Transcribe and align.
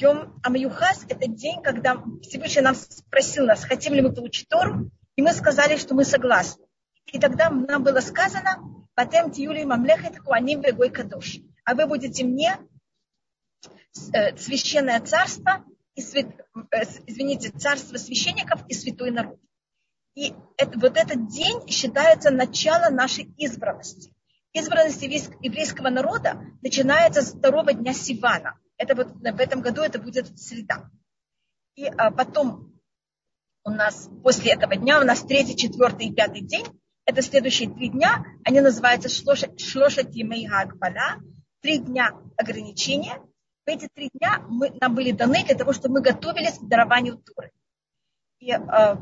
Йом 0.00 0.40
Амаюхас– 0.42 1.04
это 1.08 1.28
день, 1.28 1.62
когда 1.62 2.02
Всевышний 2.22 2.62
нам 2.62 2.74
спросил 2.74 3.46
нас, 3.46 3.64
хотим 3.64 3.92
ли 3.94 4.00
мы 4.00 4.12
получить 4.12 4.48
Тору, 4.48 4.90
и 5.16 5.22
мы 5.22 5.32
сказали, 5.32 5.76
что 5.76 5.94
мы 5.94 6.04
согласны. 6.04 6.64
И 7.06 7.18
тогда 7.18 7.50
нам 7.50 7.82
было 7.82 8.00
сказано, 8.00 8.58
«Патем 8.94 9.30
тиюли 9.30 9.64
мамлехет 9.64 10.18
куаним 10.18 10.62
вегой 10.62 10.90
кадош». 10.90 11.38
А 11.64 11.74
вы 11.74 11.86
будете 11.86 12.24
мне 12.24 12.58
э, 14.14 14.36
священное 14.36 15.00
царство, 15.00 15.64
и 15.94 16.00
свят, 16.00 16.26
э, 16.70 16.82
извините, 17.06 17.50
царство 17.50 17.98
священников 17.98 18.64
и 18.68 18.74
святой 18.74 19.10
народ. 19.10 19.38
И 20.14 20.34
это, 20.56 20.78
вот 20.78 20.96
этот 20.96 21.28
день 21.28 21.68
считается 21.68 22.30
начало 22.30 22.90
нашей 22.90 23.24
избранности. 23.36 24.14
Избранность 24.54 25.02
еврейского 25.02 25.88
народа 25.90 26.42
начинается 26.62 27.22
с 27.22 27.32
второго 27.32 27.72
дня 27.72 27.92
Сивана. 27.94 28.58
Это 28.82 28.96
вот 28.96 29.12
в 29.12 29.40
этом 29.40 29.60
году 29.60 29.82
это 29.82 30.00
будет 30.00 30.36
среда. 30.36 30.90
И 31.76 31.86
а, 31.86 32.10
потом 32.10 32.76
у 33.62 33.70
нас 33.70 34.10
после 34.24 34.54
этого 34.54 34.74
дня, 34.74 35.00
у 35.00 35.04
нас 35.04 35.22
третий, 35.22 35.56
четвертый 35.56 36.08
и 36.08 36.12
пятый 36.12 36.40
день, 36.40 36.66
это 37.04 37.22
следующие 37.22 37.70
три 37.70 37.90
дня, 37.90 38.24
они 38.44 38.60
называются 38.60 39.08
Шлоша 39.08 40.02
Тимей 40.02 40.48
Гагбала, 40.48 41.20
три 41.60 41.78
дня 41.78 42.10
ограничения. 42.36 43.22
В 43.64 43.68
эти 43.68 43.88
три 43.94 44.10
дня 44.14 44.44
мы, 44.48 44.76
нам 44.80 44.96
были 44.96 45.12
даны 45.12 45.44
для 45.44 45.54
того, 45.54 45.72
чтобы 45.72 45.94
мы 45.94 46.02
готовились 46.02 46.58
к 46.58 46.66
дарованию 46.66 47.18
Туры. 47.18 47.52
И 48.40 48.50
э, 48.50 48.58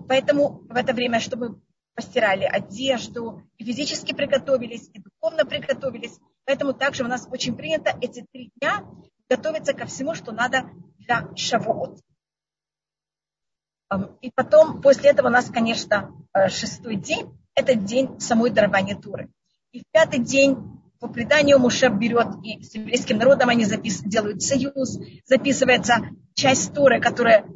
поэтому 0.07 0.67
в 0.69 0.77
это 0.77 0.93
время, 0.93 1.21
чтобы 1.21 1.59
постирали 1.95 2.45
одежду, 2.45 3.43
и 3.57 3.65
физически 3.65 4.13
приготовились, 4.13 4.91
и 4.93 5.01
духовно 5.01 5.47
приготовились. 5.47 6.19
Поэтому 6.45 6.75
также 6.75 7.03
у 7.03 7.09
нас 7.09 7.27
очень 7.31 7.57
принято 7.57 7.97
эти 8.03 8.27
три 8.31 8.53
дня 8.61 8.85
готовиться 9.31 9.73
ко 9.73 9.87
всему, 9.87 10.15
что 10.15 10.33
надо 10.33 10.69
для 10.99 11.29
шавуот. 11.37 12.01
И 14.21 14.31
потом, 14.35 14.83
после 14.83 15.11
этого 15.11 15.29
у 15.29 15.31
нас, 15.31 15.49
конечно, 15.51 16.13
э, 16.35 16.49
шестой 16.49 16.97
день, 16.97 17.37
это 17.55 17.75
день 17.75 18.21
самой 18.21 18.51
дарования 18.51 18.97
Туры. 18.97 19.31
И 19.73 19.81
в 19.81 19.85
пятый 19.91 20.21
день 20.21 20.57
по 21.01 21.09
преданию 21.09 21.59
Муше 21.59 21.89
берет 21.89 22.29
и 22.45 22.63
с 22.63 22.75
еврейским 22.75 23.19
народом 23.19 23.49
они 23.49 23.65
запис, 23.65 24.01
делают 24.03 24.43
союз, 24.43 24.99
записывается 25.25 26.11
часть 26.35 26.73
Туры, 26.75 27.01
которая 27.01 27.47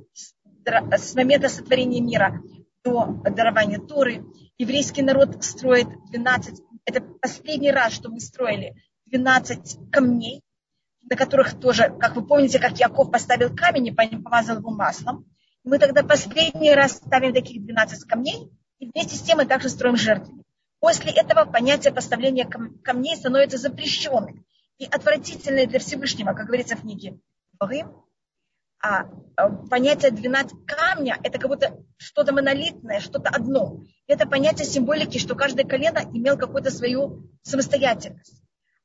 с 0.65 1.15
момента 1.15 1.49
сотворения 1.49 2.01
мира 2.01 2.41
до 2.83 3.21
дарования 3.25 3.79
Туры. 3.79 4.25
Еврейский 4.59 5.03
народ 5.03 5.45
строит 5.45 5.89
12, 6.11 6.61
это 6.85 7.01
последний 7.01 7.71
раз, 7.71 7.93
что 7.93 8.09
мы 8.09 8.21
строили 8.21 8.75
12 9.07 9.91
камней, 9.93 10.43
на 11.09 11.17
которых 11.17 11.59
тоже, 11.59 11.95
как 12.01 12.17
вы 12.17 12.27
помните, 12.27 12.59
как 12.59 12.79
Яков 12.79 13.11
поставил 13.11 13.55
камень 13.55 13.89
и 13.89 13.93
помазал 13.93 14.59
его 14.59 14.71
маслом. 14.71 15.27
Мы 15.63 15.79
тогда 15.79 16.03
последний 16.03 16.75
раз 16.75 16.97
ставим 16.97 17.33
таких 17.33 17.65
12 17.65 18.05
камней, 18.05 18.51
и 18.79 18.91
вместе 18.91 19.17
с 19.17 19.23
тем 19.23 19.39
мы 19.39 19.47
также 19.47 19.69
строим 19.69 19.97
жертвенник. 19.97 20.45
После 20.81 21.13
этого 21.13 21.51
понятие 21.51 21.93
поставления 21.93 22.47
камней 22.47 23.17
становится 23.17 23.57
запрещенным 23.57 24.45
и 24.79 24.85
отвратительное 24.85 25.67
для 25.67 25.79
Всевышнего, 25.79 26.33
как 26.35 26.47
говорится 26.47 26.77
в 26.77 26.83
книге 26.83 27.19
а, 28.87 29.09
а 29.37 29.49
понятие 29.49 30.11
12 30.11 30.67
камня– 30.67 31.19
это 31.23 31.39
как 31.39 31.49
будто 31.49 31.83
что-то 31.97 32.35
монолитное, 32.35 33.01
что-то 33.01 33.31
одно. 33.31 33.81
Это 34.07 34.29
понятие 34.29 34.67
символики, 34.67 35.17
что 35.17 35.35
каждое 35.35 35.65
колено 35.65 36.01
имел 36.13 36.37
какую-то 36.37 36.71
свою 36.71 37.31
самостоятельность. 37.43 38.44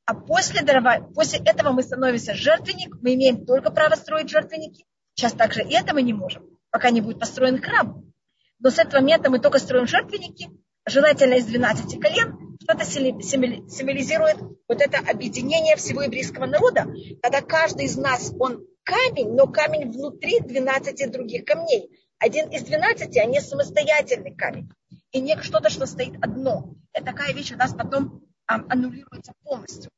А 0.09 0.15
после, 0.15 0.63
дарова, 0.63 1.07
после 1.13 1.37
этого 1.37 1.71
мы 1.71 1.83
становимся 1.83 2.33
жертвенник, 2.33 2.95
мы 2.99 3.13
имеем 3.13 3.45
только 3.45 3.69
право 3.69 3.93
строить 3.93 4.31
жертвенники. 4.31 4.87
Сейчас 5.13 5.33
также 5.33 5.61
и 5.61 5.71
это 5.75 5.93
мы 5.93 6.01
не 6.01 6.13
можем, 6.13 6.49
пока 6.71 6.89
не 6.89 6.99
будет 6.99 7.19
построен 7.19 7.61
храм. 7.61 8.11
Но 8.57 8.71
с 8.71 8.79
этого 8.79 9.01
момента 9.01 9.29
мы 9.29 9.37
только 9.37 9.59
строим 9.59 9.85
жертвенники, 9.85 10.49
желательно 10.87 11.35
из 11.35 11.45
12 11.45 12.01
колен, 12.01 12.57
что-то 12.59 12.85
символизирует 12.85 14.37
вот 14.67 14.81
это 14.81 14.97
объединение 14.97 15.75
всего 15.75 16.01
еврейского 16.01 16.47
народа, 16.47 16.87
когда 17.21 17.41
каждый 17.41 17.85
из 17.85 17.95
нас, 17.95 18.33
он 18.39 18.65
камень, 18.81 19.35
но 19.35 19.45
камень 19.45 19.91
внутри 19.91 20.39
12 20.39 21.11
других 21.11 21.45
камней. 21.45 21.87
Один 22.17 22.49
из 22.49 22.63
12, 22.63 23.15
а 23.15 23.25
не 23.25 23.41
самостоятельный 23.41 24.35
камень. 24.35 24.71
И 25.11 25.19
не 25.19 25.39
что-то, 25.43 25.69
что 25.69 25.85
стоит 25.85 26.15
одно. 26.19 26.73
Это 26.93 27.05
такая 27.05 27.31
вещь 27.31 27.51
у 27.51 27.57
нас 27.57 27.75
потом 27.75 28.23
аннулируется 28.47 29.33
полностью. 29.43 29.91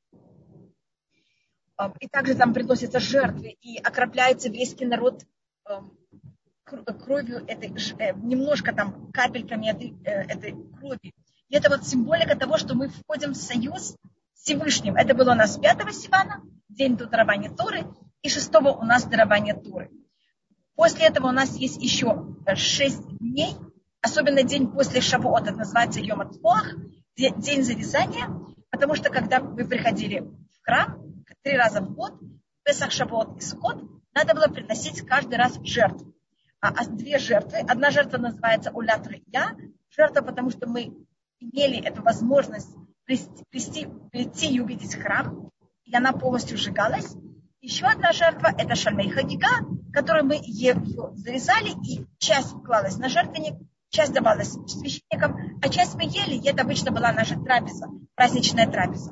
А, 1.82 1.92
и 2.00 2.08
также 2.08 2.36
там 2.36 2.54
приносятся 2.54 3.00
жертвы, 3.00 3.58
и 3.60 3.80
окропляется 3.80 4.50
еврейский 4.50 4.86
народ 4.86 5.24
а, 5.66 5.84
кровью 6.64 7.44
этой, 7.48 7.74
э, 7.98 8.14
немножко 8.14 8.72
там 8.72 9.12
капельками 9.12 9.72
этой, 9.72 9.96
э, 10.06 10.26
этой 10.28 10.52
крови. 10.78 11.12
И 11.50 11.56
это 11.56 11.72
вот 11.72 11.88
символика 11.88 12.38
того, 12.38 12.60
что 12.60 12.76
мы 12.76 12.90
входим 12.90 13.32
в 13.32 13.38
союз 13.38 13.96
с 14.36 14.44
Всевышним. 14.44 14.96
Это 14.96 15.16
было 15.16 15.32
у 15.32 15.34
нас 15.34 15.58
5 15.58 15.92
Сивана, 15.92 16.44
день 16.70 16.98
до 16.98 17.08
дарования 17.08 17.50
Торы, 17.50 17.88
и 18.22 18.30
6 18.30 18.54
у 18.54 18.86
нас 18.86 19.06
дарование 19.06 19.56
Торы. 19.56 19.90
После 20.76 21.08
этого 21.08 21.30
у 21.30 21.32
нас 21.32 21.56
есть 21.56 21.82
еще 21.82 22.36
6 22.46 23.18
дней, 23.18 23.56
особенно 24.02 24.44
день 24.44 24.72
после 24.72 25.02
Шавуот, 25.02 25.48
это 25.48 25.58
называется 25.58 26.00
Йом 26.00 26.22
Ацпоах, 26.22 26.76
день 27.18 27.64
завязания, 27.64 28.28
потому 28.70 28.94
что 28.94 29.10
когда 29.10 29.40
вы 29.40 29.68
приходили 29.68 30.20
в 30.20 30.64
храм 30.64 31.02
три 31.44 31.58
раза 31.58 31.82
в 31.82 31.94
год, 31.94 32.14
Песах, 32.64 32.92
Шавуот 32.92 33.38
и 33.38 33.42
Сухот, 33.42 33.84
надо 34.14 34.34
было 34.34 34.48
приносить 34.48 35.02
каждый 35.02 35.36
раз 35.36 35.60
жертву. 35.64 36.14
А, 36.60 36.70
а 36.70 36.86
две 36.86 37.18
жертвы, 37.18 37.60
одна 37.60 37.90
жертва 37.90 38.18
называется 38.18 38.72
Улят 38.72 39.08
Я, 39.28 39.56
жертва, 39.90 40.22
потому 40.22 40.52
что 40.52 40.68
мы 40.68 40.94
имели 41.40 41.84
эту 41.84 42.04
возможность 42.04 42.70
прийти, 43.06 43.46
прийти, 43.50 43.88
прийти 44.12 44.56
и 44.56 44.60
увидеть 44.60 44.96
храм, 44.96 45.50
и 45.86 45.96
она 45.96 46.14
полностью 46.14 46.58
сжигалась. 46.58 47.16
Еще 47.62 47.86
одна 47.86 48.12
жертва– 48.12 48.54
это 48.58 48.76
шальмей 48.76 49.10
хагига, 49.10 49.66
которую 49.92 50.26
мы 50.26 50.36
ее 50.36 50.76
зарезали, 51.16 51.72
и 51.88 52.06
часть 52.20 52.52
клалась 52.64 52.98
на 52.98 53.10
жертвенник, 53.10 53.56
часть 53.90 54.14
давалась 54.14 54.54
священникам, 54.68 55.60
а 55.62 55.70
часть 55.70 55.96
мы 55.96 56.04
ели, 56.04 56.36
и 56.36 56.48
это 56.48 56.62
обычно 56.62 56.92
была 56.92 57.12
наша 57.12 57.40
трапеза, 57.40 57.88
праздничная 58.16 58.70
трапеза. 58.70 59.12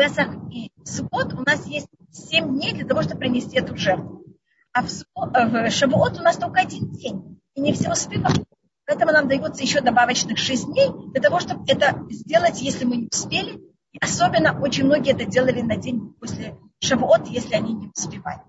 Песах 0.00 0.30
и 0.50 0.72
Суббот 0.82 1.34
у 1.34 1.42
нас 1.42 1.66
есть 1.66 1.88
7 2.10 2.48
дней 2.56 2.72
для 2.72 2.86
того, 2.86 3.02
чтобы 3.02 3.20
принести 3.20 3.58
эту 3.58 3.76
жертву. 3.76 4.24
А 4.72 4.82
в, 4.82 4.88
в 4.88 5.70
Шавуот 5.70 6.18
у 6.18 6.22
нас 6.22 6.38
только 6.38 6.60
один 6.60 6.90
день, 6.92 7.38
и 7.54 7.60
не 7.60 7.74
все 7.74 7.92
успеваем. 7.92 8.46
Поэтому 8.86 9.12
нам 9.12 9.28
дается 9.28 9.62
еще 9.62 9.82
добавочных 9.82 10.38
6 10.38 10.68
дней 10.68 10.88
для 11.12 11.20
того, 11.20 11.38
чтобы 11.38 11.64
это 11.68 12.06
сделать, 12.08 12.62
если 12.62 12.86
мы 12.86 12.96
не 12.96 13.08
успели. 13.12 13.60
И 13.92 13.98
особенно 14.00 14.58
очень 14.58 14.86
многие 14.86 15.12
это 15.12 15.26
делали 15.26 15.60
на 15.60 15.76
день 15.76 16.14
после 16.18 16.56
Шавуот, 16.78 17.28
если 17.28 17.56
они 17.56 17.74
не 17.74 17.90
успевали. 17.94 18.40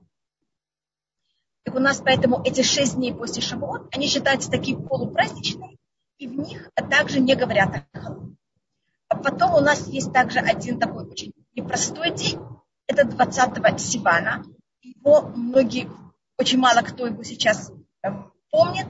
Так 1.65 1.75
у 1.75 1.79
нас 1.79 2.01
поэтому 2.01 2.41
эти 2.45 2.61
шесть 2.61 2.95
дней 2.95 3.13
после 3.13 3.41
Шавуот, 3.41 3.93
они 3.93 4.07
считаются 4.07 4.49
такие 4.49 4.77
полупраздничные, 4.77 5.75
и 6.17 6.27
в 6.27 6.39
них 6.39 6.69
также 6.89 7.19
не 7.19 7.35
говорят 7.35 7.83
о. 7.93 8.19
А 9.09 9.17
потом 9.17 9.55
у 9.55 9.59
нас 9.59 9.87
есть 9.87 10.13
также 10.13 10.39
один 10.39 10.79
такой 10.79 11.05
очень 11.05 11.33
непростой 11.55 12.11
день, 12.11 12.39
это 12.87 13.05
20 13.05 13.79
Сивана. 13.79 14.43
Его 14.81 15.21
многие, 15.35 15.89
очень 16.37 16.59
мало 16.59 16.81
кто 16.81 17.07
его 17.07 17.23
сейчас 17.23 17.71
э, 18.03 18.09
помнит, 18.49 18.87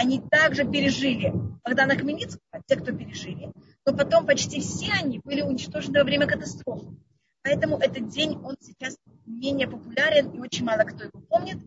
они 0.00 0.18
также 0.18 0.64
пережили 0.64 1.30
Богдана 1.62 1.94
Хмельницкого, 1.94 2.62
те, 2.66 2.76
кто 2.76 2.92
пережили, 2.92 3.52
но 3.84 3.94
потом 3.94 4.26
почти 4.26 4.60
все 4.60 4.92
они 4.92 5.18
были 5.18 5.42
уничтожены 5.42 5.98
во 5.98 6.04
время 6.04 6.26
катастрофы. 6.26 6.96
Поэтому 7.42 7.76
этот 7.76 8.08
день, 8.08 8.38
он 8.42 8.56
сейчас 8.60 8.96
менее 9.26 9.68
популярен, 9.68 10.30
и 10.30 10.40
очень 10.40 10.64
мало 10.64 10.84
кто 10.84 11.04
его 11.04 11.20
помнит. 11.28 11.58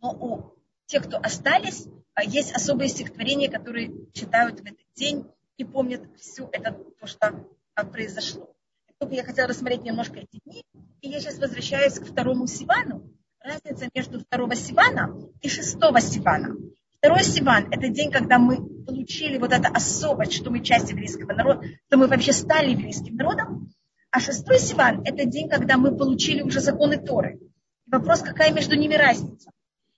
Но 0.00 0.12
у 0.12 0.58
тех, 0.86 1.06
кто 1.06 1.18
остались, 1.18 1.86
а, 2.14 2.24
есть 2.24 2.52
особые 2.52 2.88
стихотворения, 2.88 3.48
которые 3.48 3.92
читают 4.12 4.58
в 4.58 4.64
этот 4.64 4.86
день 4.94 5.26
и 5.58 5.64
помнят 5.64 6.02
все 6.18 6.48
это, 6.52 6.72
то, 6.72 7.06
что 7.06 7.46
произошло. 7.92 8.52
Только 8.98 9.14
я 9.14 9.24
хотела 9.24 9.48
рассмотреть 9.48 9.82
немножко 9.82 10.18
эти 10.18 10.40
дни, 10.44 10.64
и 11.00 11.08
я 11.08 11.20
сейчас 11.20 11.38
возвращаюсь 11.38 11.98
к 11.98 12.04
второму 12.04 12.46
Сивану. 12.46 13.16
Разница 13.42 13.88
между 13.94 14.20
второго 14.20 14.54
Сивана 14.54 15.16
и 15.40 15.48
шестого 15.48 16.00
Сивана. 16.00 16.56
Второй 17.02 17.24
Сиван– 17.24 17.68
это 17.70 17.88
день, 17.88 18.10
когда 18.10 18.38
мы 18.38 18.62
получили 18.84 19.38
вот 19.38 19.52
это 19.54 19.68
особость, 19.68 20.34
что 20.34 20.50
мы 20.50 20.60
часть 20.60 20.90
еврейского 20.90 21.32
народа, 21.32 21.66
что 21.86 21.96
мы 21.96 22.06
вообще 22.06 22.34
стали 22.34 22.72
еврейским 22.72 23.16
народом. 23.16 23.72
А 24.10 24.20
шестой 24.20 24.58
Сиван– 24.58 25.00
это 25.06 25.24
день, 25.24 25.48
когда 25.48 25.78
мы 25.78 25.96
получили 25.96 26.42
уже 26.42 26.60
законы 26.60 26.98
Торы. 26.98 27.40
И 27.86 27.90
вопрос, 27.90 28.20
какая 28.20 28.52
между 28.52 28.76
ними 28.76 28.96
разница. 28.96 29.50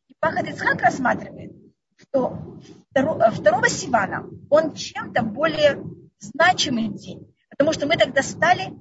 И 0.06 0.14
Пахат 0.20 0.46
Ицхак 0.48 0.80
рассматривает, 0.80 1.52
что 1.96 2.60
второго 2.92 3.68
Сивана, 3.68 4.28
он 4.48 4.74
чем-то 4.74 5.24
более 5.24 5.82
значимый 6.20 6.86
день, 6.90 7.34
потому 7.50 7.72
что 7.72 7.88
мы 7.88 7.96
тогда 7.96 8.22
стали 8.22 8.74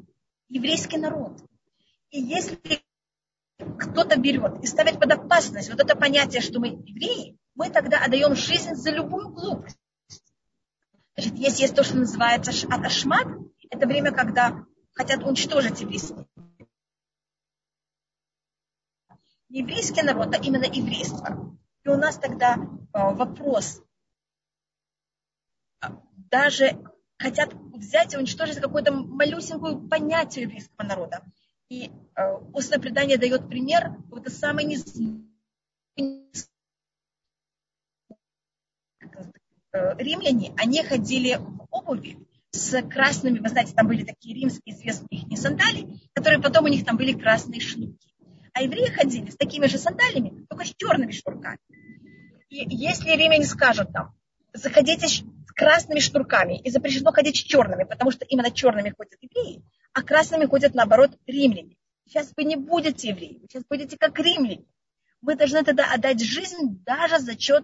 еврейский 0.47 0.99
народ. 0.99 1.41
И 2.11 2.21
если 2.21 2.59
кто-то 3.79 4.19
берет 4.19 4.63
и 4.63 4.67
ставит 4.67 4.99
под 4.99 5.11
опасность 5.11 5.71
вот 5.71 5.79
это 5.79 5.95
понятие, 5.95 6.41
что 6.41 6.59
мы 6.59 6.67
евреи, 6.67 7.35
мы 7.55 7.69
тогда 7.69 8.03
отдаем 8.03 8.35
жизнь 8.35 8.73
за 8.75 8.91
любую 8.91 9.29
глупость. 9.29 9.77
Значит, 11.15 11.35
если 11.35 11.61
есть 11.63 11.75
то, 11.75 11.83
что 11.83 11.97
называется 11.97 12.51
аташмат, 12.69 13.27
это 13.69 13.87
время, 13.87 14.11
когда 14.11 14.65
хотят 14.93 15.23
уничтожить 15.23 15.81
еврейский. 15.81 16.27
Еврейский 19.49 20.01
народ, 20.01 20.33
а 20.33 20.37
именно 20.37 20.65
еврейство. 20.65 21.57
И 21.83 21.89
у 21.89 21.97
нас 21.97 22.17
тогда 22.17 22.55
э, 22.55 22.59
вопрос, 22.93 23.81
даже 26.15 26.77
хотят 27.17 27.53
взять 27.53 28.13
и 28.13 28.17
уничтожить 28.17 28.59
какое-то 28.59 28.93
малюсенькое 28.93 29.77
понятие 29.77 30.43
еврейского 30.43 30.85
народа. 30.85 31.23
И 31.69 31.91
э, 32.15 32.33
устное 32.53 32.79
предание 32.79 33.17
дает 33.17 33.47
пример, 33.47 33.95
вот 34.09 34.21
это 34.21 34.31
самое 34.31 34.65
не 34.65 34.77
э, 35.97 36.31
римляне, 39.73 40.53
они 40.57 40.83
ходили 40.83 41.35
в 41.35 41.67
обуви, 41.71 42.17
с 42.51 42.81
красными, 42.83 43.39
вы 43.39 43.49
знаете, 43.49 43.73
там 43.73 43.87
были 43.87 44.03
такие 44.03 44.35
римские 44.35 44.75
известные 44.75 45.21
их 45.21 45.39
сандали, 45.39 45.87
которые 46.13 46.41
потом 46.41 46.65
у 46.65 46.67
них 46.67 46.85
там 46.85 46.97
были 46.97 47.13
красные 47.13 47.61
шнурки. 47.61 48.09
А 48.53 48.61
евреи 48.61 48.87
ходили 48.87 49.29
с 49.29 49.37
такими 49.37 49.67
же 49.67 49.77
сандалиями, 49.77 50.45
только 50.49 50.65
с 50.65 50.73
черными 50.75 51.11
шнурками. 51.11 51.59
И 52.49 52.75
если 52.75 53.11
римляне 53.11 53.45
скажут 53.45 53.93
там, 53.93 54.13
заходите 54.53 55.07
с 55.07 55.23
красными 55.55 55.99
шнурками 55.99 56.59
и 56.59 56.69
запрещено 56.69 57.13
ходить 57.13 57.37
с 57.37 57.39
черными, 57.39 57.85
потому 57.85 58.11
что 58.11 58.25
именно 58.25 58.51
черными 58.51 58.93
ходят 58.97 59.17
евреи, 59.21 59.63
а 59.93 60.03
красными 60.03 60.45
ходят 60.45 60.73
наоборот 60.73 61.17
римляне. 61.25 61.77
Сейчас 62.05 62.33
вы 62.35 62.43
не 62.43 62.57
будете 62.57 63.09
евреи, 63.09 63.39
вы 63.41 63.47
сейчас 63.47 63.63
будете 63.69 63.97
как 63.97 64.19
римляне. 64.19 64.65
Мы 65.21 65.35
должны 65.35 65.63
тогда 65.63 65.93
отдать 65.93 66.21
жизнь 66.21 66.83
даже 66.83 67.19
за 67.19 67.39
счет 67.39 67.63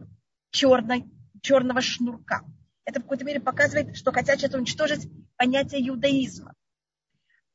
черной, 0.52 1.06
черного 1.42 1.82
шнурка 1.82 2.44
это 2.88 3.02
в 3.02 3.04
какой-то 3.04 3.26
мере 3.26 3.42
показывает, 3.42 3.98
что 3.98 4.14
хотят 4.14 4.40
сейчас 4.40 4.54
уничтожить 4.54 5.10
понятие 5.36 5.88
иудаизма. 5.90 6.54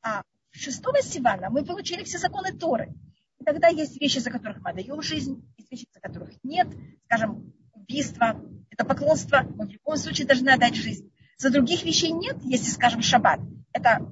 А 0.03 0.21
в 0.51 0.57
шестого 0.57 1.01
Сивана 1.01 1.49
мы 1.49 1.65
получили 1.65 2.03
все 2.03 2.19
законы 2.19 2.53
Торы. 2.53 2.93
И 3.39 3.43
тогда 3.43 3.67
есть 3.67 3.99
вещи, 3.99 4.19
за 4.19 4.29
которых 4.29 4.61
мы 4.61 4.69
отдаем 4.69 5.01
жизнь, 5.01 5.43
есть 5.57 5.71
вещи, 5.71 5.87
за 5.91 5.99
которых 5.99 6.29
нет. 6.43 6.67
Скажем, 7.05 7.51
убийство, 7.73 8.39
это 8.69 8.85
поклонство, 8.85 9.41
мы 9.41 9.65
в 9.65 9.71
любом 9.71 9.97
случае 9.97 10.27
должны 10.27 10.49
отдать 10.49 10.75
жизнь. 10.75 11.11
За 11.37 11.49
других 11.49 11.83
вещей 11.83 12.11
нет, 12.11 12.37
если, 12.43 12.69
скажем, 12.69 13.01
шаббат. 13.01 13.39
Это 13.71 14.07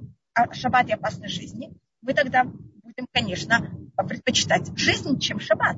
шаббат 0.54 0.88
и 0.88 0.92
опасность 0.92 1.34
жизни. 1.34 1.72
Мы 2.00 2.14
тогда 2.14 2.42
будем, 2.42 3.06
конечно, 3.12 3.70
предпочитать 3.96 4.76
жизнь, 4.76 5.20
чем 5.20 5.38
шаббат. 5.38 5.76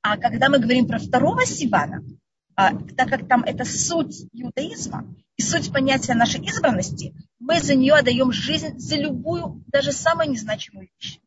А 0.00 0.16
когда 0.16 0.48
мы 0.48 0.58
говорим 0.58 0.88
про 0.88 0.98
второго 0.98 1.44
Сивана, 1.44 2.02
так 2.96 3.08
как 3.08 3.28
там 3.28 3.42
это 3.44 3.64
суть 3.64 4.26
иудаизма 4.32 5.06
и 5.36 5.42
суть 5.42 5.72
понятия 5.72 6.14
нашей 6.14 6.44
избранности, 6.44 7.14
мы 7.38 7.60
за 7.60 7.74
нее 7.74 7.94
отдаем 7.94 8.32
жизнь 8.32 8.78
за 8.78 8.96
любую, 8.96 9.64
даже 9.66 9.92
самую 9.92 10.30
незначимую 10.30 10.88
вещь. 10.98 11.18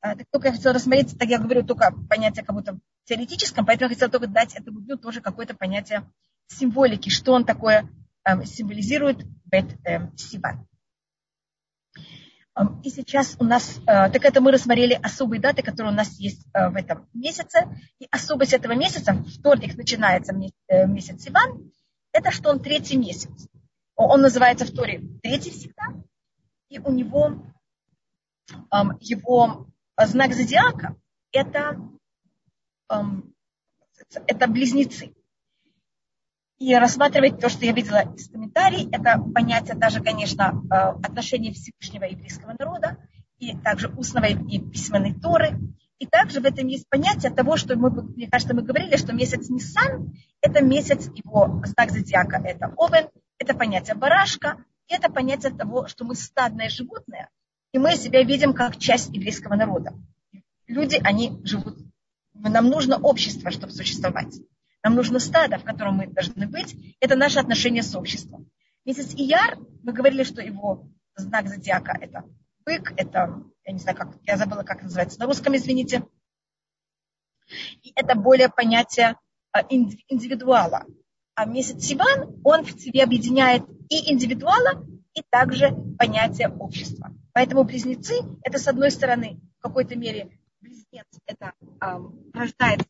А, 0.00 0.14
так 0.14 0.26
только 0.30 0.48
я 0.48 0.54
хотела 0.54 0.74
рассмотреть, 0.74 1.18
так 1.18 1.28
я 1.28 1.38
говорю 1.38 1.64
только 1.64 1.92
понятие 2.08 2.44
как 2.44 2.54
будто 2.54 2.78
теоретическом, 3.04 3.64
поэтому 3.64 3.88
я 3.88 3.94
хотела 3.94 4.10
только 4.10 4.26
дать 4.26 4.54
этому 4.54 4.80
дню 4.80 4.96
тоже 4.96 5.20
какое-то 5.20 5.54
понятие 5.54 6.10
символики, 6.48 7.08
что 7.08 7.32
он 7.32 7.44
такое 7.44 7.88
э, 8.24 8.44
символизирует 8.44 9.24
Бет 9.44 9.66
Сиван. 10.16 10.66
И 12.82 12.88
сейчас 12.88 13.36
у 13.38 13.44
нас, 13.44 13.78
э, 13.80 13.84
так 13.84 14.24
это 14.24 14.40
мы 14.40 14.50
рассмотрели 14.50 14.94
особые 14.94 15.40
даты, 15.40 15.62
которые 15.62 15.92
у 15.92 15.96
нас 15.96 16.18
есть 16.18 16.46
э, 16.54 16.70
в 16.70 16.76
этом 16.76 17.06
месяце. 17.12 17.68
И 17.98 18.08
особость 18.10 18.54
этого 18.54 18.72
месяца, 18.72 19.12
вторник 19.12 19.76
начинается 19.76 20.34
э, 20.68 20.86
месяц 20.86 21.22
Сиван, 21.22 21.70
это 22.12 22.30
что 22.30 22.48
он 22.48 22.60
третий 22.60 22.96
месяц. 22.96 23.46
Он 23.94 24.22
называется 24.22 24.64
в 24.64 24.70
Торе 24.70 25.02
третий 25.22 25.50
всегда. 25.50 25.84
И 26.70 26.78
у 26.78 26.90
него 26.92 27.42
его 29.00 29.66
знак 29.98 30.32
зодиака 30.32 30.96
это, 31.32 31.80
это 34.26 34.46
близнецы. 34.46 35.14
И 36.58 36.74
рассматривать 36.74 37.38
то, 37.38 37.50
что 37.50 37.66
я 37.66 37.72
видела 37.72 38.14
из 38.14 38.30
комментариев, 38.30 38.88
это 38.90 39.20
понятие 39.34 39.76
даже, 39.76 40.02
конечно, 40.02 40.62
э, 40.70 40.74
отношения 41.06 41.52
Всевышнего 41.52 42.04
еврейского 42.04 42.54
народа, 42.58 42.96
и 43.38 43.54
также 43.56 43.88
устного 43.88 44.26
и 44.26 44.58
письменной 44.58 45.12
Торы. 45.12 45.58
И 45.98 46.06
также 46.06 46.40
в 46.40 46.44
этом 46.44 46.66
есть 46.66 46.88
понятие 46.88 47.30
того, 47.30 47.56
что 47.56 47.76
мы, 47.76 47.90
мне 47.90 48.28
кажется, 48.28 48.54
мы 48.54 48.62
говорили, 48.62 48.96
что 48.96 49.12
месяц 49.12 49.48
Ниссан– 49.50 50.14
это 50.40 50.62
месяц 50.62 51.10
его 51.14 51.62
знак 51.64 51.90
зодиака, 51.90 52.40
это 52.42 52.72
Овен, 52.76 53.08
это 53.38 53.54
понятие 53.54 53.94
барашка, 53.94 54.56
и 54.88 54.94
это 54.94 55.10
понятие 55.10 55.52
того, 55.52 55.86
что 55.88 56.04
мы 56.04 56.14
стадное 56.14 56.68
животное, 56.68 57.28
и 57.72 57.78
мы 57.78 57.96
себя 57.96 58.22
видим 58.22 58.54
как 58.54 58.78
часть 58.78 59.14
еврейского 59.14 59.56
народа. 59.56 59.94
Люди, 60.66 61.00
они 61.02 61.38
живут, 61.44 61.78
нам 62.34 62.68
нужно 62.68 62.98
общество, 62.98 63.50
чтобы 63.50 63.72
существовать. 63.72 64.38
Нам 64.86 64.94
нужно 64.94 65.18
стадо, 65.18 65.58
в 65.58 65.64
котором 65.64 65.96
мы 65.96 66.06
должны 66.06 66.46
быть. 66.46 66.76
Это 67.00 67.16
наше 67.16 67.40
отношение 67.40 67.82
с 67.82 67.92
обществом. 67.96 68.48
Месяц 68.84 69.14
Ияр, 69.16 69.58
мы 69.82 69.92
говорили, 69.92 70.22
что 70.22 70.40
его 70.40 70.88
знак 71.16 71.48
зодиака– 71.48 71.98
это 72.00 72.22
бык, 72.64 72.92
это, 72.96 73.42
я 73.64 73.72
не 73.72 73.80
знаю, 73.80 73.96
как, 73.96 74.16
я 74.22 74.36
забыла, 74.36 74.62
как 74.62 74.84
называется 74.84 75.18
на 75.18 75.26
русском, 75.26 75.56
извините. 75.56 76.06
И 77.82 77.90
это 77.96 78.14
более 78.14 78.48
понятие 78.48 79.16
а, 79.50 79.62
индивидуала. 79.68 80.86
А 81.34 81.46
месяц 81.46 81.82
Сиван, 81.82 82.40
он 82.44 82.64
в 82.64 82.80
себе 82.80 83.02
объединяет 83.02 83.64
и 83.88 84.12
индивидуала, 84.12 84.86
и 85.14 85.22
также 85.28 85.74
понятие 85.98 86.48
общества. 86.48 87.12
Поэтому 87.32 87.64
близнецы– 87.64 88.14
это, 88.44 88.60
с 88.60 88.68
одной 88.68 88.92
стороны, 88.92 89.40
в 89.58 89.62
какой-то 89.62 89.96
мере 89.96 90.38
близнец– 90.60 91.06
это 91.26 91.54
э, 91.80 91.98
рождается 92.32 92.86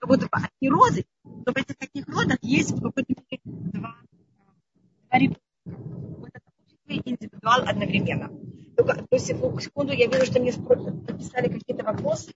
как 0.00 0.08
будто 0.08 0.26
бы 0.26 0.30
одни 0.32 0.70
розы, 0.70 1.04
но 1.24 1.52
в 1.52 1.56
этих 1.56 1.76
таких 1.76 2.08
розах 2.08 2.38
есть 2.40 2.70
в 2.72 2.82
какой-то 2.82 3.12
мере 3.30 3.40
два, 3.44 3.96
два 5.10 5.18
ребенка. 5.18 5.40
Вот 5.66 6.30
это 6.32 6.50
и 6.86 7.10
индивидуал 7.10 7.62
одновременно. 7.68 8.30
Только 8.76 9.04
до 9.10 9.18
секунду 9.18 9.92
я 9.92 10.06
вижу, 10.06 10.24
что 10.24 10.40
мне 10.40 10.52
написали 10.52 11.48
какие-то 11.48 11.84
вопросы. 11.84 12.32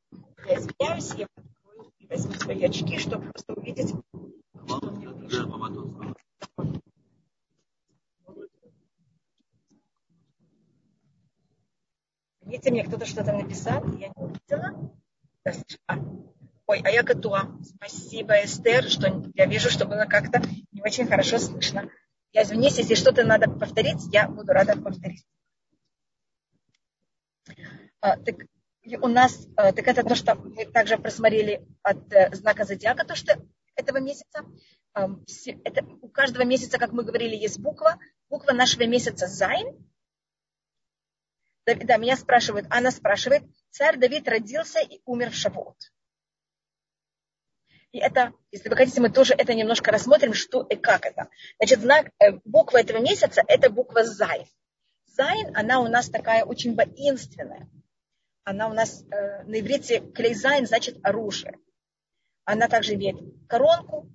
Я 0.46 0.58
извиняюсь, 0.58 1.14
я 1.14 1.26
открою 1.34 1.90
и 1.98 2.06
возьму 2.06 2.34
свои 2.34 2.62
очки, 2.62 2.98
чтобы 2.98 3.30
просто 3.30 3.54
увидеть, 3.54 3.88
что 3.88 4.90
мне 4.90 5.26
пишут. 5.26 5.50
Извините 12.42 12.70
мне 12.70 12.84
кто-то 12.84 13.06
что-то 13.06 13.32
написал, 13.32 13.82
я 13.96 14.08
не 14.08 14.14
увидела. 14.16 14.92
А, 16.66 16.72
ой, 16.72 16.80
а 16.84 16.90
я 16.90 17.02
готова. 17.02 17.60
Спасибо, 17.62 18.34
Эстер, 18.44 18.88
что 18.88 19.30
я 19.34 19.46
вижу, 19.46 19.70
что 19.70 19.86
было 19.86 20.04
как-то 20.04 20.42
не 20.72 20.82
очень 20.82 21.06
хорошо 21.06 21.38
слышно. 21.38 21.90
Я 22.32 22.42
извиняюсь, 22.42 22.78
если 22.78 22.94
что-то 22.94 23.24
надо 23.24 23.48
повторить, 23.50 24.12
я 24.12 24.28
буду 24.28 24.52
рада 24.52 24.76
повторить. 24.76 25.24
А, 28.00 28.16
так 28.16 28.36
у 29.00 29.08
нас, 29.08 29.46
а, 29.56 29.72
так 29.72 29.86
это 29.86 30.02
то, 30.02 30.14
что 30.14 30.34
мы 30.34 30.66
также 30.66 30.98
просмотрели 30.98 31.66
от 31.82 32.12
э, 32.12 32.34
знака 32.34 32.64
зодиака, 32.64 33.06
то, 33.06 33.14
что 33.14 33.40
этого 33.76 33.98
месяца. 33.98 34.44
Это, 34.94 35.84
у 36.02 36.08
каждого 36.08 36.44
месяца, 36.44 36.78
как 36.78 36.92
мы 36.92 37.02
говорили, 37.02 37.34
есть 37.34 37.58
буква. 37.58 37.98
Буква 38.28 38.52
нашего 38.52 38.86
месяца 38.86 39.26
Зайн. 39.26 39.76
Да, 41.66 41.74
да, 41.74 41.96
меня 41.96 42.16
спрашивают, 42.16 42.66
Анна 42.70 42.90
спрашивает, 42.90 43.42
царь 43.70 43.96
Давид 43.96 44.28
родился 44.28 44.80
и 44.80 45.00
умер 45.04 45.30
в 45.30 45.34
Шавуот. 45.34 45.76
И 47.94 47.98
это, 47.98 48.32
если 48.50 48.68
вы 48.68 48.74
хотите, 48.74 49.00
мы 49.00 49.08
тоже 49.08 49.34
это 49.34 49.54
немножко 49.54 49.92
рассмотрим, 49.92 50.34
что 50.34 50.62
и 50.62 50.74
как 50.74 51.06
это. 51.06 51.28
Значит, 51.60 51.78
знак, 51.78 52.10
э, 52.18 52.32
буква 52.44 52.78
этого 52.78 52.98
месяца– 52.98 53.40
это 53.46 53.70
буква 53.70 54.02
Зайн. 54.02 54.46
Зайн, 55.06 55.56
она 55.56 55.78
у 55.78 55.86
нас 55.86 56.10
такая 56.10 56.44
очень 56.44 56.74
воинственная. 56.74 57.70
Она 58.42 58.66
у 58.66 58.72
нас 58.72 59.04
э, 59.04 59.44
на 59.44 59.60
иврите 59.60 60.00
כלי 60.00 60.38
זין 60.38 60.66
значит 60.66 60.98
оружие. 61.04 61.56
Она 62.44 62.66
также 62.66 62.94
имеет 62.94 63.16
коронку. 63.46 64.10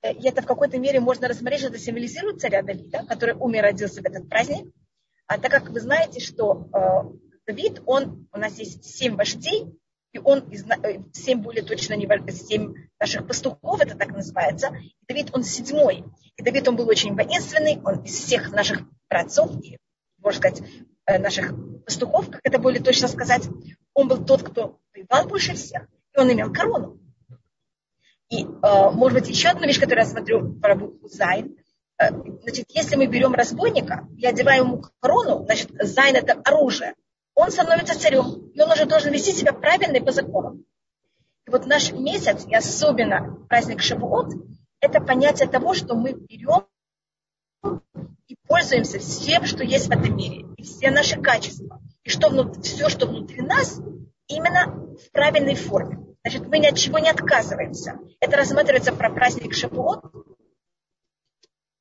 Э, 0.00 0.12
и 0.12 0.28
это 0.28 0.40
в 0.40 0.46
какой-то 0.46 0.78
мере 0.78 1.00
можно 1.00 1.26
рассмотреть, 1.26 1.62
что 1.62 1.70
это 1.70 1.78
символизирует 1.80 2.40
царя 2.40 2.62
Давида, 2.62 3.04
который 3.08 3.34
умер 3.34 3.62
родился 3.62 4.00
в 4.00 4.06
этот 4.06 4.28
праздник. 4.28 4.72
А 5.26 5.40
так 5.40 5.50
как 5.50 5.70
вы 5.70 5.80
знаете, 5.80 6.20
что 6.20 6.68
э, 6.72 7.32
Давид, 7.48 7.82
он, 7.84 8.28
у 8.32 8.38
нас 8.38 8.60
есть 8.60 8.84
семь 8.84 9.16
вождей, 9.16 9.76
и 10.14 10.20
он, 10.20 10.44
э, 10.48 11.00
семь 11.12 11.42
более 11.42 11.64
точно, 11.64 11.94
не 11.94 12.06
семь 12.32 12.74
наших 13.00 13.26
пастухов, 13.26 13.80
это 13.80 13.96
так 13.96 14.12
называется. 14.12 14.68
И 14.68 15.06
Давид, 15.08 15.30
он 15.32 15.42
седьмой. 15.42 16.04
И 16.36 16.42
Давид, 16.42 16.68
он 16.68 16.76
был 16.76 16.88
очень 16.88 17.14
воинственный, 17.14 17.80
он 17.84 18.04
из 18.04 18.14
всех 18.14 18.52
наших 18.52 18.82
братцов, 19.10 19.50
и, 19.60 19.76
можно 20.18 20.38
сказать, 20.38 20.62
э, 21.06 21.18
наших 21.18 21.52
пастухов, 21.84 22.30
как 22.30 22.40
это 22.44 22.60
более 22.60 22.80
точно 22.80 23.08
сказать, 23.08 23.48
он 23.92 24.06
был 24.06 24.24
тот, 24.24 24.44
кто 24.44 24.78
воевал 24.94 25.26
больше 25.26 25.54
всех, 25.54 25.88
и 26.14 26.20
он 26.20 26.32
имел 26.32 26.52
корону. 26.52 27.00
И, 28.30 28.44
э, 28.44 28.90
может 28.92 29.18
быть, 29.18 29.28
еще 29.28 29.48
одна 29.48 29.66
вещь, 29.66 29.80
которую 29.80 30.04
я 30.04 30.10
смотрю 30.10 30.54
про 30.60 30.76
букву 30.76 31.08
Зайн. 31.08 31.56
Значит, 32.42 32.66
если 32.70 32.96
мы 32.96 33.06
берем 33.06 33.34
разбойника 33.34 34.06
и 34.16 34.26
одеваем 34.26 34.64
ему 34.64 34.84
корону, 35.00 35.44
значит, 35.44 35.70
Зайн– 35.80 36.16
это 36.16 36.34
оружие. 36.44 36.94
Он 37.34 37.50
становится 37.50 37.98
царем, 37.98 38.50
и 38.54 38.60
он 38.60 38.70
уже 38.70 38.86
должен 38.86 39.12
вести 39.12 39.32
себя 39.32 39.52
правильно 39.52 39.96
и 39.96 40.04
по 40.04 40.12
законам. 40.12 40.64
И 41.46 41.50
вот 41.50 41.66
наш 41.66 41.92
месяц, 41.92 42.46
и 42.46 42.54
особенно 42.54 43.44
праздник 43.48 43.82
Шавуот, 43.82 44.32
это 44.80 45.00
понятие 45.00 45.48
того, 45.48 45.74
что 45.74 45.94
мы 45.94 46.12
берем 46.12 46.66
и 48.28 48.36
пользуемся 48.46 48.98
всем, 48.98 49.44
что 49.44 49.64
есть 49.64 49.88
в 49.88 49.90
этом 49.90 50.16
мире, 50.16 50.46
и 50.56 50.62
все 50.62 50.90
наши 50.90 51.20
качества, 51.20 51.80
и 52.04 52.08
что 52.08 52.28
внутри, 52.28 52.62
все, 52.62 52.88
что 52.88 53.06
внутри 53.06 53.42
нас, 53.42 53.80
именно 54.28 54.96
в 54.96 55.10
правильной 55.10 55.54
форме. 55.54 55.98
Значит, 56.22 56.46
мы 56.46 56.58
ни 56.58 56.66
от 56.66 56.78
чего 56.78 56.98
не 56.98 57.10
отказываемся. 57.10 57.98
Это 58.20 58.36
рассматривается 58.36 58.92
про 58.92 59.10
праздник 59.10 59.54
Шапуот. 59.54 60.02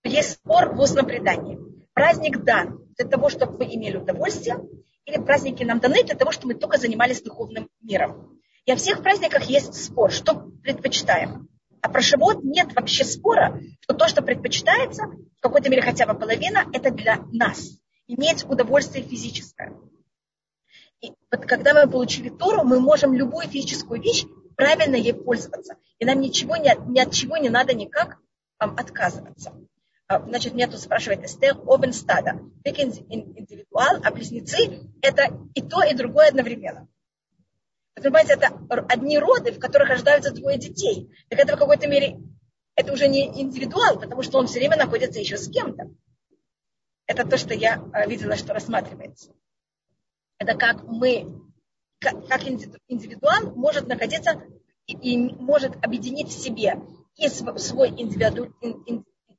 Есть 0.03 0.31
спор 0.31 0.74
в 0.74 0.79
устном 0.81 1.05
предании. 1.05 1.60
Праздник 1.93 2.43
дан 2.43 2.86
для 2.98 3.07
того, 3.07 3.29
чтобы 3.29 3.60
мы 3.60 3.74
имели 3.74 3.98
удовольствие, 3.98 4.57
или 5.05 5.17
праздники 5.17 5.63
нам 5.63 5.79
даны 5.79 6.03
для 6.03 6.15
того, 6.15 6.31
чтобы 6.31 6.53
мы 6.53 6.60
только 6.60 6.77
занимались 6.77 7.22
духовным 7.22 7.69
миром. 7.81 8.39
И 8.65 8.72
о 8.72 8.75
всех 8.75 9.03
праздниках 9.03 9.43
есть 9.45 9.74
спор, 9.75 10.12
что 10.12 10.36
предпочитаем. 10.63 11.50
А 11.81 11.89
про 11.89 12.01
Шавуот 12.01 12.43
нет 12.43 12.74
вообще 12.74 13.03
спора, 13.03 13.60
что 13.81 13.93
то, 13.93 14.07
что 14.07 14.22
предпочитается, 14.22 15.03
в 15.38 15.41
какой-то 15.41 15.69
мере 15.69 15.81
хотя 15.81 16.05
бы 16.05 16.17
половина, 16.17 16.65
это 16.72 16.91
для 16.91 17.17
нас. 17.33 17.77
Иметь 18.07 18.45
удовольствие 18.45 19.03
физическое. 19.03 19.74
И 21.01 21.12
вот 21.29 21.45
когда 21.45 21.74
мы 21.74 21.89
получили 21.89 22.29
Тору, 22.29 22.63
мы 22.63 22.79
можем 22.79 23.13
любую 23.13 23.50
физическую 23.50 24.01
вещь 24.01 24.25
правильно 24.55 24.95
ей 24.95 25.13
пользоваться. 25.13 25.75
И 26.00 26.05
нам 26.05 26.22
ничего, 26.22 26.55
ни, 26.55 26.69
от, 26.69 26.88
ни 26.88 27.00
от 27.00 27.12
чего 27.12 27.36
не 27.36 27.50
надо 27.50 27.74
никак 27.74 28.17
отказываться. 28.57 29.53
Uh, 30.13 30.27
значит, 30.27 30.53
тут 30.72 30.79
спрашивает 30.79 31.24
Эстер 31.24 31.58
Обенстада. 31.67 32.39
Как 32.63 32.79
индивидуал, 32.79 34.00
а 34.03 34.12
близнецы– 34.12 34.82
это 35.01 35.39
и 35.53 35.62
то, 35.62 35.84
и 35.84 35.96
другое 35.96 36.29
одновременно. 36.29 36.88
Понимаете, 37.96 38.34
это 38.34 38.60
одни 38.89 39.17
роды, 39.17 39.51
в 39.51 39.60
которых 39.60 39.89
рождаются 39.89 40.34
двое 40.34 40.58
детей. 40.58 41.10
Так 41.29 41.39
это 41.39 41.55
в 41.55 41.60
какой-то 41.60 41.88
мере, 41.88 42.20
это 42.75 42.91
уже 42.91 43.08
не 43.08 43.41
индивидуал, 43.41 44.00
потому 44.00 44.24
что 44.24 44.39
он 44.39 44.48
все 44.48 44.60
время 44.60 44.77
находится 44.77 45.20
еще 45.20 45.38
с 45.38 45.50
кем-то. 45.50 45.89
Это 47.05 47.27
то, 47.27 47.38
что 47.38 47.53
я 47.53 47.84
э, 47.93 48.10
видела, 48.10 48.36
что 48.36 48.53
рассматривается. 48.53 49.32
Это 50.39 50.55
как 50.55 50.84
мы, 50.84 51.41
как, 52.00 52.27
как 52.27 52.43
индивидуал 52.88 53.55
может 53.55 53.88
находиться 53.88 54.41
и, 54.88 54.93
и 54.93 55.17
может 55.17 55.75
объединить 55.84 56.29
в 56.29 56.39
себе 56.39 56.82
и 57.15 57.27
свой 57.29 57.89
индивиду, 57.89 58.53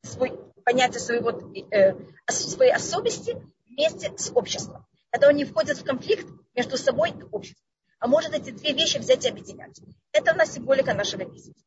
свой 0.03 0.39
понятие 0.65 1.01
своего, 1.01 1.31
э, 1.31 1.95
своей 2.29 2.73
особенности 2.73 3.37
вместе 3.69 4.13
с 4.17 4.31
обществом. 4.35 4.87
Когда 5.11 5.29
он 5.29 5.37
не 5.37 5.45
входит 5.45 5.79
в 5.79 5.85
конфликт 5.85 6.27
между 6.55 6.77
собой 6.77 7.11
и 7.11 7.23
обществом 7.31 7.65
а 8.05 8.07
может 8.07 8.35
эти 8.35 8.51
две 8.51 8.75
вещи 8.75 8.99
взять 8.99 9.25
и 9.25 9.31
объединять. 9.31 9.81
Это 10.13 10.35
у 10.35 10.37
нас 10.37 10.53
символика 10.53 10.93
нашего 10.93 11.25
месяца. 11.25 11.65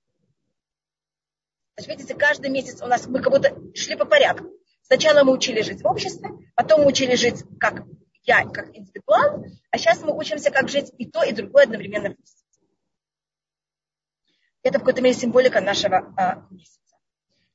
Значит, 1.76 1.98
видите, 1.98 2.14
каждый 2.14 2.52
месяц 2.52 2.80
у 2.84 2.86
нас 2.86 3.08
мы 3.08 3.24
как 3.24 3.34
будто 3.34 3.58
шли 3.74 3.96
по 3.96 4.06
порядку. 4.06 4.46
Сначала 4.84 5.24
мы 5.24 5.34
учили 5.34 5.64
жить 5.64 5.82
в 5.82 5.88
обществе, 5.88 6.30
потом 6.54 6.82
мы 6.82 6.90
учили 6.90 7.16
жить 7.16 7.44
как 7.60 7.86
я, 8.22 8.46
как 8.46 8.68
индивидуал, 8.78 9.46
а 9.72 9.78
сейчас 9.80 10.02
мы 10.04 10.16
учимся, 10.16 10.52
как 10.52 10.70
жить 10.70 10.94
и 11.00 11.10
то, 11.10 11.24
и 11.24 11.32
другое 11.32 11.64
одновременно 11.64 12.10
вместе. 12.10 12.44
Это 14.62 14.78
в 14.78 14.82
какой-то 14.82 15.02
мере 15.02 15.16
символика 15.16 15.60
нашего 15.60 16.14
а, 16.18 16.46
месяца. 16.52 16.80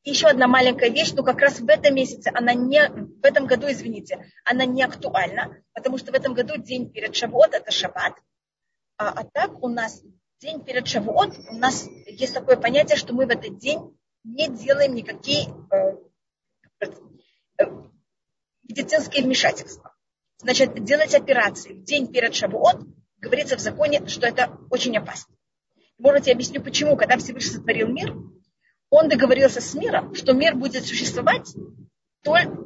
Еще 0.04 0.26
одна 0.26 0.48
маленькая 0.48 0.90
вещь, 0.90 1.12
но 1.12 1.22
как 1.22 1.40
раз 1.40 1.60
в 1.60 1.68
этом 1.68 1.94
месяце, 1.94 2.30
она 2.34 2.54
не, 2.54 2.88
в 2.88 3.24
этом 3.24 3.46
году, 3.46 3.70
извините, 3.70 4.26
она 4.44 4.64
не 4.64 4.82
актуальна, 4.82 5.62
потому 5.74 5.96
что 5.96 6.10
в 6.10 6.14
этом 6.14 6.34
году 6.34 6.56
день 6.56 6.90
перед 6.90 7.14
Шавуот, 7.14 7.54
это 7.54 7.70
Шаббат, 7.70 8.14
а, 8.96 9.10
а 9.10 9.24
так 9.24 9.62
у 9.62 9.68
нас 9.68 10.02
день 10.40 10.64
перед 10.64 10.88
Шавуот, 10.88 11.38
у 11.50 11.54
нас 11.54 11.88
есть 12.06 12.34
такое 12.34 12.56
понятие, 12.56 12.96
что 12.96 13.14
мы 13.14 13.26
в 13.26 13.30
этот 13.30 13.58
день 13.58 13.96
не 14.24 14.48
делаем 14.48 14.94
никакие 14.94 15.48
э, 15.70 15.96
э, 17.58 17.64
медицинские 18.68 19.24
вмешательства. 19.24 19.94
Значит, 20.38 20.82
делать 20.82 21.14
операции 21.14 21.74
в 21.74 21.84
день 21.84 22.12
перед 22.12 22.34
Шавуот, 22.34 22.80
говорится 23.18 23.56
в 23.56 23.60
законе, 23.60 24.08
что 24.08 24.26
это 24.26 24.58
очень 24.68 24.96
опасно. 24.96 25.36
Может, 25.98 26.20
быть, 26.20 26.26
я 26.26 26.34
объясню, 26.34 26.60
почему. 26.60 26.96
Когда 26.96 27.16
Всевышний 27.16 27.52
сотворил 27.52 27.86
мир, 27.86 28.12
он 28.92 29.08
договорился 29.08 29.62
с 29.62 29.74
миром, 29.74 30.14
что 30.14 30.34
мир 30.34 30.54
будет 30.54 30.84
существовать, 30.84 31.54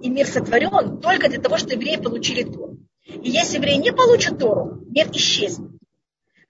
и 0.02 0.10
мир 0.10 0.26
сотворен 0.26 0.98
только 1.00 1.28
для 1.28 1.40
того, 1.40 1.56
чтобы 1.56 1.74
евреи 1.74 2.02
получили 2.02 2.42
Тору. 2.42 2.78
И 3.04 3.30
если 3.30 3.58
евреи 3.58 3.76
не 3.76 3.92
получат 3.92 4.36
Тору, 4.36 4.82
мир 4.88 5.08
исчезнет. 5.12 5.70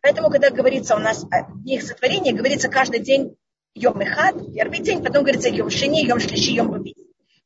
Поэтому, 0.00 0.30
когда 0.30 0.48
говорится 0.48 0.96
у 0.96 0.98
нас 0.98 1.26
о 1.30 1.52
днях 1.52 1.82
сотворения, 1.82 2.32
говорится 2.32 2.70
каждый 2.70 3.00
день 3.00 3.36
Йом 3.74 4.02
Ихад, 4.02 4.36
первый 4.54 4.78
день, 4.78 5.04
потом 5.04 5.24
говорится 5.24 5.50
Йом 5.50 5.68
Шини, 5.68 6.06
Йом 6.06 6.20
Шлиши, 6.20 6.52
Йом 6.52 6.70
Баби. 6.70 6.94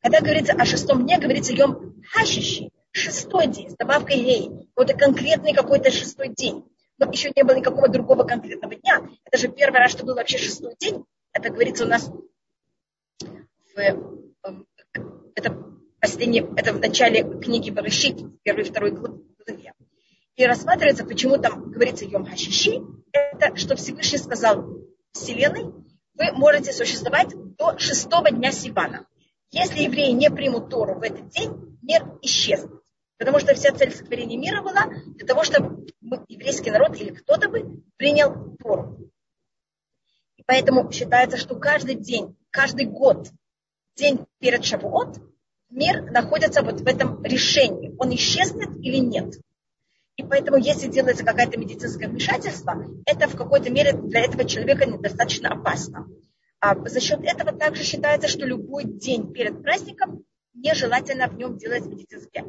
Когда 0.00 0.20
говорится 0.20 0.52
о 0.52 0.64
шестом 0.64 1.04
дне, 1.04 1.18
говорится 1.18 1.52
Йом 1.52 2.00
Хашиши, 2.12 2.70
шестой 2.92 3.48
день, 3.48 3.70
с 3.70 3.76
добавкой 3.76 4.18
Гей. 4.18 4.50
Вот 4.76 4.88
это 4.88 4.96
конкретный 4.96 5.52
какой-то 5.52 5.90
шестой 5.90 6.28
день. 6.28 6.64
Но 6.96 7.10
еще 7.10 7.32
не 7.34 7.42
было 7.42 7.56
никакого 7.56 7.88
другого 7.88 8.22
конкретного 8.22 8.76
дня. 8.76 9.02
Это 9.24 9.36
же 9.36 9.48
первый 9.48 9.78
раз, 9.78 9.90
что 9.90 10.06
был 10.06 10.14
вообще 10.14 10.38
шестой 10.38 10.74
день. 10.78 11.04
Это 11.32 11.50
говорится 11.50 11.84
у 11.84 11.88
нас 11.88 12.10
в, 13.74 13.78
эм, 13.78 14.66
это 15.34 15.56
последний, 16.00 16.40
это 16.56 16.72
в 16.72 16.80
начале 16.80 17.22
книги 17.40 17.70
Барышит, 17.70 18.42
первой 18.42 18.64
и 18.64 18.70
второй 18.70 18.90
главе 18.90 19.20
и 20.40 20.46
рассматривается, 20.46 21.04
почему 21.04 21.36
там 21.36 21.70
говорится 21.70 22.06
Йом 22.06 22.24
Хашиши, 22.24 22.80
это 23.12 23.54
что 23.56 23.76
Всевышний 23.76 24.16
сказал 24.16 24.64
Вселенной, 25.12 25.64
вы 26.14 26.32
можете 26.32 26.72
существовать 26.72 27.34
до 27.58 27.78
шестого 27.78 28.30
дня 28.30 28.50
Сивана. 28.50 29.06
Если 29.50 29.82
евреи 29.82 30.12
не 30.12 30.30
примут 30.30 30.70
Тору 30.70 30.94
в 30.94 31.02
этот 31.02 31.28
день, 31.28 31.78
мир 31.82 32.06
исчезнет. 32.22 32.70
Потому 33.18 33.38
что 33.38 33.54
вся 33.54 33.72
цель 33.72 33.92
сотворения 33.92 34.38
мира 34.38 34.62
была 34.62 34.86
для 35.08 35.26
того, 35.26 35.44
чтобы 35.44 35.86
еврейский 36.28 36.70
народ 36.70 36.98
или 36.98 37.10
кто-то 37.10 37.50
бы 37.50 37.82
принял 37.98 38.56
Тору. 38.56 39.09
Поэтому 40.50 40.90
считается, 40.90 41.36
что 41.36 41.54
каждый 41.54 41.94
день, 41.94 42.36
каждый 42.50 42.84
год, 42.84 43.28
день 43.94 44.26
перед 44.40 44.64
Шавуот, 44.64 45.20
мир 45.70 46.10
находится 46.10 46.62
вот 46.62 46.80
в 46.80 46.86
этом 46.88 47.22
решении. 47.22 47.94
Он 48.00 48.12
исчезнет 48.16 48.76
или 48.78 48.96
нет. 48.96 49.36
И 50.16 50.24
поэтому, 50.24 50.56
если 50.56 50.88
делается 50.88 51.24
какое-то 51.24 51.56
медицинское 51.56 52.08
вмешательство, 52.08 52.84
это 53.06 53.28
в 53.28 53.36
какой-то 53.36 53.70
мере 53.70 53.92
для 53.92 54.24
этого 54.24 54.44
человека 54.44 54.86
недостаточно 54.86 55.50
опасно. 55.50 56.08
А 56.58 56.74
за 56.84 56.98
счет 56.98 57.20
этого 57.22 57.56
также 57.56 57.84
считается, 57.84 58.26
что 58.26 58.44
любой 58.44 58.82
день 58.82 59.32
перед 59.32 59.62
праздником 59.62 60.24
нежелательно 60.52 61.28
в 61.28 61.36
нем 61.36 61.58
делать 61.58 61.86
медицинское, 61.86 62.44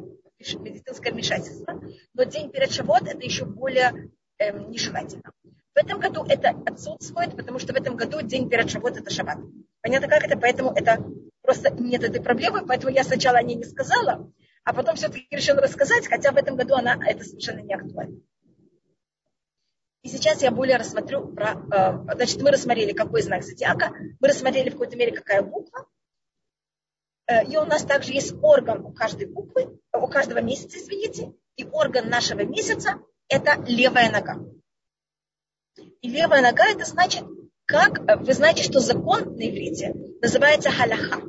медицинское 0.58 1.12
вмешательство. 1.12 1.80
Но 2.14 2.24
день 2.24 2.50
перед 2.50 2.72
Шавот 2.72 3.02
это 3.02 3.24
еще 3.24 3.44
более 3.44 4.10
эм, 4.38 4.72
нежелательно. 4.72 5.30
В 5.74 5.78
этом 5.78 6.00
году 6.00 6.24
это 6.28 6.50
отсутствует, 6.66 7.34
потому 7.34 7.58
что 7.58 7.72
в 7.72 7.76
этом 7.76 7.96
году 7.96 8.20
день 8.20 8.50
перед 8.50 8.70
Шавот 8.70 8.96
это 8.96 9.10
Шаббат. 9.10 9.38
Понятно, 9.80 10.08
как 10.08 10.24
это? 10.24 10.38
Поэтому 10.38 10.72
это 10.72 11.02
просто 11.40 11.70
нет 11.70 12.04
этой 12.04 12.22
проблемы, 12.22 12.66
поэтому 12.66 12.92
я 12.92 13.04
сначала 13.04 13.38
о 13.38 13.42
ней 13.42 13.56
не 13.56 13.64
сказала, 13.64 14.30
а 14.64 14.74
потом 14.74 14.96
все-таки 14.96 15.26
решила 15.30 15.60
рассказать, 15.60 16.06
хотя 16.06 16.30
в 16.32 16.36
этом 16.36 16.56
году 16.56 16.74
она 16.74 16.98
это 17.06 17.24
совершенно 17.24 17.60
не 17.60 17.74
актуально. 17.74 18.20
И 20.02 20.08
сейчас 20.08 20.42
я 20.42 20.50
более 20.50 20.76
рассмотрю 20.76 21.28
про... 21.28 21.52
Э, 21.72 22.14
значит, 22.16 22.42
мы 22.42 22.50
рассмотрели, 22.50 22.92
какой 22.92 23.22
знак 23.22 23.44
зодиака, 23.44 23.92
мы 24.20 24.28
рассмотрели 24.28 24.68
в 24.68 24.72
какой-то 24.72 24.96
мере, 24.96 25.12
какая 25.12 25.42
буква. 25.42 25.86
Э, 27.26 27.44
и 27.44 27.56
у 27.56 27.64
нас 27.64 27.84
также 27.84 28.12
есть 28.12 28.34
орган 28.42 28.84
у 28.84 28.92
каждой 28.92 29.26
буквы, 29.26 29.78
у 29.92 30.06
каждого 30.08 30.40
месяца, 30.40 30.78
извините. 30.78 31.32
И 31.56 31.64
орган 31.64 32.08
нашего 32.08 32.40
месяца– 32.40 33.00
это 33.28 33.62
левая 33.66 34.10
нога. 34.10 34.40
И 35.76 36.08
левая 36.08 36.42
нога– 36.42 36.66
это 36.70 36.84
значит, 36.84 37.24
как... 37.64 37.98
Э, 38.08 38.16
вы 38.16 38.32
знаете, 38.34 38.62
что 38.62 38.80
закон 38.80 39.36
на 39.36 39.48
иврите 39.48 39.94
называется 40.20 40.70
халяха. 40.70 41.22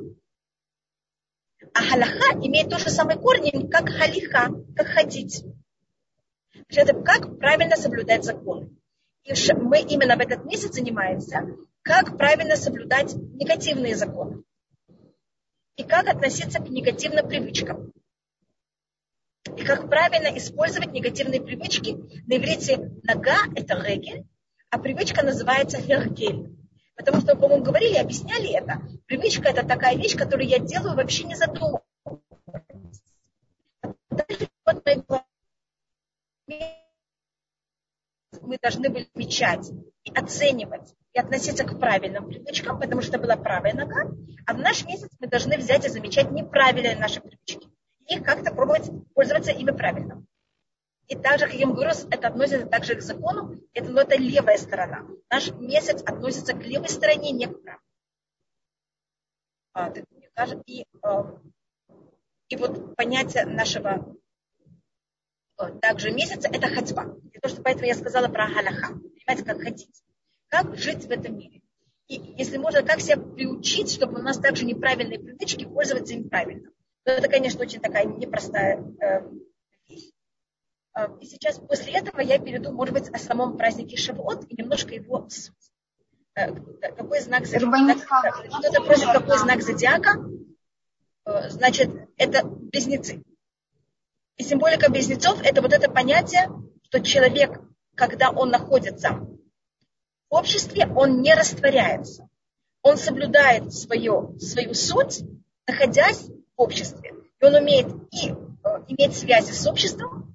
А 1.72 1.80
халяха 1.80 2.38
имеет 2.38 2.70
то 2.70 2.78
же 2.78 2.90
самое 2.90 3.18
корни, 3.18 3.68
как 3.68 3.88
халиха, 3.88 4.50
как 4.76 4.86
ходить. 4.86 5.44
Это 6.68 6.94
как 7.02 7.38
правильно 7.38 7.76
соблюдать 7.76 8.24
законы. 8.24 8.70
И 9.24 9.32
мы 9.54 9.80
именно 9.80 10.16
в 10.16 10.20
этот 10.20 10.44
месяц 10.44 10.74
занимаемся, 10.74 11.46
как 11.82 12.18
правильно 12.18 12.56
соблюдать 12.56 13.14
негативные 13.14 13.96
законы. 13.96 14.44
И 15.76 15.82
как 15.82 16.08
относиться 16.08 16.58
к 16.60 16.68
негативным 16.68 17.26
привычкам. 17.26 17.92
И 19.56 19.64
как 19.64 19.88
правильно 19.88 20.36
использовать 20.36 20.92
негативные 20.92 21.40
привычки. 21.40 21.92
На 22.26 22.36
иврите 22.36 22.92
нога– 23.02 23.36
это 23.56 23.82
регель, 23.82 24.26
а 24.74 24.78
привычка 24.78 25.24
называется 25.24 25.80
хергель. 25.80 26.50
Потому 26.96 27.20
что, 27.20 27.36
по-моему, 27.36 27.62
говорили, 27.62 27.96
объясняли 27.96 28.52
это. 28.56 28.80
Привычка– 29.06 29.48
это 29.50 29.64
такая 29.64 29.96
вещь, 29.96 30.16
которую 30.16 30.48
я 30.48 30.58
делаю 30.58 30.96
вообще 30.96 31.24
не 31.24 31.36
задумываясь 31.36 31.80
мы 38.42 38.58
должны 38.60 38.90
были 38.90 39.04
отмечать 39.04 39.70
и 40.04 40.12
оценивать 40.12 40.94
и 41.12 41.18
относиться 41.18 41.64
к 41.64 41.78
правильным 41.78 42.26
привычкам, 42.26 42.78
потому 42.78 43.00
что 43.00 43.18
была 43.18 43.36
правая 43.36 43.72
нога, 43.74 44.10
а 44.46 44.54
в 44.54 44.58
наш 44.58 44.84
месяц 44.84 45.08
мы 45.20 45.28
должны 45.28 45.56
взять 45.56 45.86
и 45.86 45.88
замечать 45.88 46.30
неправильные 46.30 46.96
наши 46.96 47.20
привычки. 47.20 47.68
И 48.06 48.18
как-то 48.20 48.52
пробовать 48.52 48.90
пользоваться 49.14 49.52
ими 49.52 49.70
правильно. 49.70 50.24
И 51.08 51.16
также, 51.16 51.46
как 51.46 51.54
я 51.54 51.66
говорю, 51.66 51.90
это 52.10 52.28
относится 52.28 52.66
также 52.66 52.94
к 52.94 53.02
закону, 53.02 53.60
это, 53.74 53.90
но 53.90 54.00
это 54.00 54.16
левая 54.16 54.56
сторона. 54.56 55.06
Наш 55.30 55.50
месяц 55.52 56.02
относится 56.02 56.54
к 56.54 56.64
левой 56.64 56.88
стороне, 56.88 57.30
не 57.32 57.46
к 57.46 57.62
правой. 57.62 57.80
А, 59.74 59.90
так, 59.90 60.04
мне 60.66 60.84
а, 61.02 61.38
и 62.48 62.56
вот 62.56 62.96
понятие 62.96 63.44
нашего 63.46 64.16
также 65.80 66.10
месяца, 66.10 66.48
это 66.48 66.68
ходьба. 66.68 67.16
И 67.32 67.38
то, 67.38 67.48
что 67.48 67.62
поэтому 67.62 67.86
я 67.86 67.94
сказала 67.94 68.28
про 68.28 68.48
галаха. 68.48 68.94
Понимаете, 68.94 69.44
как 69.44 69.60
ходить. 69.62 70.02
Как 70.48 70.76
жить 70.76 71.04
в 71.04 71.10
этом 71.10 71.38
мире. 71.38 71.62
И 72.08 72.16
если 72.36 72.58
можно, 72.58 72.82
как 72.82 73.00
себя 73.00 73.16
приучить, 73.16 73.92
чтобы 73.92 74.20
у 74.20 74.22
нас 74.22 74.38
также 74.38 74.64
неправильные 74.64 75.18
привычки 75.18 75.64
пользоваться 75.64 76.14
им 76.14 76.28
правильно. 76.28 76.70
Но 77.06 77.12
это, 77.12 77.28
конечно, 77.28 77.60
очень 77.62 77.80
такая 77.80 78.04
непростая 78.04 78.82
э, 79.00 79.22
вещь. 79.88 80.10
Э, 80.96 81.08
и 81.20 81.26
сейчас 81.26 81.58
после 81.58 81.94
этого 81.94 82.20
я 82.20 82.38
перейду, 82.38 82.72
может 82.72 82.94
быть, 82.94 83.08
о 83.08 83.18
самом 83.18 83.56
празднике 83.56 83.96
Шавуот 83.96 84.44
и 84.48 84.56
немножко 84.60 84.94
его 84.94 85.28
суть. 85.28 85.54
Э, 86.34 86.52
какой 86.96 87.20
знак 87.20 87.46
зодиака? 87.46 88.00
Кто-то 88.48 88.82
просит, 88.82 89.12
какой 89.12 89.38
знак 89.38 89.62
зодиака? 89.62 90.24
Значит, 91.48 91.90
это 92.18 92.44
близнецы. 92.44 93.24
И 94.36 94.42
символика 94.42 94.90
близнецов– 94.90 95.40
это 95.42 95.62
вот 95.62 95.72
это 95.72 95.90
понятие, 95.90 96.50
что 96.82 97.00
человек, 97.00 97.60
когда 97.94 98.30
он 98.30 98.50
находится 98.50 99.26
в 100.28 100.34
обществе, 100.34 100.86
он 100.94 101.22
не 101.22 101.34
растворяется. 101.34 102.28
Он 102.82 102.98
соблюдает 102.98 103.72
свою, 103.72 104.38
свою 104.38 104.74
суть, 104.74 105.22
находясь 105.66 106.26
в 106.26 106.32
обществе. 106.56 107.14
И 107.40 107.44
он 107.44 107.54
умеет 107.54 107.86
и 108.12 108.30
э, 108.30 108.34
иметь 108.88 109.16
связи 109.16 109.52
с 109.52 109.66
обществом, 109.66 110.33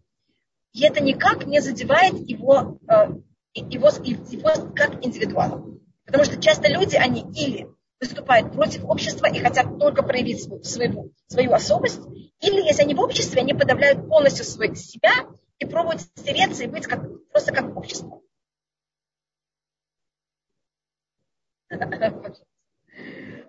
и 0.80 0.86
это 0.86 1.04
никак 1.04 1.46
не 1.46 1.60
задевает 1.60 2.14
его, 2.30 2.80
э, 2.88 3.10
его, 3.54 3.90
его 3.90 4.74
как 4.74 5.06
индивидуала. 5.06 5.66
Потому 6.06 6.24
что 6.24 6.42
часто 6.42 6.70
люди, 6.70 6.96
они 6.96 7.22
или 7.22 7.68
выступают 8.00 8.54
против 8.54 8.86
общества 8.86 9.26
и 9.26 9.40
хотят 9.40 9.78
только 9.78 10.04
проявить 10.04 10.42
свою, 10.42 10.64
свою, 10.64 11.14
свою 11.28 11.52
особость, 11.52 12.00
или 12.40 12.66
если 12.66 12.84
они 12.84 12.96
в 12.96 13.02
обществе, 13.02 13.42
они 13.42 13.54
подавляют 13.54 14.08
полностью 14.08 14.46
свой, 14.46 14.74
себя 14.76 15.12
и 15.58 15.66
пробуют 15.66 16.02
стереться 16.02 16.64
и 16.64 16.68
быть 16.68 16.88
как, 16.88 17.02
просто 17.30 17.52
как 17.54 17.76
общество. 17.76 18.22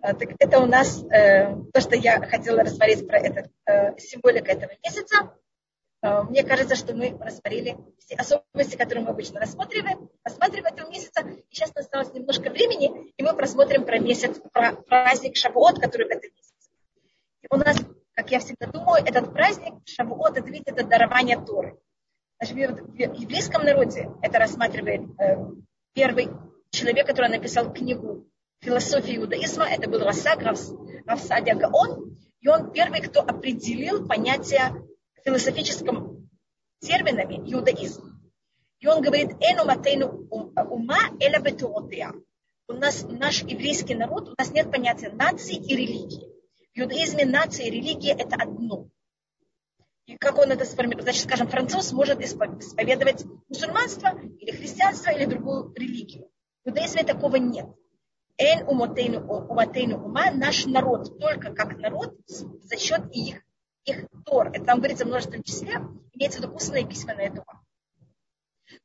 Так 0.03 0.31
это 0.39 0.61
у 0.61 0.67
нас 0.67 1.05
э, 1.13 1.55
то, 1.75 1.81
что 1.83 1.95
я 1.95 2.23
хотела 2.23 2.63
рассмотреть 2.63 3.07
про 3.07 3.19
это, 3.19 3.51
э, 3.67 3.99
символика 3.99 4.51
этого 4.51 4.73
месяца. 4.83 5.39
Э, 6.03 6.23
мне 6.23 6.43
кажется, 6.43 6.77
что 6.77 6.95
мы 6.95 7.17
рассмотрели 7.19 7.77
все 7.99 8.17
особенности, 8.17 8.77
которые 8.77 9.05
мы 9.05 9.11
обычно 9.11 9.41
рассматриваем, 9.41 10.09
рассматриваем 10.25 10.75
этого 10.75 10.91
месяца. 10.91 11.23
И 11.23 11.55
сейчас 11.55 11.73
осталось 11.75 12.13
немножко 12.13 12.51
времени, 12.51 13.13
и 13.17 13.23
мы 13.23 13.35
просмотрим 13.35 13.85
про 13.85 13.99
месяц, 13.99 14.41
про 14.53 14.73
праздник 14.75 15.37
Шавуот, 15.37 15.81
который 15.81 16.07
в 16.07 16.11
этом 16.11 16.31
месяце. 16.31 16.71
И 17.43 17.47
у 17.51 17.57
нас 17.57 17.77
как 18.21 18.31
я 18.33 18.39
всегда 18.41 18.67
думаю, 18.67 19.03
этот 19.03 19.33
праздник 19.33 19.75
Шавуот, 19.87 20.37
это 20.37 20.51
ведь 20.51 20.65
это 20.67 20.85
дарование 20.85 21.41
Торы. 21.41 21.79
Значит, 22.39 22.81
в 22.83 22.95
еврейском 22.95 23.65
народе 23.65 24.11
это 24.21 24.39
рассматривает 24.39 25.03
э, 25.19 25.37
первый 25.95 26.29
человек, 26.71 27.07
который 27.07 27.31
написал 27.31 27.73
книгу 27.73 28.27
философии 28.61 29.17
иудаизма, 29.17 29.71
это 29.71 29.89
был 29.89 30.01
Расак 30.01 30.43
Равсадия 31.07 31.55
Гаон, 31.55 32.19
и 32.41 32.49
он 32.49 32.73
первый, 32.73 33.01
кто 33.01 33.21
определил 33.21 34.07
понятие 34.07 34.75
философическим 35.25 36.29
терминами 36.81 37.37
иудаизм. 37.53 38.21
И 38.81 38.87
он 38.87 39.03
говорит, 39.03 39.33
эну 39.41 39.65
ума 40.71 40.99
эля. 41.21 42.13
У 42.69 42.73
нас, 42.73 43.05
наш 43.09 43.43
еврейский 43.43 43.95
народ, 43.95 44.29
у 44.29 44.35
нас 44.39 44.53
нет 44.53 44.71
понятия 44.71 45.11
нации 45.11 45.57
и 45.57 45.77
религии. 45.77 46.29
В 46.75 46.79
иудаизме 46.79 47.25
нация 47.27 47.67
и 47.67 47.71
религия– 47.71 48.13
это 48.19 48.37
одно. 48.37 48.89
И 50.07 50.17
как 50.17 50.39
он 50.39 50.51
это 50.51 50.65
сформирует? 50.65 51.03
Значит, 51.03 51.25
скажем, 51.25 51.49
француз 51.49 51.93
может 51.93 52.21
исповедовать 52.21 53.25
мусульманство 53.49 54.19
или 54.39 54.53
христианство 54.53 55.11
или 55.11 55.25
другую 55.25 55.75
религию. 55.75 56.31
В 56.65 56.69
иудаизме 56.69 57.03
такого 57.03 57.37
нет. 57.37 57.67
Эн 58.39 58.67
умотейну 58.67 59.21
ума, 59.27 60.31
наш 60.31 60.67
народ, 60.67 61.19
только 61.19 61.53
как 61.53 61.77
народ 61.79 62.17
за 62.27 62.77
счет 62.79 63.03
их, 63.13 63.43
их 63.91 64.07
тор. 64.25 64.49
Это 64.49 64.65
там 64.65 64.79
говорится 64.79 65.05
в 65.05 65.09
множественном 65.09 65.43
числе, 65.43 65.81
имеется 66.13 66.41
в 66.41 66.43
виду 66.43 66.55
устная 66.55 66.83
и 66.83 66.87
письменная 66.87 67.31
тора. 67.31 67.61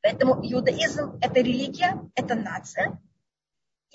Поэтому 0.02 0.39
иудаизм– 0.44 1.18
это 1.22 1.39
религия, 1.39 2.00
это 2.15 2.36
нация, 2.36 3.00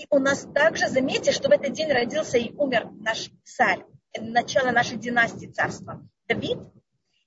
и 0.01 0.07
у 0.09 0.18
нас 0.18 0.46
также, 0.55 0.88
заметьте, 0.88 1.31
что 1.31 1.51
в 1.51 1.53
этот 1.53 1.75
день 1.75 1.92
родился 1.92 2.38
и 2.38 2.55
умер 2.55 2.88
наш 3.01 3.29
царь, 3.44 3.85
начало 4.18 4.70
нашей 4.70 4.96
династии 4.96 5.44
царства 5.44 6.03
Давид. 6.27 6.59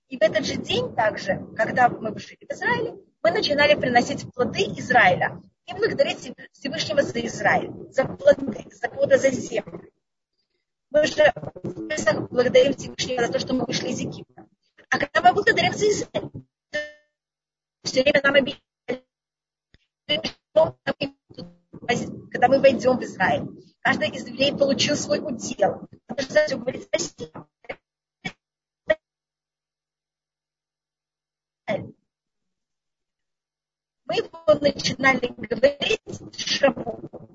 И 0.09 0.17
в 0.17 0.21
этот 0.23 0.43
же 0.45 0.55
день 0.55 0.95
также, 0.95 1.45
когда 1.55 1.89
мы 1.89 2.17
жили 2.17 2.47
в 2.49 2.51
Израиле, 2.51 2.95
мы 3.21 3.29
начинали 3.29 3.75
приносить 3.75 4.25
плоды 4.33 4.63
Израиля 4.79 5.39
и 5.67 5.73
благодарить 5.73 6.33
Всевышнего 6.51 7.03
за 7.03 7.19
Израиль, 7.27 7.71
за 7.91 8.05
плоды, 8.05 8.65
за 8.71 8.89
плоды 8.89 9.17
за 9.17 9.29
землю. 9.29 9.91
Мы 10.93 11.07
же 11.07 11.33
благодарим 12.29 12.73
Всевышнего 12.75 13.25
за 13.25 13.33
то, 13.33 13.39
что 13.39 13.53
мы 13.55 13.65
вышли 13.65 13.89
из 13.89 13.99
Египта. 13.99 14.47
А 14.91 14.99
когда 14.99 15.21
мы 15.21 15.33
благодарим 15.33 15.73
за 15.73 16.05
все 17.83 18.03
время 18.03 18.21
нам 18.23 18.35
обещали, 18.35 19.03
когда 22.31 22.47
мы 22.47 22.59
войдем 22.59 22.97
в 22.97 23.03
Израиль. 23.03 23.47
Каждый 23.81 24.09
из 24.09 24.27
евреев 24.27 24.57
получил 24.57 24.95
свой 24.95 25.19
удел. 25.19 25.89
Надо 26.07 26.57
говорить 26.57 26.83
спасибо. 26.83 27.47
только 34.45 34.63
начинали 34.63 35.33
говорить 35.37 35.99
Шавуот. 36.37 37.32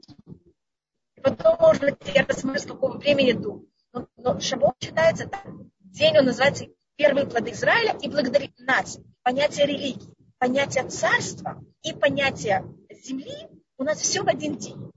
Потом, 1.38 1.56
может 1.60 2.08
я 2.14 2.24
посмотрю, 2.24 2.60
с 2.60 2.66
какого 2.66 2.98
времени 2.98 3.32
иду. 3.32 3.66
Но, 3.92 4.08
но 4.16 4.40
Шавуот 4.40 4.74
считается 4.82 5.28
так. 5.28 5.46
День, 5.80 6.18
он 6.18 6.26
называется 6.26 6.66
первые 6.96 7.26
плоды 7.26 7.52
Израиля 7.52 7.96
и 8.02 8.08
благодарит 8.08 8.58
нас. 8.58 8.98
Понятие 9.22 9.66
религии, 9.66 10.14
понятие 10.38 10.88
царства 10.88 11.62
и 11.82 11.92
понятие 11.92 12.64
земли 12.90 13.48
у 13.78 13.84
нас 13.84 14.00
все 14.00 14.22
в 14.22 14.28
один 14.28 14.56
день. 14.56 14.90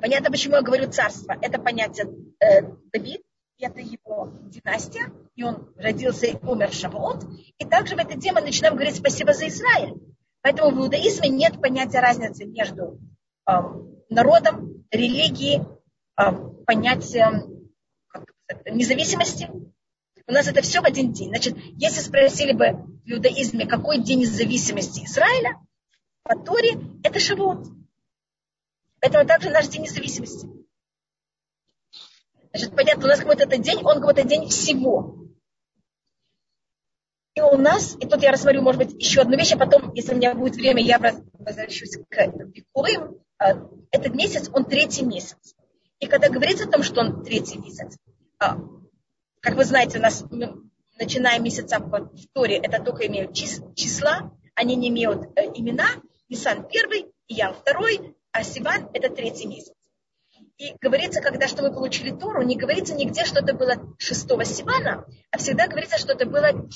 Понятно, 0.00 0.30
почему 0.30 0.54
я 0.54 0.62
говорю 0.62 0.90
царство. 0.90 1.36
Это 1.42 1.60
понятие 1.60 2.06
э, 2.38 2.62
Давид, 2.92 3.22
это 3.58 3.80
его 3.80 4.32
династия, 4.44 5.12
и 5.34 5.42
он 5.42 5.72
родился 5.76 6.26
и 6.26 6.36
умер 6.36 6.70
в 6.70 6.74
Шавуот. 6.74 7.24
И 7.58 7.64
также 7.64 7.96
в 7.96 7.98
этот 7.98 8.18
день 8.18 8.32
мы 8.32 8.40
начинаем 8.40 8.74
говорить 8.76 8.96
спасибо 8.96 9.32
за 9.32 9.48
Израиль. 9.48 9.94
Поэтому 10.42 10.70
в 10.70 10.80
иудаизме 10.80 11.28
нет 11.28 11.60
понятия 11.60 12.00
разницы 12.00 12.44
между 12.44 13.00
э, 13.46 13.52
народом, 14.10 14.84
религией, 14.90 15.62
э, 16.18 16.32
понятием 16.66 17.70
независимости. 18.66 19.50
У 20.26 20.32
нас 20.32 20.48
это 20.48 20.62
все 20.62 20.80
в 20.80 20.84
один 20.84 21.12
день. 21.12 21.28
Значит, 21.28 21.56
если 21.76 22.00
спросили 22.00 22.52
бы 22.52 22.72
в 23.04 23.10
иудаизме, 23.10 23.66
какой 23.66 24.02
день 24.02 24.20
независимости 24.20 25.04
Израиля, 25.04 25.60
по 26.22 26.38
Торе 26.38 26.80
это 27.02 27.20
Шавуот. 27.20 27.66
Поэтому 29.00 29.26
также 29.26 29.50
наш 29.50 29.68
день 29.68 29.82
независимости. 29.82 30.48
Значит, 32.50 32.74
понятно, 32.74 33.04
у 33.04 33.08
нас 33.08 33.18
какой-то 33.18 33.44
этот 33.44 33.60
день, 33.60 33.78
он 33.84 34.00
какой-то 34.00 34.22
день 34.22 34.48
всего. 34.48 35.28
И 37.34 37.40
у 37.40 37.56
нас, 37.56 37.96
и 37.96 38.06
тут 38.06 38.22
я 38.22 38.30
рассмотрю, 38.30 38.62
может 38.62 38.80
быть, 38.80 38.94
еще 38.94 39.20
одну 39.20 39.36
вещь, 39.36 39.52
а 39.52 39.58
потом, 39.58 39.92
если 39.92 40.14
у 40.14 40.16
меня 40.16 40.34
будет 40.34 40.54
время, 40.54 40.82
я 40.82 40.98
возвращусь 40.98 41.98
к 42.08 42.46
Бикурым. 42.46 43.23
А, 43.38 43.54
этот 43.90 44.14
месяц, 44.14 44.50
он 44.52 44.64
третий 44.64 45.04
месяц. 45.04 45.54
И 46.00 46.06
когда 46.06 46.28
говорится 46.28 46.66
о 46.66 46.70
том, 46.70 46.82
что 46.82 47.00
он 47.00 47.24
третий 47.24 47.58
месяц, 47.58 47.96
а, 48.38 48.58
как 49.40 49.56
вы 49.56 49.64
знаете, 49.64 49.98
у 49.98 50.02
нас 50.02 50.24
мы 50.30 50.54
начинаем 50.98 51.42
месяца 51.44 51.78
в 51.78 52.10
Торе, 52.32 52.56
это 52.56 52.82
только 52.82 53.06
имеют 53.06 53.34
числа, 53.34 54.32
они 54.54 54.76
не 54.76 54.88
имеют 54.88 55.26
э, 55.36 55.46
имена. 55.54 55.86
Нисан 56.28 56.66
первый, 56.68 57.12
Иян 57.28 57.54
второй, 57.54 58.16
а 58.32 58.42
Сиван 58.42 58.88
это 58.92 59.10
третий 59.10 59.46
месяц. 59.46 59.72
И 60.56 60.74
говорится, 60.80 61.20
когда 61.20 61.48
что 61.48 61.62
мы 61.62 61.72
получили 61.72 62.10
Тору, 62.10 62.42
не 62.42 62.56
говорится 62.56 62.94
нигде, 62.94 63.24
что 63.24 63.40
это 63.40 63.54
было 63.54 63.74
6 63.98 64.20
Сивана, 64.46 65.04
а 65.30 65.38
всегда 65.38 65.66
говорится, 65.66 65.98
что 65.98 66.12
это 66.12 66.26
было... 66.26 66.68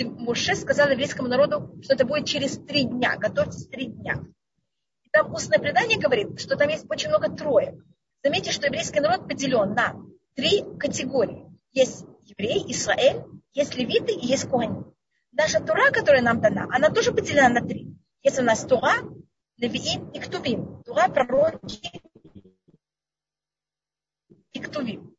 Муше 0.00 0.56
сказал 0.56 0.88
еврейскому 0.90 1.28
народу, 1.28 1.78
что 1.82 1.94
это 1.94 2.04
будет 2.04 2.26
через 2.26 2.58
три 2.58 2.84
дня, 2.84 3.16
готовьтесь 3.16 3.68
три 3.68 3.86
дня. 3.86 4.24
Там 5.16 5.32
устное 5.32 5.58
предание 5.58 5.98
говорит, 5.98 6.38
что 6.38 6.56
там 6.56 6.68
есть 6.68 6.84
очень 6.90 7.08
много 7.08 7.30
троек. 7.30 7.82
Заметьте, 8.22 8.52
что 8.52 8.66
еврейский 8.66 9.00
народ 9.00 9.26
поделен 9.26 9.72
на 9.72 9.96
три 10.34 10.62
категории. 10.78 11.46
Есть 11.72 12.04
еврей, 12.24 12.62
Израиль, 12.70 13.24
есть 13.54 13.74
левиты 13.76 14.12
и 14.12 14.26
есть 14.26 14.46
коани. 14.46 14.84
Наша 15.32 15.60
Тура, 15.60 15.90
которая 15.90 16.20
нам 16.20 16.42
дана, 16.42 16.68
она 16.70 16.90
тоже 16.90 17.14
поделена 17.14 17.48
на 17.48 17.66
три. 17.66 17.96
Есть 18.22 18.38
у 18.38 18.42
нас 18.42 18.62
Тура, 18.66 18.92
Левиим 19.56 20.10
и 20.10 20.18
Ктувим. 20.18 20.82
Тура, 20.82 21.08
пророки 21.08 21.90
и 24.52 24.60
Ктувим. 24.60 25.16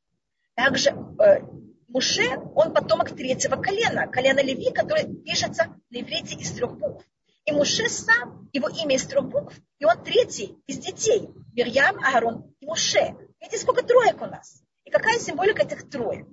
Также 0.54 0.92
э, 0.92 1.42
Муше, 1.88 2.38
он 2.54 2.72
потомок 2.72 3.16
третьего 3.16 3.60
колена, 3.60 4.06
колена 4.06 4.44
Леви, 4.44 4.72
который 4.72 5.12
пишется 5.24 5.76
на 5.90 6.02
иврите 6.02 6.36
из 6.36 6.52
трех 6.52 6.78
букв. 6.78 7.04
И 7.48 7.52
Муше 7.54 7.88
сам, 7.88 8.50
его 8.52 8.68
имя 8.68 8.98
из 8.98 9.06
трех 9.06 9.24
букв, 9.24 9.56
и 9.80 9.86
он 9.86 10.04
третий 10.04 10.62
из 10.68 10.80
детей. 10.80 11.30
Мирьям, 11.54 11.98
Аарон 12.04 12.54
и 12.60 12.66
Муше. 12.66 13.16
Видите, 13.40 13.58
сколько 13.58 13.84
троек 13.84 14.22
у 14.22 14.26
нас. 14.26 14.62
И 14.84 14.92
какая 14.92 15.18
символика 15.18 15.64
этих 15.64 15.90
троек? 15.90 16.28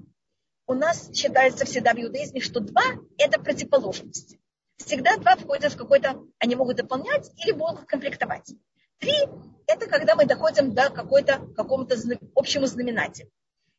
У 0.67 0.75
нас 0.75 1.09
считается 1.15 1.67
всегда 1.67 1.95
в 1.95 1.99
иудаизме, 1.99 2.41
что 2.41 2.59
два– 2.59 2.83
это 3.19 3.41
противоположности. 3.41 4.41
Всегда 4.77 5.17
два 5.17 5.37
входят 5.37 5.73
в 5.73 5.77
какой-то, 5.77 6.21
они 6.41 6.57
могут 6.57 6.79
дополнять 6.79 7.31
или 7.45 7.53
могут 7.53 7.87
комплектовать. 7.87 8.53
Три– 8.99 9.15
это 9.69 9.87
когда 9.87 10.17
мы 10.17 10.27
доходим 10.27 10.75
до 10.75 10.91
какой-то, 10.91 11.47
какому-то 11.55 11.97
общему 12.35 12.67
знаменателю. 12.67 13.31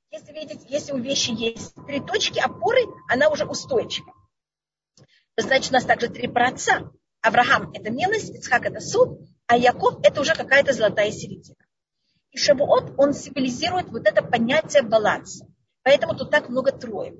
Если 0.09 0.31
видите, 0.31 0.65
если 0.69 0.93
у 0.93 0.99
вещи 0.99 1.31
есть 1.31 1.75
три 1.85 1.99
точки 1.99 2.39
опоры, 2.39 2.81
она 3.09 3.27
уже 3.27 3.45
устойчива. 3.45 4.13
Значит, 5.35 5.71
у 5.71 5.73
нас 5.73 5.83
также 5.83 6.07
три 6.07 6.29
праотца. 6.29 6.91
Авраам– 7.25 7.71
это 7.73 7.89
милость, 7.89 8.35
Ицхак– 8.35 8.65
это 8.67 8.79
суд, 8.79 9.19
а 9.47 9.57
Яков– 9.57 9.99
это 10.03 10.21
уже 10.21 10.35
какая-то 10.35 10.73
золотая 10.73 11.11
середина. 11.11 11.57
И 12.31 12.38
Шавуот, 12.38 12.93
он 12.97 13.13
символизирует 13.13 13.89
вот 13.89 14.05
это 14.07 14.21
понятие 14.21 14.83
баланса. 14.83 15.47
Поэтому 15.83 16.15
тут 16.15 16.31
так 16.31 16.49
много 16.49 16.71
троек. 16.71 17.15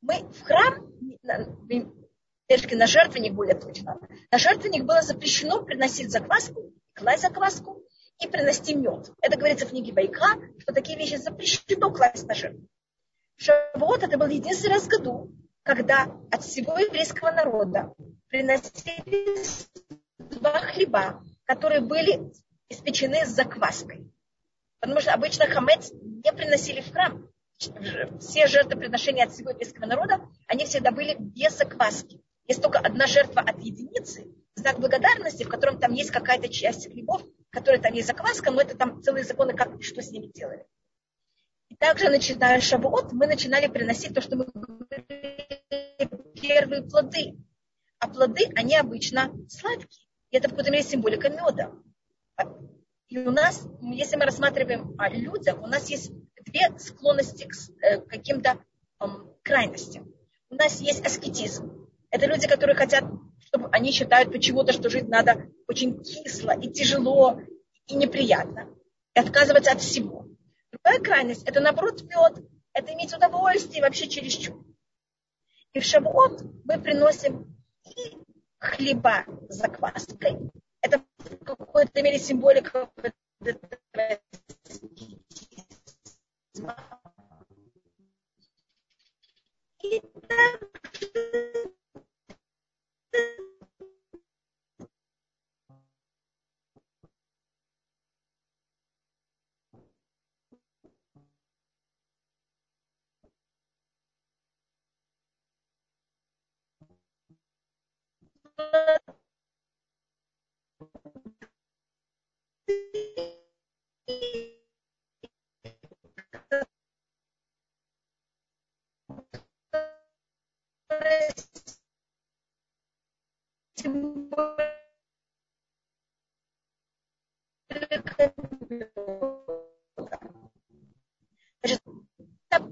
Мы 0.00 0.24
в 0.32 0.42
храм, 0.42 0.92
на 1.22 2.86
жертвенник 2.86 3.34
более 3.34 3.54
точно, 3.54 3.98
на 4.30 4.38
жертвенник 4.38 4.84
было 4.84 5.02
запрещено 5.02 5.62
приносить 5.62 6.10
закваску 6.10 6.72
класть 6.96 7.22
закваску 7.22 7.82
и 8.20 8.26
принести 8.26 8.74
мед. 8.74 9.12
Это 9.20 9.36
говорится 9.36 9.66
в 9.66 9.70
книге 9.70 9.92
Байка, 9.92 10.40
что 10.58 10.72
такие 10.72 10.98
вещи 10.98 11.16
запрещено 11.16 11.92
класть 11.92 12.26
на 12.26 12.34
жертву. 12.34 12.66
Шавуот 13.36 14.02
это 14.02 14.16
был 14.16 14.28
единственный 14.28 14.74
раз 14.74 14.84
в 14.84 14.88
году, 14.88 15.30
когда 15.66 16.04
от 16.30 16.44
всего 16.44 16.78
еврейского 16.78 17.32
народа 17.32 17.92
приносили 18.28 19.36
два 20.18 20.60
хлеба, 20.60 21.20
которые 21.44 21.80
были 21.80 22.32
испечены 22.68 23.26
с 23.26 23.30
закваской. 23.30 24.08
Потому 24.78 25.00
что 25.00 25.12
обычно 25.12 25.46
хамец 25.46 25.90
не 25.92 26.32
приносили 26.32 26.80
в 26.80 26.92
храм. 26.92 27.28
Все 28.20 28.46
жертвоприношения 28.46 29.24
от 29.24 29.32
всего 29.32 29.50
еврейского 29.50 29.86
народа, 29.86 30.20
они 30.46 30.66
всегда 30.66 30.92
были 30.92 31.16
без 31.18 31.56
закваски. 31.56 32.20
Есть 32.46 32.62
только 32.62 32.78
одна 32.78 33.08
жертва 33.08 33.40
от 33.40 33.58
единицы, 33.58 34.32
знак 34.54 34.78
благодарности, 34.78 35.42
в 35.42 35.48
котором 35.48 35.80
там 35.80 35.92
есть 35.94 36.12
какая-то 36.12 36.48
часть 36.48 36.92
хлебов, 36.92 37.22
которая 37.50 37.80
там 37.80 37.92
есть 37.92 38.06
закваска, 38.06 38.52
но 38.52 38.60
это 38.60 38.76
там 38.76 39.02
целые 39.02 39.24
законы, 39.24 39.52
как 39.52 39.82
что 39.82 40.00
с 40.00 40.12
ними 40.12 40.26
делали. 40.26 40.64
И 41.70 41.74
также, 41.74 42.08
начиная 42.08 42.60
Шавуот, 42.60 43.12
мы 43.12 43.26
начинали 43.26 43.66
приносить 43.66 44.14
то, 44.14 44.20
что 44.20 44.36
мы 44.36 44.46
первые 46.46 46.82
плоды. 46.82 47.36
А 47.98 48.08
плоды, 48.08 48.50
они 48.54 48.76
обычно 48.76 49.32
сладкие. 49.48 50.04
И 50.30 50.36
это 50.36 50.48
в 50.48 50.50
какой-то 50.50 50.70
мере 50.70 50.82
символика 50.82 51.28
меда. 51.28 51.72
И 53.08 53.18
у 53.18 53.30
нас, 53.30 53.66
если 53.80 54.16
мы 54.16 54.24
рассматриваем 54.24 54.94
о 54.98 55.08
людях, 55.08 55.62
у 55.62 55.66
нас 55.66 55.88
есть 55.88 56.10
две 56.44 56.76
склонности 56.78 57.44
к 57.44 57.54
э, 57.82 58.00
каким-то 58.00 58.58
крайностям. 59.42 60.12
У 60.50 60.56
нас 60.56 60.80
есть 60.80 61.04
аскетизм. 61.04 61.88
Это 62.10 62.26
люди, 62.26 62.48
которые 62.48 62.74
хотят 62.74 63.04
чтобы 63.46 63.68
они 63.70 63.92
считают 63.92 64.32
почему-то, 64.32 64.72
что 64.72 64.90
жить 64.90 65.08
надо 65.08 65.46
очень 65.68 66.02
кисло 66.02 66.58
и 66.58 66.70
тяжело 66.70 67.40
и 67.86 67.94
неприятно. 67.94 68.68
И 69.14 69.20
отказываться 69.20 69.72
от 69.72 69.80
всего. 69.80 70.26
Другая 70.72 71.00
крайность– 71.00 71.42
это 71.48 71.60
наоборот 71.60 72.02
мед, 72.02 72.44
это 72.72 72.92
иметь 72.92 73.14
удовольствие 73.14 73.82
вообще 73.82 74.08
чересчур. 74.08 74.62
И 75.76 75.78
в 75.78 75.84
Шавуот 75.84 76.40
мы 76.64 76.80
приносим 76.80 77.54
и 77.84 78.16
хлеба 78.58 79.26
с 79.50 79.56
закваской. 79.56 80.50
Это 80.80 81.04
в 81.18 81.44
какой-то 81.44 82.02
мере 82.02 82.18
символика 82.18 82.90
и 89.82 90.00
также 90.00 91.75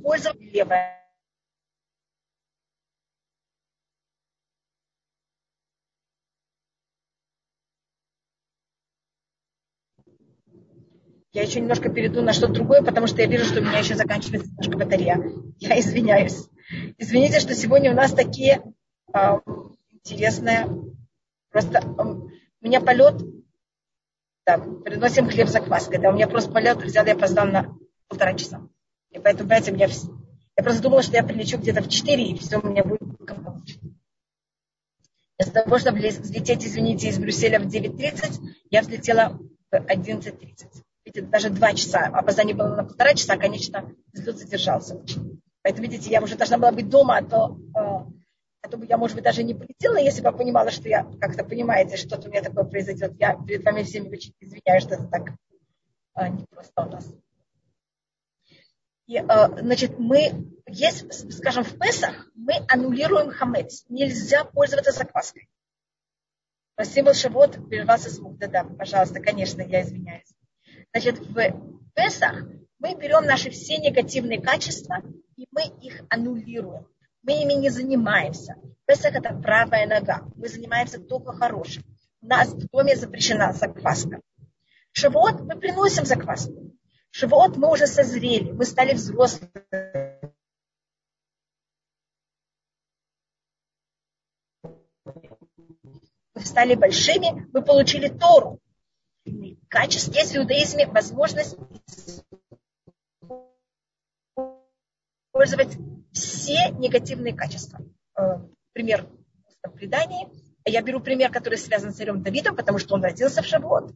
Польза 0.03 0.33
левая. 0.39 1.04
Я 11.35 11.43
еще 11.43 11.59
немножко 11.59 11.89
перейду 11.89 12.23
на 12.23 12.33
что-то 12.33 12.53
другое, 12.53 12.81
потому 12.81 13.09
что 13.09 13.21
я 13.21 13.27
вижу, 13.27 13.45
что 13.45 13.59
у 13.61 13.65
меня 13.65 13.79
еще 13.79 13.97
заканчивается 13.97 14.49
немножко 14.51 14.79
батарея. 14.79 15.21
Я 15.59 15.81
извиняюсь. 15.81 16.49
Извините, 16.97 17.41
что 17.41 17.57
сегодня 17.57 17.91
у 17.91 17.95
нас 17.95 18.13
такие 18.13 18.63
э, 19.13 19.41
интересные... 19.91 20.69
Просто 21.51 21.79
э, 21.79 22.03
у 22.05 22.31
меня 22.65 22.81
полет... 22.81 23.21
Да, 24.47 24.59
приносим 24.59 25.29
хлеб 25.29 25.49
за 25.49 25.59
кваской. 25.59 25.99
Да, 25.99 26.11
у 26.11 26.13
меня 26.13 26.29
просто 26.29 26.53
полет 26.53 26.81
взял, 26.81 27.05
я 27.05 27.15
опоздал 27.15 27.47
на 27.47 27.77
полтора 28.07 28.35
часа. 28.35 28.69
И 29.11 29.19
поэтому, 29.19 29.49
понимаете, 29.49 29.73
меня... 29.73 29.89
Я 30.57 30.63
просто 30.63 30.83
думала, 30.83 31.03
что 31.03 31.17
я 31.17 31.25
прилечу 31.25 31.59
где-то 31.59 31.83
в 31.83 31.89
4, 31.89 32.23
и 32.23 32.39
все 32.39 32.61
у 32.61 32.67
меня 32.69 32.85
будет. 32.85 33.03
Вместо 35.37 35.65
того, 35.65 35.81
чтобы 35.81 35.99
взлететь, 35.99 36.65
извините, 36.65 37.09
из 37.09 37.19
Брюсселя 37.19 37.59
в 37.59 37.67
9.30, 37.67 38.41
я 38.71 38.83
взлетела 38.83 39.37
в 39.73 39.75
11.30. 39.75 40.84
Видите, 41.15 41.31
даже 41.31 41.51
два 41.51 41.73
часа. 41.75 42.07
Опоздание 42.07 42.57
было 42.57 42.75
на 42.75 42.85
полтора 42.85 43.15
часа, 43.15 43.37
конечно, 43.37 43.95
взлет 44.13 44.37
задержался. 44.37 45.01
Поэтому, 45.63 45.87
видите, 45.87 46.11
я 46.11 46.21
уже 46.21 46.37
должна 46.37 46.59
была 46.59 46.73
быть 46.73 46.89
дома, 46.89 47.19
а 47.19 47.23
то, 47.23 47.57
э, 47.75 48.13
а 48.63 48.69
то 48.69 48.77
бы 48.77 48.87
я, 48.87 48.99
может 48.99 49.15
быть, 49.15 49.25
даже 49.25 49.45
не 49.45 49.55
полетела, 49.55 49.97
если 49.97 50.21
бы 50.21 50.27
я 50.27 50.33
понимала, 50.33 50.71
что 50.71 50.89
я, 50.89 51.05
как-то 51.21 51.45
понимаете, 51.45 51.97
что-то 51.97 52.29
у 52.29 52.31
меня 52.31 52.43
такое 52.43 52.65
произойдет. 52.65 53.15
Я 53.19 53.37
перед 53.37 53.65
вами 53.65 53.85
всеми 53.85 54.09
очень 54.09 54.35
извиняюсь, 54.41 54.83
что 54.83 54.95
это 54.95 55.07
так 55.07 55.31
э, 56.17 56.29
непросто 56.29 56.83
у 56.83 56.91
нас. 56.91 57.15
И, 59.07 59.17
э, 59.17 59.61
значит, 59.61 59.99
мы, 59.99 60.53
есть, 60.67 61.33
скажем, 61.33 61.63
в 61.63 61.79
Песах 61.79 62.29
мы 62.35 62.55
аннулируем 62.69 63.31
хамец. 63.31 63.85
Нельзя 63.89 64.45
пользоваться 64.45 64.91
закваской. 64.91 65.49
Символ 66.83 67.15
Шавот 67.15 67.69
прервался 67.69 68.11
звук. 68.11 68.37
Да-да, 68.39 68.65
пожалуйста, 68.65 69.21
конечно, 69.21 69.63
я 69.63 69.83
извиняюсь. 69.83 70.34
Значит, 70.95 71.19
в 71.19 71.35
Песах 71.97 72.45
мы 72.79 72.95
берем 72.95 73.25
наши 73.25 73.51
все 73.51 73.79
негативные 73.79 74.41
качества, 74.41 75.03
и 75.35 75.45
мы 75.51 75.65
их 75.83 76.03
аннулируем. 76.09 76.87
Мы 77.25 77.43
ими 77.43 77.55
не 77.55 77.69
занимаемся. 77.69 78.55
Песах– 78.87 79.15
это 79.17 79.35
правая 79.35 79.89
нога. 79.89 80.23
Мы 80.37 80.47
занимаемся 80.47 81.01
только 81.01 81.33
хорошим. 81.33 81.83
У 82.21 82.27
нас 82.29 82.51
в 82.51 82.69
доме 82.69 82.95
запрещена 82.95 83.53
закваска. 83.53 84.21
Шавот 84.93 85.41
мы 85.41 85.59
приносим 85.59 86.05
закваску. 86.05 86.71
Шивот 87.11 87.57
мы 87.57 87.73
уже 87.73 87.89
созрели, 87.89 88.53
мы 88.53 88.65
стали 88.65 88.95
взрослыми. 88.95 89.51
Мы 96.35 96.41
стали 96.45 96.77
большими, 96.77 97.49
мы 97.53 97.63
получили 97.63 98.07
Тору. 98.07 98.61
Качество 99.75 100.13
есть 100.13 100.31
в 100.31 100.37
иудаизме 100.37 100.87
возможность 100.87 101.57
использовать 105.33 105.77
все 106.13 106.71
негативные 106.79 107.35
качества. 107.35 107.81
Э, 108.17 108.39
пример 108.73 109.05
в 109.65 109.71
предании. 109.71 110.29
Я 110.65 110.81
беру 110.81 111.01
пример, 111.01 111.33
который 111.33 111.59
связан 111.59 111.93
с 111.93 111.97
царем 111.97 112.23
Давидом, 112.23 112.55
потому 112.55 112.79
что 112.79 112.95
он 112.95 113.03
родился 113.03 113.43
в 113.43 113.47
Шавуот. 113.47 113.93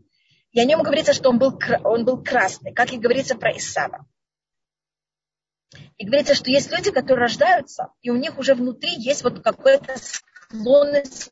И 0.51 0.59
о 0.59 0.65
нем 0.65 0.83
говорится, 0.83 1.13
что 1.13 1.31
он 1.31 1.39
был, 1.39 1.57
он 1.85 2.05
был 2.05 2.25
красный, 2.25 2.75
как 2.75 2.93
и 2.93 2.99
говорится 2.99 3.37
про 3.37 3.57
Исава. 3.57 4.05
И 5.97 6.05
говорится, 6.05 6.35
что 6.35 6.51
есть 6.51 6.73
люди, 6.73 6.91
которые 6.91 7.23
рождаются, 7.23 7.93
и 8.03 8.11
у 8.11 8.17
них 8.17 8.37
уже 8.37 8.57
внутри 8.57 8.97
есть 8.97 9.23
вот 9.23 9.45
какая-то 9.45 9.95
склонность 9.97 11.31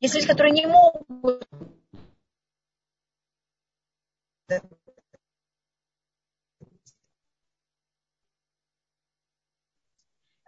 Есть 0.00 0.14
люди, 0.14 0.26
которые 0.26 0.52
не 0.52 0.66
могут 0.66 1.06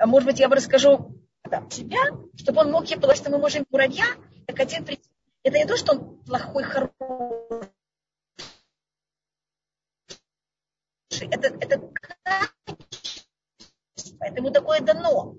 может 0.04 0.26
быть, 0.26 0.40
я 0.40 0.48
бы 0.48 0.56
расскажу 0.56 1.14
да, 1.44 1.68
себя, 1.70 2.00
чтобы 2.36 2.62
он 2.62 2.72
мог, 2.72 2.88
потому 2.88 3.14
что 3.14 3.30
мы 3.30 3.38
можем 3.38 3.64
муравья, 3.70 4.04
как 4.48 4.60
один 4.60 4.84
прийти. 4.84 5.08
Это 5.44 5.58
не 5.58 5.64
то, 5.64 5.76
что 5.76 5.92
он 5.92 6.18
плохой, 6.24 6.64
хороший. 6.64 6.92
Это, 11.30 11.48
это 11.48 11.92
это 14.20 14.36
ему 14.36 14.50
такое 14.50 14.80
дано. 14.80 15.36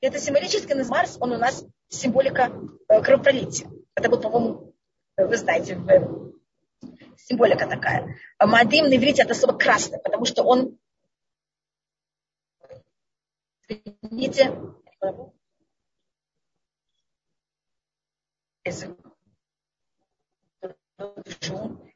Это 0.00 0.18
символически 0.18 0.72
Марс, 0.88 1.16
он 1.20 1.32
у 1.32 1.38
нас 1.38 1.64
символика 1.92 2.50
э, 2.88 3.02
кровопролития. 3.02 3.70
Это 3.94 4.08
был, 4.08 4.20
по-моему, 4.20 4.74
вы 5.16 5.36
знаете, 5.36 5.80
символика 7.16 7.66
такая. 7.68 8.16
А 8.38 8.46
Мадим 8.46 8.86
на 8.86 8.96
иврите 8.96 9.22
это 9.22 9.34
слово 9.34 9.56
красный, 9.56 9.98
потому 9.98 10.24
что 10.24 10.42
он 10.42 10.78
Извините. 13.68 14.52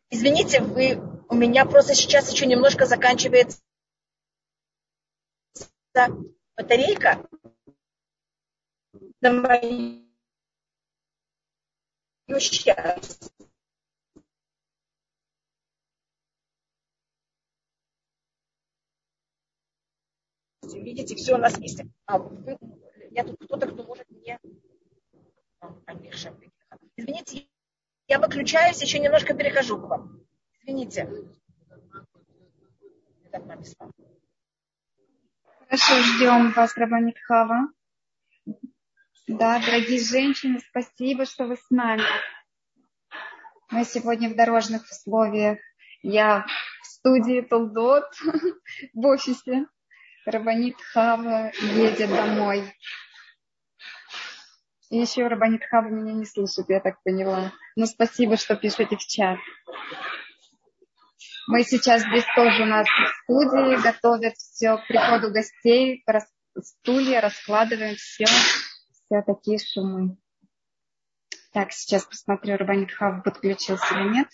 Извините, 0.09 0.63
вы, 0.63 1.01
у 1.29 1.35
меня 1.35 1.65
просто 1.67 1.95
сейчас 1.95 2.33
еще 2.33 2.47
немножко 2.47 2.87
заканчивается 2.87 3.61
батарейка 6.57 7.27
на 9.21 9.33
мою 9.33 10.07
счастье. 12.41 13.31
видите, 20.87 21.15
все 21.17 21.35
у 21.35 21.39
нас 21.39 21.59
есть. 21.59 21.83
А 22.07 22.19
вы, 22.19 22.59
я 23.11 23.25
тут 23.25 23.37
кто-то, 23.45 23.67
кто 23.67 23.83
может 23.85 24.09
мне... 24.11 24.39
Извините, 26.97 27.47
я 28.09 28.19
выключаюсь, 28.19 28.81
еще 28.81 28.99
немножко 28.99 29.35
перехожу 29.35 29.79
к 29.81 29.89
вам. 29.89 30.21
Извините. 30.61 31.11
Хорошо, 35.69 36.03
ждем 36.03 36.53
вас, 36.53 36.77
Рабанитхава. 36.77 37.69
Да, 39.29 39.59
дорогие 39.59 39.99
женщины, 39.99 40.61
спасибо, 40.61 41.27
что 41.27 41.47
вы 41.47 41.57
с 41.57 41.69
нами. 41.69 42.05
Мы 43.73 43.85
сегодня 43.85 44.31
в 44.31 44.37
дорожных 44.37 44.85
условиях. 44.85 45.59
Я 46.03 46.47
в 46.81 46.87
студии 46.87 47.41
Толдот, 47.41 48.05
в 48.95 49.07
офисе. 49.07 49.67
Рабанит 50.27 50.77
Хава 50.93 51.51
едет 51.61 52.11
домой. 52.11 52.73
И 54.91 54.99
еще 54.99 55.27
Рабанит 55.27 55.65
Хава 55.65 55.89
меня 55.89 56.13
не 56.13 56.25
слышит, 56.25 56.67
я 56.69 56.79
так 56.79 57.03
поняла. 57.03 57.53
Но 57.75 57.87
спасибо, 57.87 58.37
что 58.37 58.55
пишете 58.55 58.97
в 58.97 59.01
чат. 59.01 59.41
Мы 61.49 61.65
сейчас 61.65 62.03
здесь 62.03 62.27
тоже 62.37 62.63
у 62.63 62.67
нас 62.67 62.87
в 62.87 63.23
студии, 63.25 63.83
готовят 63.83 64.35
все 64.37 64.77
к 64.77 64.87
приходу 64.87 65.33
гостей, 65.33 66.05
стулья, 66.63 67.21
раскладываем 67.21 67.97
все, 67.97 68.27
все 69.07 69.23
такие 69.23 69.59
шумы. 69.59 70.17
Так, 71.53 71.73
сейчас 71.73 72.05
посмотрю, 72.05 72.57
Рабанит 72.57 72.93
Хава 72.93 73.21
подключился 73.23 73.95
или 73.95 74.09
нет. 74.09 74.29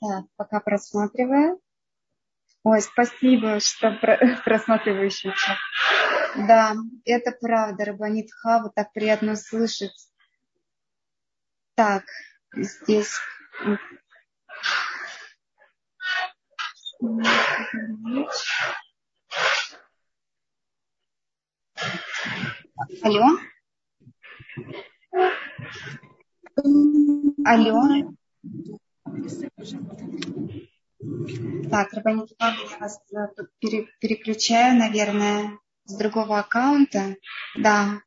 Так, 0.00 0.24
пока 0.36 0.60
просматриваю. 0.60 1.60
Ой, 2.62 2.80
спасибо, 2.82 3.60
что 3.60 3.92
просматривающий 4.44 5.32
чат. 5.34 5.56
Да, 6.46 6.74
это 7.04 7.32
правда, 7.32 7.84
Рабанит 7.84 8.30
Хава, 8.32 8.70
так 8.74 8.92
приятно 8.92 9.36
слышать. 9.36 10.08
Так, 11.74 12.04
здесь 12.54 13.18
Алло? 23.02 23.38
Алло? 27.44 28.12
Так, 31.70 31.92
Рабанит 31.92 32.30
я 32.38 32.78
вас 32.80 33.00
э, 33.12 33.44
переключаю, 34.00 34.78
наверное, 34.78 35.58
с 35.84 35.96
другого 35.96 36.38
аккаунта. 36.38 37.16
Да. 37.56 38.00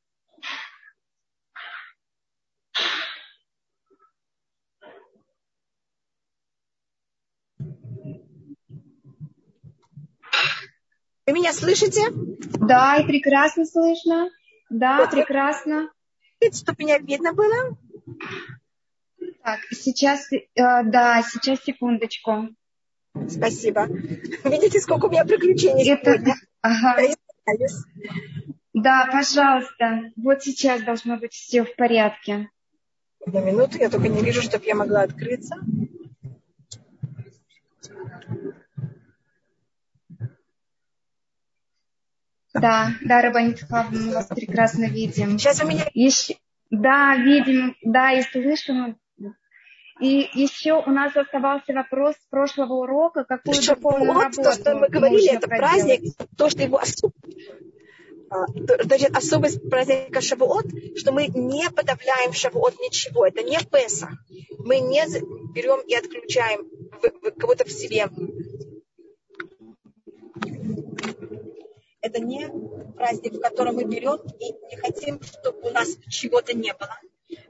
Вы 11.27 11.33
меня 11.33 11.53
слышите? 11.53 12.01
Да, 12.11 12.97
и 12.97 13.05
прекрасно 13.05 13.65
слышно. 13.65 14.29
Да, 14.69 14.97
вот 14.97 15.11
прекрасно. 15.11 15.89
Чтобы 16.41 16.83
меня 16.83 16.97
видно 16.97 17.33
было? 17.33 17.77
Так, 19.43 19.59
сейчас, 19.71 20.31
э, 20.31 20.39
да, 20.55 21.23
сейчас 21.23 21.63
секундочку. 21.63 22.49
Спасибо. 23.27 23.87
Видите, 23.87 24.79
сколько 24.79 25.05
у 25.05 25.09
меня 25.09 25.25
приключений 25.25 25.89
Это... 25.89 26.13
сегодня? 26.13 26.35
Ага. 26.61 26.97
Да, 28.73 29.09
пожалуйста. 29.11 30.11
Вот 30.15 30.43
сейчас 30.43 30.83
должно 30.83 31.17
быть 31.17 31.33
все 31.33 31.63
в 31.63 31.75
порядке. 31.75 32.49
Одну 33.25 33.43
минуту, 33.43 33.77
я 33.77 33.89
только 33.89 34.07
не 34.07 34.21
вижу, 34.21 34.41
чтобы 34.41 34.65
я 34.65 34.75
могла 34.75 35.01
открыться. 35.01 35.55
Да, 42.53 42.91
да, 43.01 43.21
Рабанит 43.21 43.65
мы 43.69 44.13
вас 44.13 44.27
прекрасно 44.27 44.85
видим. 44.85 45.39
Сейчас 45.39 45.63
у 45.63 45.67
меня... 45.67 45.85
Еще... 45.93 46.35
Да, 46.69 47.15
видим, 47.17 47.75
да, 47.81 48.11
и 48.13 48.21
слышим. 48.21 48.97
И 50.01 50.29
еще 50.33 50.73
у 50.73 50.89
нас 50.89 51.15
оставался 51.15 51.73
вопрос 51.73 52.15
с 52.15 52.29
прошлого 52.29 52.73
урока, 52.73 53.23
какую 53.23 53.53
Шаббат, 53.53 53.81
духовную 53.81 54.13
работу 54.19 54.43
то, 54.43 54.51
что 54.51 54.75
мы 54.75 54.89
говорили, 54.89 55.35
это 55.35 55.47
праздник, 55.47 56.15
то, 56.37 56.49
что 56.49 56.63
его 56.63 56.79
особ... 56.79 57.13
Значит, 58.83 59.15
особость 59.15 59.69
праздника 59.69 60.21
Шавуот, 60.21 60.65
что 60.95 61.11
мы 61.11 61.27
не 61.27 61.69
подавляем 61.69 62.33
Шавуот 62.33 62.79
ничего. 62.79 63.27
Это 63.27 63.43
не 63.43 63.59
Песах. 63.59 64.09
Мы 64.57 64.79
не 64.79 65.05
берем 65.53 65.81
и 65.81 65.93
отключаем 65.93 66.65
кого-то 67.37 67.65
в 67.65 67.71
себе 67.71 68.07
это 72.01 72.19
не 72.19 72.49
праздник, 72.95 73.35
в 73.35 73.39
котором 73.39 73.75
мы 73.75 73.85
берем 73.85 74.17
и 74.39 74.53
не 74.69 74.75
хотим, 74.75 75.21
чтобы 75.21 75.69
у 75.69 75.71
нас 75.71 75.97
чего-то 76.09 76.53
не 76.53 76.73
было. 76.73 76.99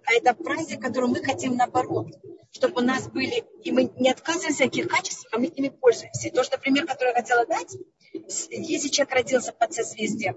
А 0.05 0.13
это 0.13 0.33
праздник, 0.33 0.81
которым 0.81 1.11
мы 1.11 1.23
хотим 1.23 1.55
наоборот, 1.55 2.07
чтобы 2.51 2.81
у 2.81 2.85
нас 2.85 3.07
были, 3.07 3.43
и 3.63 3.71
мы 3.71 3.91
не 3.97 4.11
отказываемся 4.11 4.65
от 4.65 4.71
этих 4.71 4.87
качеств, 4.87 5.27
а 5.31 5.39
мы 5.39 5.45
ими 5.47 5.69
пользуемся. 5.69 6.29
То, 6.31 6.43
что, 6.43 6.57
например, 6.57 6.85
который 6.85 7.09
я 7.09 7.15
хотела 7.15 7.45
дать, 7.45 7.77
если 8.13 8.89
человек 8.89 9.13
родился 9.13 9.53
под 9.53 9.73
созвездием, 9.73 10.35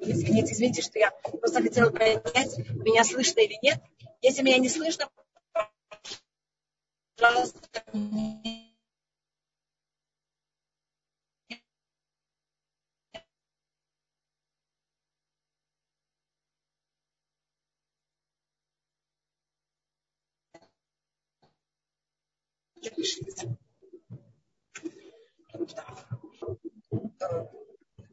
извините, 0.00 0.52
извините, 0.52 0.82
что 0.82 0.98
я 0.98 1.10
просто 1.10 1.62
хотела 1.62 1.90
понять, 1.90 2.58
меня 2.58 3.04
слышно 3.04 3.40
или 3.40 3.58
нет. 3.62 3.80
Если 4.20 4.42
меня 4.42 4.58
не 4.58 4.68
слышно, 4.68 5.08
пожалуйста, 7.16 7.58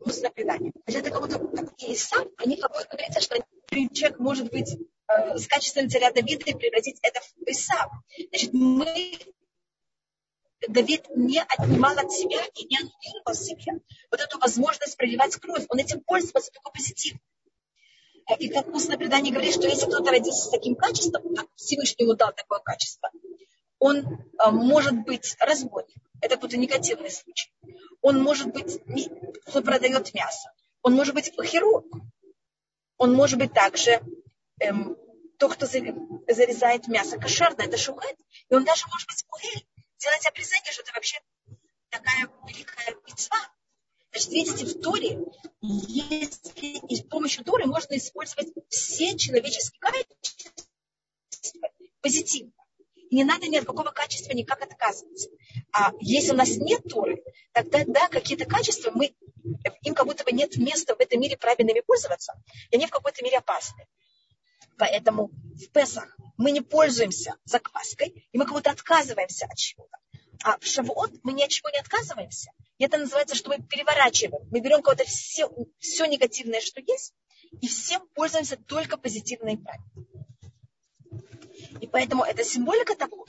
устное 0.06 0.32
предание. 0.32 0.72
Значит, 0.86 1.08
это 1.08 1.12
как 1.12 1.22
будто 1.22 1.76
и 1.78 1.96
сам, 1.96 2.28
они 2.38 2.58
как 2.58 2.72
будто 2.72 2.88
говорится, 2.90 3.22
что 3.22 3.36
человек 3.70 4.20
может 4.20 4.50
быть 4.52 4.78
э, 5.08 5.38
с 5.38 5.48
качеством 5.48 5.90
царя 5.90 6.12
Давида 6.12 6.46
и 6.46 6.54
превратить 6.54 7.00
это 7.02 7.20
в 7.22 7.50
Исав. 7.50 7.92
Значит, 8.30 8.54
мы 8.54 9.18
Давид 10.68 11.06
не 11.16 11.42
отнимал 11.42 11.98
от 11.98 12.12
себя 12.12 12.42
и 12.56 12.66
не 12.66 12.78
аннулировал 12.78 13.34
себе 13.34 13.82
вот 14.12 14.20
эту 14.20 14.40
возможность 14.40 14.98
проливать 14.98 15.36
кровь. 15.36 15.66
Он 15.70 15.80
этим 15.80 16.02
пользовался 16.02 16.52
только 16.52 16.72
позитивно. 16.72 17.20
И 18.40 18.50
как 18.50 18.68
устное 18.74 18.98
предание 18.98 19.32
говорит, 19.32 19.54
что 19.54 19.68
если 19.68 19.86
кто-то 19.86 20.10
родился 20.10 20.46
с 20.46 20.50
таким 20.50 20.76
качеством, 20.76 21.36
как 21.36 21.48
Всевышний 21.56 22.06
ему 22.06 22.16
дал 22.16 22.34
такое 22.34 22.60
качество, 22.60 23.12
он 23.86 23.98
э, 23.98 24.52
может 24.52 24.96
быть 25.06 25.36
разбойник. 25.40 26.02
Это 26.20 26.36
какой-то 26.36 26.58
негативный 26.58 27.12
случай. 27.12 27.52
Он 28.02 28.20
может 28.20 28.48
быть, 28.48 28.82
кто 29.46 29.62
продает 29.62 30.12
мясо. 30.16 30.52
Он 30.82 30.94
может 30.94 31.14
быть 31.14 31.32
хирург. 31.44 31.86
Он 32.98 33.14
может 33.14 33.38
быть 33.38 33.54
также 33.54 34.02
эм, 34.60 34.98
тот, 35.38 35.54
кто 35.54 35.68
зарезает 35.68 36.88
мясо 36.88 37.20
кошерное, 37.20 37.68
это 37.68 37.78
шухет. 37.78 38.18
И 38.50 38.56
он 38.56 38.64
даже 38.64 38.88
может 38.88 39.08
быть 39.08 39.24
кухель. 39.28 39.68
Делать 40.00 40.26
обрезание, 40.26 40.72
что 40.72 40.82
это 40.82 40.92
вообще 40.96 41.20
такая 41.90 42.28
великая 42.48 42.96
мецва. 43.08 43.38
Значит, 44.12 44.30
видите, 44.32 44.66
в 44.66 44.82
Торе, 44.82 45.20
если 45.62 46.88
и 46.88 46.96
с 46.96 47.04
помощью 47.04 47.44
Торы 47.44 47.68
можно 47.68 47.96
использовать 47.98 48.52
все 48.70 49.16
человеческие 49.16 49.80
качества 49.80 50.52
позитивно 52.02 52.65
не 53.12 53.24
надо 53.24 53.48
ни 53.48 53.58
от 53.58 53.66
какого 53.66 53.92
качества 53.92 54.34
никак 54.34 54.62
отказываться. 54.62 55.30
А 55.72 55.92
если 56.00 56.32
у 56.32 56.36
нас 56.36 56.58
нет 56.58 56.84
Торы, 56.90 57.24
тогда 57.54 57.84
да, 57.86 58.08
какие-то 58.08 58.46
качества, 58.46 58.92
мы, 58.94 59.16
им 59.84 59.94
как 59.94 60.06
будто 60.06 60.24
бы 60.24 60.32
нет 60.32 60.58
места 60.58 60.96
в 60.96 61.00
этом 61.00 61.20
мире 61.20 61.38
правильными 61.38 61.82
пользоваться, 61.82 62.34
и 62.72 62.76
они 62.76 62.88
в 62.88 62.92
какой-то 62.92 63.24
мере 63.24 63.38
опасны. 63.38 63.86
Поэтому 64.78 65.30
в 65.30 65.70
Песах 65.72 66.18
мы 66.38 66.52
не 66.52 66.62
пользуемся 66.62 67.36
закваской, 67.46 68.28
и 68.32 68.38
мы 68.38 68.46
как 68.46 68.54
будто 68.54 68.72
отказываемся 68.72 69.46
от 69.46 69.58
чего-то. 69.58 69.98
А 70.44 70.60
в 70.60 70.66
Шавуот 70.66 71.12
мы 71.24 71.34
ни 71.34 71.44
от 71.44 71.50
чего 71.50 71.70
не 71.70 71.80
отказываемся. 71.80 72.52
И 72.78 72.84
это 72.84 72.98
называется, 72.98 73.36
что 73.36 73.50
мы 73.50 73.64
переворачиваем. 73.64 74.48
Мы 74.52 74.60
берем 74.60 74.82
кого-то 74.82 75.06
все, 75.06 75.50
все 75.80 76.06
негативное, 76.06 76.60
что 76.60 76.82
есть, 76.82 77.14
и 77.62 77.68
всем 77.68 78.08
пользуемся 78.14 78.58
только 78.58 78.98
позитивно 78.98 79.50
и 79.50 79.58
правильно. 79.58 80.26
И 81.82 81.88
поэтому 81.88 82.24
это 82.24 82.44
символика 82.44 82.96
того. 82.96 83.26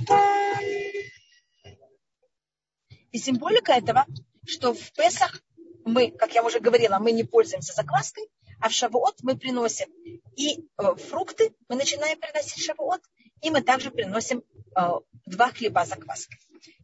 И 3.13 3.19
символика 3.19 3.73
этого, 3.73 4.07
что 4.45 4.75
в 4.75 4.93
Песах 4.93 5.43
мы, 5.85 6.11
как 6.11 6.35
я 6.35 6.45
уже 6.45 6.61
говорила, 6.61 6.99
мы 6.99 7.13
не 7.13 7.25
пользуемся 7.25 7.73
закваской, 7.73 8.29
а 8.61 8.69
в 8.69 8.73
Шавуот 8.73 9.17
мы 9.23 9.37
приносим 9.37 9.89
и 10.37 10.69
э, 10.79 10.95
фрукты, 10.97 11.55
мы 11.69 11.77
начинаем 11.77 12.19
приносить 12.19 12.63
Шавуот, 12.63 13.01
и 13.43 13.51
мы 13.51 13.63
также 13.63 13.91
приносим 13.91 14.43
э, 14.77 14.89
два 15.27 15.51
хлеба 15.51 15.85
закваской. 15.85 16.39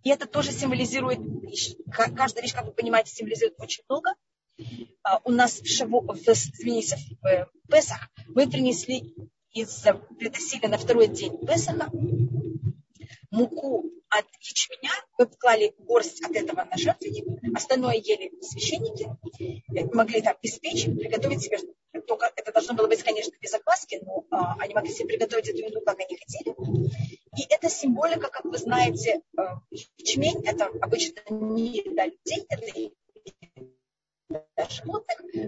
И 0.05 0.11
это 0.11 0.26
тоже 0.26 0.53
символизирует, 0.53 1.20
каждая 1.95 2.43
вещь, 2.43 2.55
как 2.55 2.66
вы 2.66 2.72
понимаете, 2.72 3.12
символизирует 3.12 3.61
очень 3.61 3.84
много. 3.89 4.14
Uh, 4.59 5.18
у 5.24 5.32
нас 5.32 5.61
в, 5.61 5.66
Шаву, 5.66 6.03
в, 6.03 6.28
извините, 6.28 6.97
в 7.20 7.26
э, 7.26 7.47
Песах 7.68 8.09
мы 8.28 8.49
принесли 8.49 9.14
из 9.53 9.84
приносили 10.18 10.66
на 10.66 10.78
второй 10.78 11.09
день 11.09 11.38
Песаха 11.46 11.90
муку 13.32 13.90
от 14.11 14.26
ячменя, 14.40 14.92
мы 15.18 15.26
поклали 15.26 15.74
горсть 15.78 16.22
от 16.22 16.32
этого 16.32 16.64
на 16.64 16.76
жертвенник, 16.76 17.26
остальное 17.57 17.94
ели 17.94 18.30
священники, 18.42 19.09
могли 19.94 20.20
там 20.20 20.36
испечь, 20.42 20.84
приготовить 20.84 21.42
себе, 21.42 21.59
только 22.07 22.30
это 22.36 22.53
должно 22.53 22.74
было 22.74 22.88
быть, 22.88 23.03
конечно, 23.03 23.32
без 23.40 23.50
закваски, 23.50 24.00
но 24.03 24.24
а, 24.30 24.55
они 24.59 24.74
могли 24.74 24.92
себе 24.92 25.09
приготовить 25.09 25.48
эту 25.48 25.59
еду, 25.59 25.80
как 25.80 25.98
они 25.98 26.16
хотели. 26.16 26.55
И 27.38 27.46
это 27.48 27.68
символика, 27.70 28.28
как 28.28 28.44
вы 28.44 28.59
знаете, 28.59 29.22
а, 29.36 29.61
ячмень, 29.70 30.42
это 30.44 30.66
обычно 30.80 31.20
не 31.30 31.78
еда 31.78 32.07
людей, 32.07 32.44
это. 32.48 32.92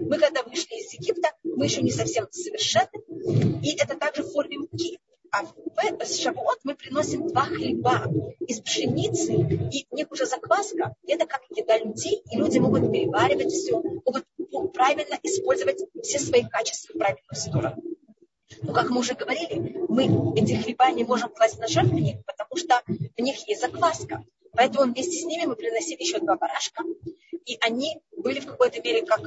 Мы 0.07 0.17
когда 0.19 0.43
вышли 0.43 0.75
из 0.79 0.93
Египта, 0.93 1.31
мы 1.43 1.65
еще 1.65 1.81
не 1.81 1.91
совсем 1.91 2.27
совершенны. 2.31 3.61
И 3.63 3.75
это 3.77 3.95
также 3.97 4.23
в 4.23 4.31
форме 4.31 4.59
муки. 4.59 4.99
А 5.31 5.43
в 5.43 6.05
Шавуот 6.05 6.59
мы 6.63 6.75
приносим 6.75 7.27
два 7.27 7.43
хлеба 7.43 8.09
из 8.47 8.61
пшеницы, 8.61 9.33
и 9.33 9.85
у 9.89 9.95
них 9.95 10.09
уже 10.11 10.25
закваска. 10.25 10.95
Это 11.07 11.25
как 11.25 11.41
еда 11.49 11.77
людей, 11.77 12.21
и 12.31 12.37
люди 12.37 12.59
могут 12.59 12.91
переваривать 12.91 13.51
все, 13.51 13.81
могут 13.81 14.25
правильно 14.73 15.17
использовать 15.23 15.81
все 16.03 16.19
свои 16.19 16.43
качества 16.43 16.93
в 16.93 16.97
правильную 16.97 17.35
сторону. 17.35 17.83
Но, 18.61 18.73
как 18.73 18.89
мы 18.89 18.99
уже 18.99 19.15
говорили, 19.15 19.75
мы 19.89 20.05
эти 20.37 20.53
хлеба 20.53 20.91
не 20.91 21.03
можем 21.03 21.29
класть 21.29 21.59
на 21.59 21.67
жертвенник, 21.67 22.23
потому 22.25 22.55
что 22.55 22.81
в 22.87 23.21
них 23.21 23.35
есть 23.47 23.61
закваска. 23.61 24.23
Поэтому 24.53 24.91
вместе 24.91 25.19
с 25.19 25.25
ними 25.25 25.45
мы 25.45 25.55
приносили 25.55 26.01
еще 26.01 26.19
два 26.19 26.37
барашка, 26.37 26.83
и 27.45 27.57
они 27.61 28.01
были 28.25 28.39
в 28.39 28.47
какой-то 28.47 28.81
мере 28.81 29.05
как 29.05 29.21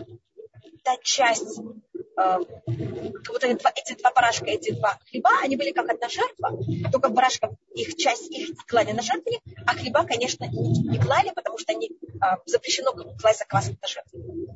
та 0.82 0.96
часть, 1.02 1.60
э, 1.60 2.02
как 2.16 3.32
будто 3.32 3.46
эти 3.46 3.94
два 3.94 4.12
барашка, 4.12 4.46
эти 4.46 4.72
два 4.72 4.98
хлеба, 5.08 5.30
они 5.40 5.56
были 5.56 5.70
как 5.70 5.88
одна 5.88 6.08
жертва, 6.08 6.58
только 6.90 7.08
барашка, 7.08 7.56
их 7.74 7.94
часть 7.96 8.28
их 8.28 8.56
клали 8.66 8.90
на 8.90 9.02
жертвенник, 9.02 9.40
а 9.66 9.74
хлеба, 9.74 10.04
конечно, 10.04 10.44
не, 10.44 10.90
не 10.90 10.98
клали, 10.98 11.30
потому 11.32 11.58
что 11.58 11.72
они 11.72 11.90
э, 11.90 12.18
запрещено 12.46 12.92
класть 12.92 13.38
закваску 13.38 13.76
на 13.80 13.86
жертвенник. 13.86 14.50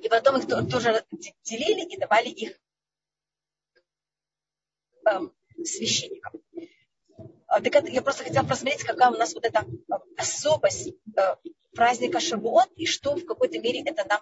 И 0.00 0.08
потом 0.08 0.38
их 0.38 0.48
тоже 0.68 1.04
делили 1.44 1.84
и 1.94 1.96
давали 1.96 2.28
их 2.30 2.58
э, 5.06 5.20
священникам. 5.64 6.32
А, 7.48 7.60
так 7.60 7.74
это, 7.74 7.90
я 7.90 8.02
просто 8.02 8.24
хотела 8.24 8.44
просмотреть, 8.44 8.84
какая 8.84 9.10
у 9.10 9.16
нас 9.16 9.34
вот 9.34 9.44
эта 9.44 9.64
а, 9.90 9.98
особость 10.18 10.92
э, 11.16 11.36
праздника 11.74 12.20
Шавуот 12.20 12.68
и 12.76 12.84
что 12.84 13.14
в 13.14 13.24
какой-то 13.24 13.58
мере 13.58 13.82
это 13.84 14.04
нам 14.06 14.20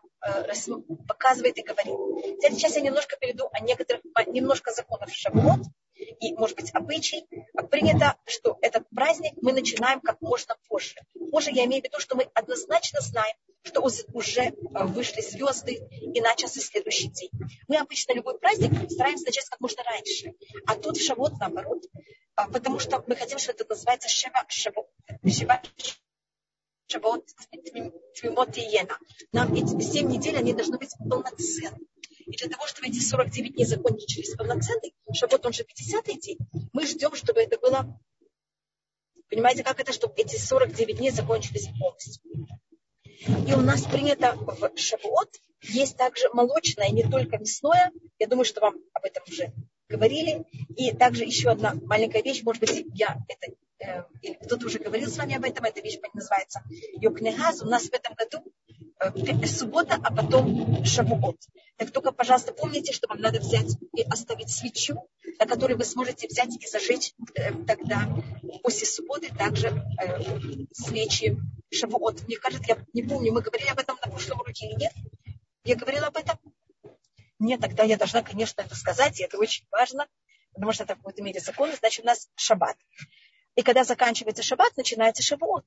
показывает 1.07 1.59
и 1.59 1.62
говорит. 1.62 1.95
Сейчас 2.41 2.77
я 2.77 2.83
немножко 2.83 3.16
перейду 3.16 3.49
о 3.53 3.61
некоторых, 3.61 4.03
немножко 4.27 4.72
законов 4.72 5.11
Шавуот 5.12 5.66
и, 6.20 6.35
может 6.35 6.57
быть, 6.57 6.70
обычай. 6.74 7.27
Принято, 7.70 8.16
что 8.27 8.59
этот 8.61 8.89
праздник 8.91 9.33
мы 9.41 9.53
начинаем 9.53 10.01
как 10.01 10.20
можно 10.20 10.57
позже. 10.68 11.01
Позже 11.31 11.51
я 11.51 11.64
имею 11.64 11.83
в 11.83 11.85
виду, 11.85 11.99
что 11.99 12.16
мы 12.16 12.29
однозначно 12.35 13.01
знаем, 13.01 13.35
что 13.67 13.81
уже 13.81 14.43
э, 14.43 14.53
вышли 14.85 15.21
звезды 15.21 15.75
и 15.91 16.21
начался 16.21 16.61
следующий 16.61 17.09
день. 17.09 17.31
Мы 17.69 17.77
обычно 17.77 18.12
любой 18.12 18.39
праздник 18.39 18.71
стараемся 18.91 19.27
начать 19.27 19.49
как 19.49 19.61
можно 19.61 19.83
раньше. 19.83 20.33
А 20.67 20.77
тут 20.77 20.97
в 20.97 21.05
Шавот 21.05 21.33
наоборот, 21.41 21.83
а, 22.37 22.49
потому 22.49 22.79
что 22.79 23.03
мы 23.07 23.17
хотим, 23.17 23.39
что 23.39 23.53
это 23.53 23.67
называется 23.69 24.09
Шева 24.09 24.45
Шавот. 24.49 24.87
Шева 25.29 25.61
Шавот 26.87 27.25
Твимот 28.14 28.57
Иена. 28.57 28.99
Нам 29.33 29.53
эти 29.55 29.81
7 29.81 30.09
недель, 30.09 30.37
они 30.37 30.53
должны 30.53 30.79
быть 30.79 30.95
полноценны. 30.99 31.79
И 32.27 32.37
для 32.37 32.49
того, 32.49 32.67
чтобы 32.67 32.89
эти 32.89 33.01
49 33.01 33.55
дней 33.55 33.64
закончились 33.64 34.35
полноценный, 34.35 34.95
Шабот, 35.12 35.45
он 35.45 35.53
же 35.53 35.64
50-й 35.64 36.21
день, 36.21 36.39
мы 36.73 36.87
ждем, 36.87 37.14
чтобы 37.14 37.41
это 37.41 37.59
было... 37.59 38.01
Понимаете, 39.29 39.64
как 39.64 39.81
это, 39.81 39.93
чтобы 39.93 40.14
эти 40.19 40.37
49 40.37 40.99
дней 40.99 41.11
закончились 41.11 41.69
полностью. 41.79 42.23
И 43.47 43.55
у 43.55 43.61
нас 43.61 43.83
принято 43.85 44.35
в 44.35 44.79
Шавуот 44.79 45.31
есть 45.62 45.97
также 45.97 46.29
молочное, 46.33 46.91
не 46.91 47.03
только 47.03 47.39
мясное. 47.39 47.91
Я 48.19 48.27
думаю, 48.27 48.45
что 48.45 48.61
вам 48.61 48.77
об 48.93 49.05
этом 49.05 49.23
уже 49.29 49.53
говорили. 49.89 50.45
И 50.77 50.93
также 50.93 51.25
еще 51.25 51.51
одна 51.51 51.75
маленькая 51.85 52.23
вещь, 52.23 52.43
может 52.43 52.61
быть, 52.61 52.85
я 52.95 53.17
это 53.29 53.55
э, 53.81 54.05
или 54.23 54.35
кто-то 54.35 54.67
уже 54.67 54.79
говорил 54.79 55.09
с 55.09 55.17
вами 55.17 55.37
об 55.37 55.45
этом, 55.45 55.64
эта 55.64 55.81
вещь 55.81 55.99
называется 56.12 56.62
Йокнегаз. 56.95 57.62
У 57.62 57.67
нас 57.67 57.85
в 57.85 57.93
этом 57.93 58.14
году 58.14 58.45
э, 59.01 59.47
суббота, 59.47 59.99
а 60.03 60.14
потом 60.14 60.85
Шавуот. 60.85 61.37
Так 61.77 61.91
только, 61.91 62.12
пожалуйста, 62.12 62.53
помните, 62.53 62.93
что 62.93 63.07
вам 63.09 63.21
надо 63.21 63.39
взять 63.39 63.77
и 63.95 64.03
оставить 64.03 64.51
свечу, 64.51 65.07
на 65.39 65.47
которой 65.47 65.77
вы 65.77 65.85
сможете 65.85 66.27
взять 66.27 66.57
и 66.57 66.67
зажечь 66.67 67.12
э, 67.35 67.53
тогда 67.67 68.09
после 68.62 68.87
субботы 68.87 69.29
также 69.35 69.69
э, 70.01 70.23
свечи 70.73 71.37
Шавуот. 71.73 72.23
Мне 72.23 72.37
кажется, 72.37 72.64
я 72.69 72.85
не 72.93 73.03
помню, 73.03 73.33
мы 73.33 73.43
говорили 73.43 73.69
об 73.69 73.79
этом 73.79 73.99
на 74.03 74.11
прошлом 74.11 74.41
уроке 74.41 74.67
или 74.67 74.75
нет. 74.75 74.93
Я 75.64 75.77
говорила 75.77 76.07
об 76.07 76.17
этом? 76.17 76.39
Нет, 77.39 77.61
тогда 77.61 77.83
я 77.83 77.97
должна, 77.97 78.23
конечно, 78.23 78.62
это 78.62 78.75
сказать, 78.75 79.21
и 79.21 79.25
это 79.25 79.37
очень 79.39 79.67
важно, 79.71 80.07
потому 80.55 80.73
что 80.73 80.85
это 80.85 80.95
в 80.95 80.99
какой-то 80.99 81.23
мере 81.23 81.41
закон, 81.41 81.71
значит, 81.79 82.05
у 82.05 82.07
нас 82.07 82.29
шаббат. 82.35 82.77
И 83.57 83.62
когда 83.62 83.85
заканчивается 83.85 84.43
шаббат, 84.43 84.77
начинается 84.77 85.23
шавуот. 85.23 85.64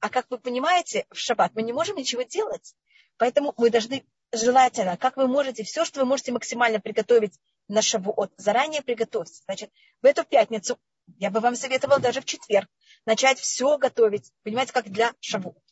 А 0.00 0.08
как 0.08 0.26
вы 0.30 0.38
понимаете, 0.38 1.06
в 1.10 1.18
шаббат 1.18 1.52
мы 1.54 1.62
не 1.62 1.72
можем 1.72 1.96
ничего 1.96 2.22
делать. 2.22 2.74
Поэтому 3.18 3.52
мы 3.58 3.70
должны 3.70 4.06
желательно, 4.32 4.96
как 4.96 5.16
вы 5.16 5.26
можете, 5.26 5.62
все, 5.64 5.84
что 5.84 6.00
вы 6.00 6.06
можете 6.06 6.32
максимально 6.32 6.80
приготовить 6.80 7.38
на 7.68 7.82
шавуот, 7.82 8.32
заранее 8.36 8.82
приготовьте. 8.82 9.42
Значит, 9.44 9.70
в 10.00 10.06
эту 10.06 10.24
пятницу 10.24 10.78
я 11.18 11.30
бы 11.30 11.40
вам 11.40 11.54
советовала 11.54 11.98
даже 11.98 12.20
в 12.20 12.24
четверг 12.24 12.68
начать 13.06 13.38
все 13.38 13.78
готовить. 13.78 14.32
Понимаете, 14.42 14.72
как 14.72 14.90
для 14.90 15.14
шавуот. 15.20 15.62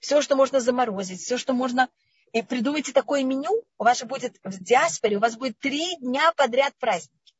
Все, 0.00 0.20
что 0.20 0.36
можно 0.36 0.60
заморозить, 0.60 1.20
все, 1.20 1.38
что 1.38 1.52
можно... 1.52 1.88
И 2.32 2.42
придумайте 2.42 2.92
такое 2.92 3.22
меню, 3.22 3.64
у 3.78 3.84
вас 3.84 4.00
же 4.00 4.06
будет 4.06 4.40
в 4.42 4.62
диаспоре, 4.62 5.18
у 5.18 5.20
вас 5.20 5.36
будет 5.36 5.56
три 5.60 5.96
дня 5.98 6.32
подряд 6.32 6.74
праздники. 6.80 7.34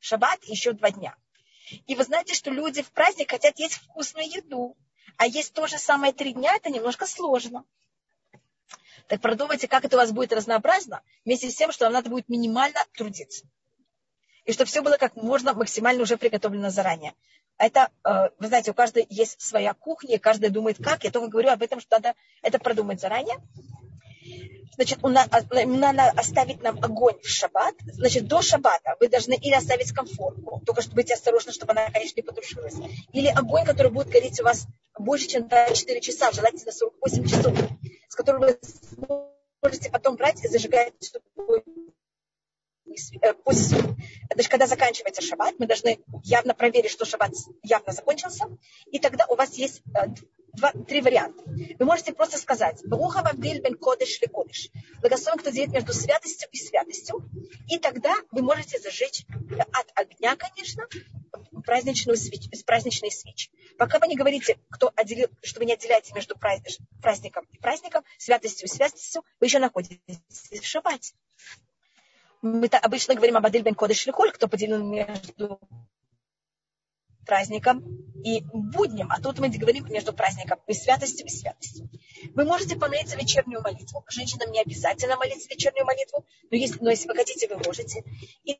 Шаббат 0.00 0.42
еще 0.44 0.72
два 0.72 0.90
дня. 0.90 1.14
И 1.86 1.94
вы 1.94 2.04
знаете, 2.04 2.34
что 2.34 2.50
люди 2.50 2.82
в 2.82 2.90
праздник 2.92 3.30
хотят 3.30 3.58
есть 3.58 3.74
вкусную 3.74 4.26
еду. 4.26 4.76
А 5.18 5.26
есть 5.26 5.52
то 5.52 5.66
же 5.66 5.78
самое 5.78 6.14
три 6.14 6.32
дня, 6.32 6.56
это 6.56 6.70
немножко 6.70 7.06
сложно. 7.06 7.64
Так 9.06 9.20
продумайте, 9.20 9.68
как 9.68 9.84
это 9.84 9.96
у 9.96 10.00
вас 10.00 10.12
будет 10.12 10.32
разнообразно, 10.32 11.02
вместе 11.24 11.50
с 11.50 11.54
тем, 11.54 11.70
что 11.70 11.84
вам 11.84 11.92
надо 11.92 12.08
будет 12.08 12.28
минимально 12.28 12.80
трудиться. 12.94 13.44
И 14.44 14.52
чтобы 14.52 14.68
все 14.68 14.82
было 14.82 14.96
как 14.96 15.14
можно 15.14 15.54
максимально 15.54 16.02
уже 16.02 16.16
приготовлено 16.16 16.70
заранее. 16.70 17.14
Это, 17.58 17.90
э, 18.04 18.30
вы 18.38 18.46
знаете, 18.48 18.72
у 18.72 18.74
каждой 18.74 19.06
есть 19.08 19.40
своя 19.40 19.74
кухня, 19.74 20.18
каждый 20.18 20.50
думает 20.50 20.78
как. 20.82 21.04
Я 21.04 21.10
только 21.10 21.28
говорю 21.28 21.50
об 21.50 21.62
этом, 21.62 21.80
что 21.80 21.96
надо 21.96 22.14
это 22.42 22.58
продумать 22.58 23.00
заранее. 23.00 23.36
Значит, 24.74 25.02
надо 25.02 26.10
оставить 26.16 26.62
нам 26.62 26.82
огонь 26.82 27.20
в 27.22 27.28
шаббат. 27.28 27.74
Значит, 27.84 28.26
до 28.26 28.40
шаббата 28.40 28.96
вы 29.00 29.08
должны 29.08 29.34
или 29.34 29.54
оставить 29.54 29.92
комфортку, 29.92 30.62
только 30.64 30.80
чтобы 30.80 30.96
быть 30.96 31.12
осторожны, 31.12 31.52
чтобы 31.52 31.72
она, 31.72 31.90
конечно, 31.90 32.20
не 32.20 32.22
потушилась. 32.22 32.74
Или 33.12 33.28
огонь, 33.28 33.64
который 33.64 33.92
будет 33.92 34.08
гореть 34.08 34.40
у 34.40 34.44
вас 34.44 34.66
больше, 34.98 35.28
чем 35.28 35.48
4 35.48 36.00
часа, 36.00 36.32
желательно 36.32 36.72
48 36.72 37.26
часов, 37.26 37.56
с 38.08 38.14
которым 38.14 38.42
вы 38.42 38.58
можете 39.62 39.90
потом 39.90 40.16
брать 40.16 40.42
и 40.44 40.48
зажигать, 40.48 40.94
чтобы 41.04 41.62
э, 43.20 43.34
после, 43.34 43.78
значит, 44.32 44.50
когда 44.50 44.66
заканчивается 44.66 45.22
шаббат, 45.22 45.54
мы 45.58 45.66
должны 45.66 45.98
явно 46.24 46.54
проверить, 46.54 46.90
что 46.90 47.04
шаббат 47.04 47.32
явно 47.62 47.92
закончился, 47.92 48.46
и 48.90 48.98
тогда 48.98 49.26
у 49.28 49.36
вас 49.36 49.54
есть 49.54 49.82
э, 49.94 50.08
два, 50.52 50.72
три 50.72 51.00
варианта. 51.00 51.42
Вы 51.46 51.84
можете 51.84 52.12
просто 52.12 52.38
сказать 52.38 52.80
«Бруха 52.84 53.22
Бабдиль 53.22 53.60
бен 53.60 53.76
Кодыш 53.76 54.20
ли 54.20 54.28
Кодыш». 54.28 54.70
Благословен, 55.00 55.38
кто 55.38 55.50
делит 55.50 55.72
между 55.72 55.92
святостью 55.92 56.48
и 56.52 56.56
святостью. 56.56 57.28
И 57.68 57.78
тогда 57.78 58.14
вы 58.30 58.42
можете 58.42 58.78
зажечь 58.78 59.24
от 59.72 59.86
огня, 59.94 60.36
конечно, 60.36 60.86
праздничную 61.64 62.16
свеч, 62.16 62.48
праздничные 62.64 63.10
свечи. 63.10 63.50
Пока 63.78 63.98
вы 63.98 64.06
не 64.06 64.16
говорите, 64.16 64.58
кто 64.70 64.92
отделил, 64.94 65.28
что 65.42 65.60
вы 65.60 65.66
не 65.66 65.74
отделяете 65.74 66.12
между 66.14 66.36
праздником 66.36 67.46
и 67.52 67.58
праздником, 67.58 68.04
святостью 68.18 68.66
и 68.66 68.70
святостью, 68.70 69.22
вы 69.40 69.46
еще 69.46 69.58
находитесь 69.58 70.00
в 70.50 70.64
шаббате. 70.64 71.14
Мы 72.42 72.66
обычно 72.66 73.14
говорим 73.14 73.36
об 73.36 73.46
Адель 73.46 73.62
бен 73.62 73.74
Кодыш 73.74 74.04
Лихоль, 74.06 74.32
кто 74.32 74.48
поделил 74.48 74.82
между 74.82 75.60
праздником 77.24 77.84
и 78.24 78.42
буднем. 78.52 79.10
А 79.12 79.20
тут 79.20 79.38
мы 79.38 79.48
говорим 79.48 79.86
между 79.88 80.12
праздником 80.12 80.58
и 80.66 80.74
святостью, 80.74 81.26
и 81.26 81.30
святостью. 81.30 81.88
Вы 82.34 82.44
можете 82.44 82.76
помолиться 82.76 83.16
вечернюю 83.16 83.62
молитву. 83.62 84.04
Женщинам 84.08 84.50
не 84.50 84.60
обязательно 84.60 85.16
молиться 85.16 85.48
вечернюю 85.48 85.86
молитву, 85.86 86.26
но 86.50 86.56
если, 86.56 86.82
но 86.82 86.90
если 86.90 87.06
вы 87.06 87.14
хотите, 87.14 87.46
вы 87.46 87.58
можете. 87.64 88.04
И 88.42 88.58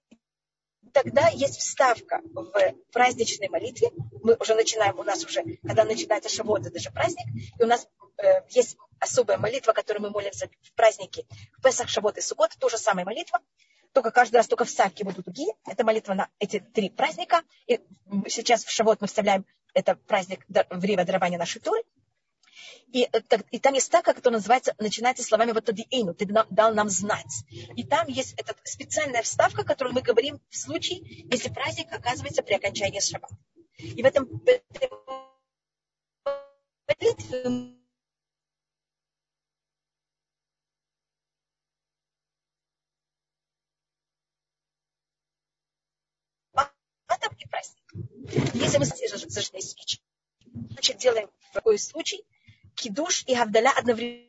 тогда 0.93 1.29
есть 1.29 1.59
вставка 1.59 2.21
в 2.25 2.75
праздничной 2.93 3.49
молитве. 3.49 3.91
Мы 4.23 4.37
уже 4.39 4.55
начинаем, 4.55 4.99
у 4.99 5.03
нас 5.03 5.25
уже, 5.25 5.43
когда 5.63 5.85
начинается 5.85 6.29
шавот, 6.29 6.67
это 6.67 6.79
же 6.79 6.91
праздник, 6.91 7.27
и 7.59 7.63
у 7.63 7.67
нас 7.67 7.89
э, 8.19 8.43
есть 8.51 8.77
особая 9.01 9.39
молитва, 9.39 9.73
которую 9.73 10.03
мы 10.03 10.11
молимся 10.11 10.49
в 10.63 10.73
празднике 10.75 11.25
в 11.59 11.63
Песах, 11.63 11.89
Шавот 11.89 12.19
и 12.19 12.21
Сукот, 12.21 12.57
тоже 12.59 12.79
самая 12.79 13.05
молитва 13.05 13.41
только 13.93 14.11
каждый 14.11 14.37
раз 14.37 14.49
только 14.49 14.65
вставки 14.65 15.03
будут 15.03 15.25
другие. 15.25 15.55
Это 15.67 15.85
молитва 15.85 16.15
на 16.15 16.29
эти 16.39 16.59
три 16.61 16.91
праздника. 16.91 17.43
И 17.67 17.81
сейчас 18.29 18.65
в 18.65 18.71
Шавот 18.71 19.01
мы 19.01 19.07
вставляем 19.07 19.45
это 19.75 19.97
праздник 19.97 20.45
время 20.71 21.05
дарования 21.05 21.39
нашей 21.39 21.61
Торы. 21.61 21.83
И, 22.93 23.09
э, 23.11 23.21
и 23.51 23.59
там 23.59 23.75
есть 23.75 23.91
так, 23.91 24.05
как 24.05 24.19
это 24.19 24.31
называется, 24.31 24.75
начинается 24.79 25.25
словами 25.25 25.53
вот 25.53 25.69
эйну, 25.91 26.15
ты 26.15 26.27
дал 26.27 26.75
нам 26.75 26.89
знать. 26.89 27.45
И 27.77 27.85
там 27.85 28.09
есть 28.09 28.35
эта 28.35 28.55
специальная 28.65 29.23
вставка, 29.23 29.65
которую 29.65 29.95
мы 29.95 30.03
говорим 30.03 30.41
в 30.51 30.57
случае, 30.57 31.01
если 31.31 31.49
праздник 31.49 31.93
оказывается 31.93 32.43
при 32.43 32.55
окончании 32.55 33.01
шаббата. 33.01 33.37
И 33.79 34.03
в 34.03 34.07
этом, 34.07 34.27
в 34.27 34.47
этой 34.47 34.91
молитве 36.87 37.79
Если 48.55 48.79
мы 48.79 48.85
зажгли 48.85 49.61
свечи, 49.61 50.01
значит, 50.71 50.97
делаем 50.99 51.29
такой 51.53 51.79
случай 51.79 52.25
кидуш 52.75 53.25
и 53.27 53.35
гавдаля 53.35 53.73
одновременно. 53.77 54.29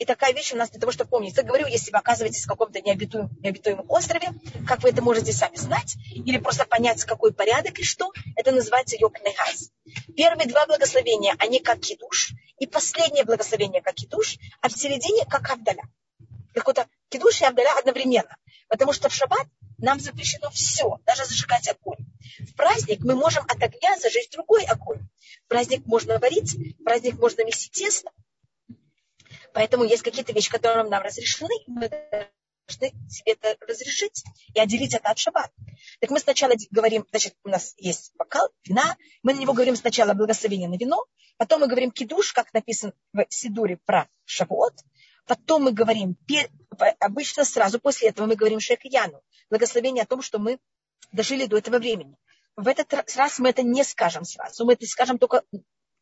И 0.00 0.06
такая 0.06 0.32
вещь 0.32 0.54
у 0.54 0.56
нас 0.56 0.70
для 0.70 0.80
того, 0.80 0.92
чтобы 0.92 1.10
помнить. 1.10 1.36
Я 1.36 1.42
говорю, 1.42 1.66
если 1.66 1.90
вы 1.90 1.98
оказываетесь 1.98 2.44
в 2.44 2.48
каком-то 2.48 2.80
необитуемом, 2.80 3.30
необитуемом 3.42 3.84
острове, 3.90 4.30
как 4.66 4.82
вы 4.82 4.88
это 4.88 5.02
можете 5.02 5.34
сами 5.34 5.56
знать, 5.56 5.94
или 6.14 6.38
просто 6.38 6.64
понять, 6.64 7.04
какой 7.04 7.34
порядок 7.34 7.78
и 7.78 7.84
что, 7.84 8.10
это 8.34 8.50
называется 8.50 8.96
йокнегаз. 8.96 9.70
Первые 10.16 10.48
два 10.48 10.66
благословения, 10.66 11.36
они 11.38 11.60
как 11.60 11.80
кидуш, 11.80 12.32
и 12.58 12.66
последнее 12.66 13.24
благословение 13.24 13.82
как 13.82 13.94
кидуш, 13.94 14.38
а 14.62 14.70
в 14.70 14.72
середине 14.72 15.26
как 15.26 15.50
авдаля. 15.50 15.82
Какой-то 16.54 16.88
кидуш 17.10 17.42
и 17.42 17.44
авдаля 17.44 17.78
одновременно. 17.78 18.34
Потому 18.68 18.94
что 18.94 19.10
в 19.10 19.14
шаббат 19.14 19.46
нам 19.76 20.00
запрещено 20.00 20.48
все, 20.48 20.98
даже 21.04 21.26
зажигать 21.26 21.68
огонь. 21.68 22.06
Праздник 22.60 23.00
мы 23.00 23.14
можем 23.14 23.42
от 23.44 23.62
огня 23.62 23.96
зажечь 23.98 24.28
другой 24.28 24.64
огонь. 24.64 25.00
Праздник 25.48 25.86
можно 25.86 26.18
варить, 26.18 26.58
праздник 26.84 27.18
можно 27.18 27.42
месить 27.42 27.72
тесто. 27.72 28.10
Поэтому 29.54 29.84
есть 29.84 30.02
какие-то 30.02 30.34
вещи, 30.34 30.50
которые 30.50 30.84
нам 30.84 31.02
разрешены, 31.02 31.54
мы 31.66 31.88
должны 31.88 32.92
себе 33.08 33.32
это 33.32 33.56
разрешить 33.66 34.24
и 34.52 34.60
отделить 34.60 34.92
это 34.92 35.08
от 35.08 35.18
шаббат. 35.18 35.50
Так 36.00 36.10
мы 36.10 36.20
сначала 36.20 36.52
говорим, 36.70 37.06
значит, 37.08 37.34
у 37.44 37.48
нас 37.48 37.72
есть 37.78 38.12
бокал 38.18 38.50
вина, 38.66 38.98
мы 39.22 39.32
на 39.32 39.38
него 39.38 39.54
говорим 39.54 39.74
сначала 39.74 40.12
благословение 40.12 40.68
на 40.68 40.76
вино, 40.76 41.06
потом 41.38 41.62
мы 41.62 41.66
говорим 41.66 41.90
кидуш, 41.90 42.34
как 42.34 42.52
написано 42.52 42.92
в 43.14 43.24
Сидуре 43.30 43.78
про 43.86 44.06
шавуот, 44.26 44.74
потом 45.24 45.62
мы 45.62 45.72
говорим, 45.72 46.14
обычно 46.98 47.46
сразу 47.46 47.80
после 47.80 48.10
этого 48.10 48.26
мы 48.26 48.36
говорим 48.36 48.60
шекияну, 48.60 49.22
благословение 49.48 50.02
о 50.02 50.06
том, 50.06 50.20
что 50.20 50.38
мы 50.38 50.58
дожили 51.10 51.46
до 51.46 51.56
этого 51.56 51.78
времени. 51.78 52.16
В 52.56 52.68
этот 52.68 52.92
раз 53.16 53.38
мы 53.38 53.50
это 53.50 53.62
не 53.62 53.84
скажем 53.84 54.24
сразу, 54.24 54.64
мы 54.64 54.74
это 54.74 54.86
скажем 54.86 55.18
только 55.18 55.42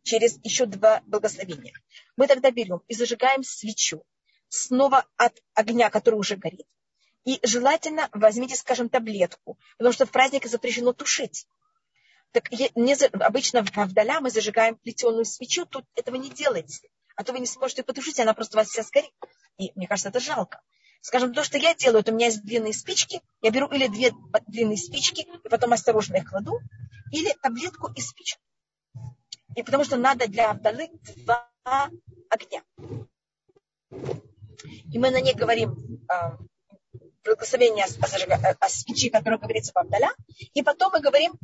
через 0.02 0.38
еще 0.42 0.66
два 0.66 1.02
благословения. 1.06 1.74
Мы 2.16 2.26
тогда 2.26 2.50
берем 2.50 2.82
и 2.88 2.94
зажигаем 2.94 3.42
свечу 3.42 4.04
снова 4.48 5.06
от 5.16 5.40
огня, 5.54 5.90
который 5.90 6.16
уже 6.16 6.36
горит. 6.36 6.66
И 7.24 7.38
желательно 7.42 8.08
возьмите, 8.12 8.56
скажем, 8.56 8.88
таблетку, 8.88 9.58
потому 9.76 9.92
что 9.92 10.06
в 10.06 10.10
праздник 10.10 10.46
запрещено 10.46 10.92
тушить. 10.92 11.46
Так 12.32 12.50
не, 12.50 12.94
обычно 13.22 13.64
в 13.64 13.76
Авдаля 13.76 14.20
мы 14.20 14.30
зажигаем 14.30 14.76
плетеную 14.76 15.24
свечу, 15.24 15.66
тут 15.66 15.84
этого 15.94 16.16
не 16.16 16.30
делайте. 16.30 16.88
А 17.16 17.24
то 17.24 17.32
вы 17.32 17.40
не 17.40 17.46
сможете 17.46 17.82
потушить, 17.82 18.20
она 18.20 18.32
просто 18.32 18.56
у 18.56 18.60
вас 18.60 18.68
вся 18.68 18.82
сгорит. 18.82 19.12
И 19.58 19.72
мне 19.74 19.86
кажется, 19.86 20.10
это 20.10 20.20
жалко. 20.20 20.62
Скажем, 21.00 21.32
то, 21.32 21.44
что 21.44 21.58
я 21.58 21.74
делаю, 21.74 22.00
это 22.00 22.12
у 22.12 22.14
меня 22.14 22.26
есть 22.26 22.42
длинные 22.42 22.74
спички, 22.74 23.22
я 23.40 23.50
беру 23.50 23.68
или 23.68 23.86
две 23.86 24.12
длинные 24.46 24.76
спички, 24.76 25.26
и 25.44 25.48
потом 25.48 25.72
осторожно 25.72 26.16
их 26.16 26.28
кладу, 26.28 26.60
или 27.12 27.32
таблетку 27.40 27.90
и 27.92 28.00
спичку. 28.00 28.42
И 29.56 29.62
потому 29.62 29.84
что 29.84 29.96
надо 29.96 30.28
для 30.28 30.50
Авдалы 30.50 30.88
два 31.16 31.50
огня. 32.28 32.62
И 34.92 34.98
мы 34.98 35.10
на 35.10 35.20
ней 35.20 35.34
говорим 35.34 36.04
э, 36.10 36.36
благословение 37.24 37.84
о, 37.84 37.88
о, 37.88 38.56
о 38.60 38.68
свечи, 38.68 39.10
которое 39.10 39.38
говорится 39.38 39.72
в 39.72 39.78
Авдаля. 39.78 40.10
И 40.54 40.62
потом 40.62 40.92
мы 40.92 41.00
говорим 41.00 41.34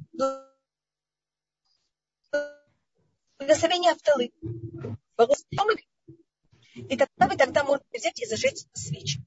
благословение 3.38 3.92
Авдалы. 3.92 4.32
И 6.74 6.96
тогда 6.96 7.28
вы 7.28 7.36
тогда 7.36 7.64
можете 7.64 7.98
взять 7.98 8.20
и 8.20 8.26
зажечь 8.26 8.64
свечи. 8.72 9.20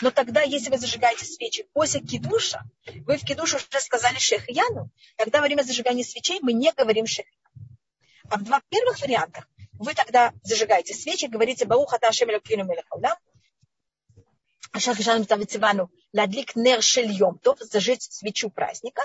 Но 0.00 0.10
тогда, 0.12 0.42
если 0.42 0.70
вы 0.70 0.78
зажигаете 0.78 1.24
свечи 1.24 1.66
после 1.72 2.00
кидуша, 2.00 2.62
вы 3.04 3.16
в 3.16 3.24
кидуш 3.24 3.54
уже 3.54 3.80
сказали 3.80 4.18
шехияну, 4.18 4.90
тогда 5.16 5.40
во 5.40 5.46
время 5.46 5.62
зажигания 5.62 6.04
свечей 6.04 6.38
мы 6.40 6.52
не 6.52 6.72
говорим 6.72 7.06
шехияну. 7.06 7.38
А 8.30 8.36
в 8.36 8.44
два 8.44 8.60
первых 8.68 9.00
вариантах 9.00 9.48
вы 9.72 9.94
тогда 9.94 10.32
зажигаете 10.42 10.94
свечи, 10.94 11.26
говорите 11.26 11.64
Бауха 11.64 11.98
Ташем 11.98 12.30
Элокину 12.30 12.64
Мелехаулам, 12.64 13.16
Ашар 14.72 14.94
Хишану 14.94 15.24
Тавицивану 15.24 15.90
Ладлик 16.12 16.54
Нер 16.54 16.82
Шельем, 16.82 17.38
то 17.38 17.56
зажечь 17.58 18.02
свечу 18.02 18.50
праздника, 18.50 19.02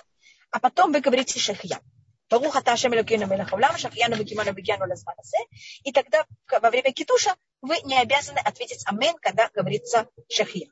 а 0.52 0.60
потом 0.60 0.92
вы 0.92 1.00
говорите 1.00 1.40
Шехьян. 1.40 1.82
Баруха 2.30 2.62
Ташем 2.62 2.94
Элокину 2.94 3.26
Мелехаулам, 3.26 3.78
Шахьяну 3.78 4.16
Бекиману 4.18 4.54
Бегьяну 4.54 4.88
Лазманасе. 4.88 5.38
И 5.84 5.92
тогда 5.92 6.26
во 6.50 6.70
время 6.70 6.92
китуша 6.92 7.36
вы 7.62 7.80
не 7.82 8.00
обязаны 8.00 8.40
ответить 8.40 8.84
Амен, 8.86 9.16
когда 9.22 9.50
говорится 9.54 10.08
Шахьян. 10.30 10.72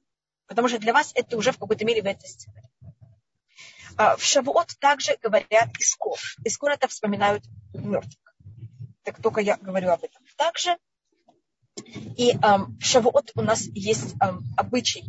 Потому 0.51 0.67
что 0.67 0.79
для 0.79 0.91
вас 0.91 1.13
это 1.15 1.37
уже 1.37 1.53
в 1.53 1.57
какой-то 1.57 1.85
мере 1.85 2.01
сделали. 2.01 2.67
А, 3.95 4.17
в 4.17 4.21
Шавуот 4.21 4.77
также 4.81 5.15
говорят 5.21 5.69
Искор. 5.79 6.19
Искор 6.43 6.71
это 6.71 6.89
вспоминают 6.89 7.45
мертвых. 7.73 8.35
Так 9.03 9.21
только 9.21 9.39
я 9.39 9.55
говорю 9.55 9.91
об 9.91 10.03
этом. 10.03 10.21
Также 10.35 10.77
и 12.17 12.31
эм, 12.31 12.77
в 12.79 12.83
Шавуот 12.83 13.31
у 13.35 13.41
нас 13.41 13.61
есть 13.67 14.15
эм, 14.21 14.43
обычай 14.57 15.05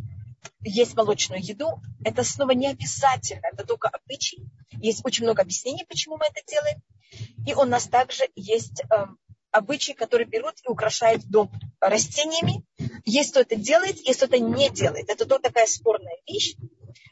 есть 0.61 0.95
молочную 0.95 1.43
еду. 1.43 1.81
Это 2.05 2.23
снова 2.23 2.51
не 2.51 2.69
обязательно, 2.69 3.45
это 3.51 3.65
только 3.65 3.89
обычай. 3.89 4.47
Есть 4.71 5.01
очень 5.03 5.25
много 5.25 5.41
объяснений, 5.41 5.83
почему 5.89 6.15
мы 6.15 6.25
это 6.27 6.39
делаем. 6.47 6.81
И 7.45 7.53
у 7.53 7.65
нас 7.65 7.89
также 7.89 8.29
есть 8.35 8.81
эм, 8.89 9.17
обычаи, 9.51 9.91
которые 9.91 10.25
берут 10.25 10.55
и 10.63 10.69
украшают 10.69 11.25
дом 11.25 11.51
растениями. 11.81 12.63
Есть 13.05 13.31
кто 13.31 13.41
это 13.41 13.55
делает, 13.55 13.99
есть 14.07 14.17
кто 14.17 14.25
это 14.27 14.39
не 14.39 14.69
делает. 14.69 15.09
Это 15.09 15.25
то 15.25 15.39
такая 15.39 15.67
спорная 15.67 16.17
вещь. 16.27 16.55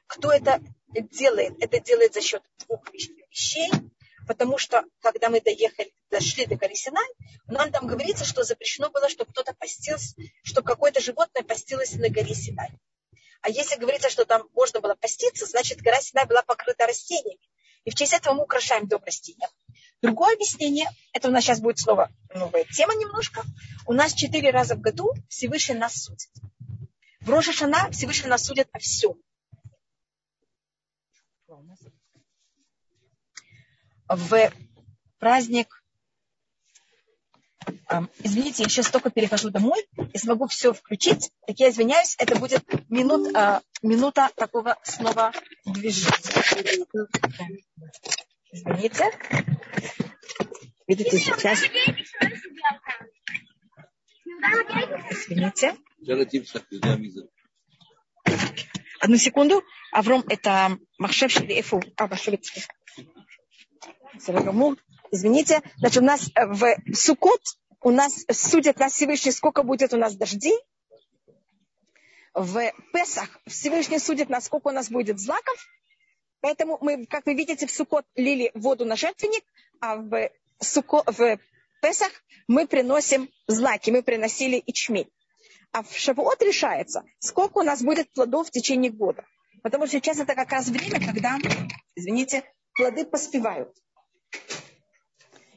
Кто 0.07 0.31
это 0.31 0.61
делает? 0.93 1.53
Это 1.59 1.79
делает 1.79 2.13
за 2.13 2.21
счет 2.21 2.43
двух 2.65 2.81
вещей. 2.93 3.69
Потому 4.27 4.57
что, 4.57 4.83
когда 5.01 5.29
мы 5.29 5.41
доехали, 5.41 5.91
дошли 6.09 6.45
до 6.45 6.55
горы 6.55 6.75
Синай, 6.75 7.07
нам 7.47 7.71
там 7.71 7.87
говорится, 7.87 8.23
что 8.23 8.43
запрещено 8.43 8.89
было, 8.89 9.09
чтобы 9.09 9.31
кто-то 9.31 9.53
постился, 9.53 10.15
чтобы 10.43 10.67
какое-то 10.67 11.01
животное 11.01 11.43
постилось 11.43 11.93
на 11.93 12.09
горе 12.09 12.35
Синай. 12.35 12.69
А 13.41 13.49
если 13.49 13.75
говорится, 13.77 14.09
что 14.09 14.25
там 14.25 14.47
можно 14.53 14.79
было 14.79 14.95
поститься, 14.95 15.45
значит, 15.45 15.81
гора 15.81 15.99
Синай 15.99 16.25
была 16.25 16.43
покрыта 16.43 16.85
растениями. 16.85 17.41
И 17.83 17.89
в 17.89 17.95
честь 17.95 18.13
этого 18.13 18.35
мы 18.35 18.43
украшаем 18.43 18.87
дом 18.87 19.03
растения. 19.03 19.49
Другое 20.01 20.33
объяснение, 20.33 20.89
это 21.13 21.27
у 21.27 21.31
нас 21.31 21.43
сейчас 21.43 21.59
будет 21.59 21.77
снова 21.77 22.09
новая 22.33 22.65
тема 22.65 22.95
немножко. 22.95 23.43
У 23.85 23.93
нас 23.93 24.13
четыре 24.13 24.49
раза 24.49 24.75
в 24.75 24.81
году 24.81 25.13
Всевышний 25.29 25.75
нас 25.75 25.93
судит. 25.93 26.29
В 27.19 27.29
Рошашана 27.29 27.91
Всевышний 27.91 28.29
нас 28.29 28.43
судит 28.43 28.67
о 28.71 28.79
всем. 28.79 29.13
В 34.07 34.51
праздник 35.19 35.81
Извините, 38.19 38.63
я 38.63 38.69
сейчас 38.69 38.89
только 38.89 39.09
перехожу 39.09 39.49
домой 39.49 39.85
и 40.13 40.17
смогу 40.17 40.47
все 40.47 40.73
включить. 40.73 41.31
Так 41.45 41.59
я 41.59 41.69
извиняюсь, 41.69 42.15
это 42.17 42.39
будет 42.39 42.63
минут, 42.89 43.35
а, 43.35 43.61
минута 43.81 44.29
такого 44.35 44.77
снова 44.83 45.33
движения. 45.65 46.87
Извините. 48.51 49.05
Видите, 50.87 51.17
сейчас... 51.17 51.63
Извините. 55.09 55.75
Одну 58.99 59.17
секунду. 59.17 59.63
Авром, 59.91 60.23
это 60.27 60.77
Махшев 60.97 61.31
Шелиэфу. 61.31 61.81
А, 61.97 62.07
Махшевицкий. 62.07 62.63
Извините. 65.11 65.61
Значит, 65.77 66.01
у 66.01 66.05
нас 66.05 66.29
в 66.35 66.75
Сукот 66.93 67.41
у 67.81 67.89
нас 67.89 68.25
судят 68.31 68.77
на 68.79 68.89
Всевышний, 68.89 69.31
сколько 69.31 69.63
будет 69.63 69.93
у 69.93 69.97
нас 69.97 70.15
дождей. 70.15 70.57
В 72.33 72.71
Песах 72.93 73.39
Всевышний 73.47 73.99
судит, 73.99 74.29
насколько 74.29 74.67
у 74.67 74.71
нас 74.71 74.89
будет 74.89 75.19
злаков. 75.19 75.67
Поэтому 76.41 76.77
мы, 76.81 77.05
как 77.05 77.25
вы 77.25 77.35
видите, 77.35 77.67
в 77.67 77.71
Сукот 77.71 78.05
лили 78.15 78.51
воду 78.55 78.85
на 78.85 78.95
жертвенник, 78.95 79.43
а 79.79 79.95
в, 79.95 80.29
Суко, 80.59 81.03
в 81.05 81.39
Песах 81.81 82.11
мы 82.47 82.67
приносим 82.67 83.29
злаки, 83.47 83.91
мы 83.91 84.03
приносили 84.03 84.61
ичмель. 84.65 85.09
А 85.71 85.83
в 85.83 85.95
Шавуот 85.95 86.41
решается, 86.41 87.03
сколько 87.19 87.59
у 87.59 87.63
нас 87.63 87.81
будет 87.81 88.11
плодов 88.11 88.47
в 88.47 88.51
течение 88.51 88.91
года. 88.91 89.25
Потому 89.63 89.87
что 89.87 89.97
сейчас 89.97 90.19
это 90.19 90.35
как 90.35 90.51
раз 90.51 90.67
время, 90.67 90.99
когда, 91.05 91.37
извините, 91.95 92.43
плоды 92.73 93.05
поспевают. 93.05 93.73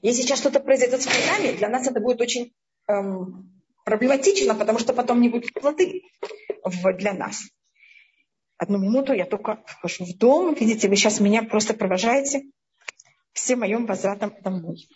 Если 0.03 0.23
сейчас 0.23 0.39
что-то 0.39 0.61
произойдет 0.61 1.03
с 1.03 1.07
плодами, 1.07 1.57
для 1.57 1.69
нас 1.69 1.87
это 1.87 1.99
будет 1.99 2.21
очень 2.21 2.55
эм, 2.87 3.51
проблематично, 3.85 4.55
потому 4.55 4.79
что 4.79 4.93
потом 4.93 5.21
не 5.21 5.31
будут 5.31 5.53
плоды 5.55 6.03
для 6.99 7.15
нас. 7.15 7.43
Одну 8.65 8.79
минуту, 8.79 9.13
я 9.13 9.27
только 9.27 9.63
вхожу 9.67 10.07
в 10.07 10.17
дом. 10.17 10.55
Видите, 10.55 10.89
вы 10.89 10.97
сейчас 10.97 11.21
меня 11.21 11.43
просто 11.43 11.75
провожаете 11.75 12.45
всем 13.35 13.61
моим 13.61 13.85
возвратом 13.85 14.35
домой. 14.41 14.89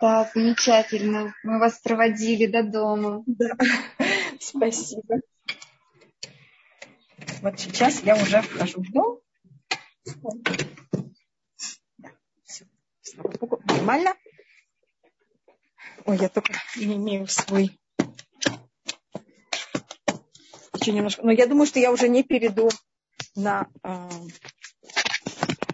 Да, 0.00 0.30
замечательно. 0.34 1.34
Мы 1.42 1.58
вас 1.58 1.78
проводили 1.80 2.46
до 2.46 2.62
дома. 2.62 3.22
Да. 3.26 3.50
Спасибо. 4.40 5.20
Вот 7.42 7.60
сейчас 7.60 8.02
я 8.02 8.14
уже 8.14 8.40
вхожу 8.40 8.80
в 8.80 8.90
дом. 8.90 9.20
Да, 11.98 12.10
все. 12.44 12.64
Слава 13.02 13.30
Богу, 13.38 13.62
нормально. 13.66 14.14
Ой, 16.06 16.16
я 16.16 16.30
только 16.30 16.54
не 16.76 16.96
имею 16.96 17.26
свой 17.26 17.78
еще 20.80 20.92
немножко. 20.92 21.22
Но 21.24 21.32
я 21.32 21.46
думаю, 21.46 21.66
что 21.66 21.78
я 21.78 21.92
уже 21.92 22.08
не 22.08 22.22
перейду 22.22 22.70
на... 23.36 23.66
Э, 23.84 24.08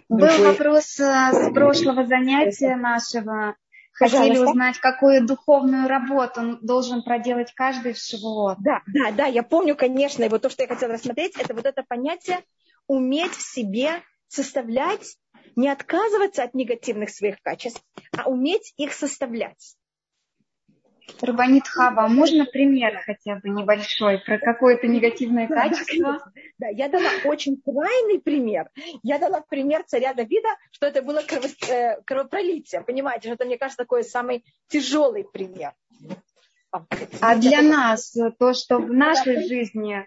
Был 0.09 0.43
вопрос 0.43 0.99
э, 0.99 1.31
с 1.31 1.53
прошлого 1.53 2.05
занятия 2.05 2.75
нашего. 2.75 3.55
Хотели 3.93 4.29
Пожалуйста. 4.29 4.51
узнать, 4.51 4.77
какую 4.77 5.25
духовную 5.25 5.87
работу 5.87 6.39
он 6.39 6.59
должен 6.61 7.01
проделать 7.01 7.51
каждый 7.55 7.93
в 7.93 7.97
Шивот. 7.97 8.57
Да, 8.59 8.81
да, 8.85 9.11
да, 9.11 9.25
я 9.25 9.41
помню, 9.41 9.75
конечно, 9.75 10.23
и 10.23 10.29
вот 10.29 10.43
то, 10.43 10.51
что 10.51 10.61
я 10.61 10.67
хотела 10.67 10.93
рассмотреть, 10.93 11.35
это 11.35 11.55
вот 11.55 11.65
это 11.65 11.83
понятие 11.87 12.41
уметь 12.85 13.31
в 13.31 13.41
себе 13.41 14.03
составлять, 14.27 15.17
не 15.55 15.67
отказываться 15.67 16.43
от 16.43 16.53
негативных 16.53 17.09
своих 17.09 17.41
качеств, 17.41 17.81
а 18.15 18.29
уметь 18.29 18.71
их 18.77 18.93
составлять. 18.93 19.75
Рабанит 21.21 21.67
Хава, 21.67 22.05
а 22.05 22.07
можно 22.07 22.45
пример 22.45 23.01
хотя 23.05 23.35
бы 23.35 23.49
небольшой 23.49 24.19
про 24.19 24.37
какое-то 24.37 24.87
негативное 24.87 25.47
качество? 25.47 26.31
Да, 26.59 26.67
я 26.67 26.89
дала 26.89 27.09
очень 27.25 27.61
крайний 27.61 28.19
пример. 28.19 28.69
Я 29.03 29.17
дала 29.17 29.41
пример 29.41 29.83
царя 29.85 30.13
Давида, 30.13 30.49
что 30.71 30.85
это 30.85 31.01
было 31.01 31.21
э, 31.21 32.01
кровопролитие. 32.05 32.81
Понимаете, 32.81 33.27
что 33.27 33.33
это, 33.35 33.45
мне 33.45 33.57
кажется, 33.57 33.83
такой 33.83 34.03
самый 34.03 34.43
тяжелый 34.67 35.23
пример. 35.23 35.73
А 37.21 37.35
для 37.35 37.61
нас, 37.61 38.15
то, 38.37 38.53
что 38.53 38.77
в 38.79 38.93
нашей 38.93 39.47
жизни 39.47 40.05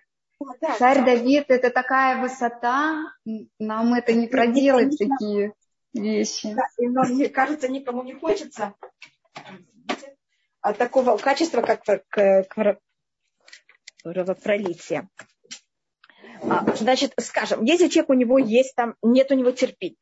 царь 0.79 1.05
Давид, 1.05 1.47
это 1.49 1.71
такая 1.71 2.21
высота, 2.21 3.13
нам 3.59 3.95
это 3.95 4.13
не 4.13 4.29
проделать, 4.29 4.97
такие 4.99 5.55
вещи. 5.93 6.55
но 6.79 7.03
мне 7.05 7.29
кажется, 7.29 7.69
никому 7.69 8.03
не 8.03 8.15
хочется 8.15 8.75
от 10.61 10.79
такого 10.79 11.17
качества, 11.17 11.63
как 11.63 11.83
кровопролитие. 14.03 15.09
А, 16.43 16.75
значит, 16.75 17.13
скажем, 17.21 17.65
если 17.65 17.89
человек 17.89 18.11
у 18.11 18.15
него 18.15 18.39
есть 18.39 18.75
там, 18.75 18.95
нет 19.03 19.31
у 19.31 19.35
него 19.35 19.51
терпения, 19.51 19.97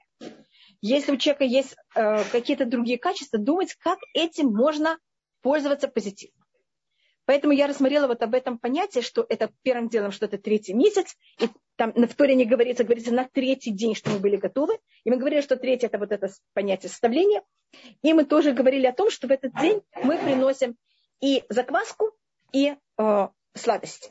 если 0.81 1.13
у 1.13 1.17
человека 1.17 1.45
есть 1.45 1.75
э, 1.95 2.23
какие-то 2.31 2.65
другие 2.65 2.99
качества, 2.99 3.39
думать, 3.39 3.75
как 3.75 3.99
этим 4.15 4.55
можно 4.55 4.99
пользоваться 5.43 5.89
позитивно. 5.89 6.45
Поэтому 7.25 7.53
я 7.53 7.67
рассмотрела 7.67 8.07
вот 8.07 8.23
об 8.23 8.35
этом 8.35 8.59
понятие, 8.59 9.03
что 9.03 9.27
это 9.29 9.51
первым 9.63 9.89
делом, 9.89 10.13
что 10.13 10.27
это 10.27 10.39
третий 10.39 10.75
месяц, 10.75 11.17
и 11.41 11.49
там 11.79 11.93
на 11.95 12.09
вторе 12.09 12.35
не 12.35 12.45
говорится, 12.45 12.83
говорится 12.83 13.15
на 13.15 13.29
третий 13.29 13.71
день, 13.71 13.95
что 13.95 14.11
мы 14.11 14.19
были 14.19 14.37
готовы. 14.37 14.81
И 15.05 15.11
мы 15.11 15.17
говорили, 15.17 15.41
что 15.41 15.57
третий 15.57 15.87
это 15.87 15.99
вот 15.99 16.11
это 16.11 16.29
понятие 16.53 16.91
составления. 16.91 17.43
И 18.03 18.13
мы 18.13 18.25
тоже 18.25 18.53
говорили 18.53 18.87
о 18.87 18.93
том, 18.93 19.11
что 19.11 19.29
в 19.29 19.31
этот 19.31 19.53
день 19.61 19.81
мы 20.03 20.19
приносим 20.19 20.77
и 21.21 21.45
закваску, 21.49 22.11
и 22.53 22.75
э, 22.99 23.29
сладости. 23.55 24.11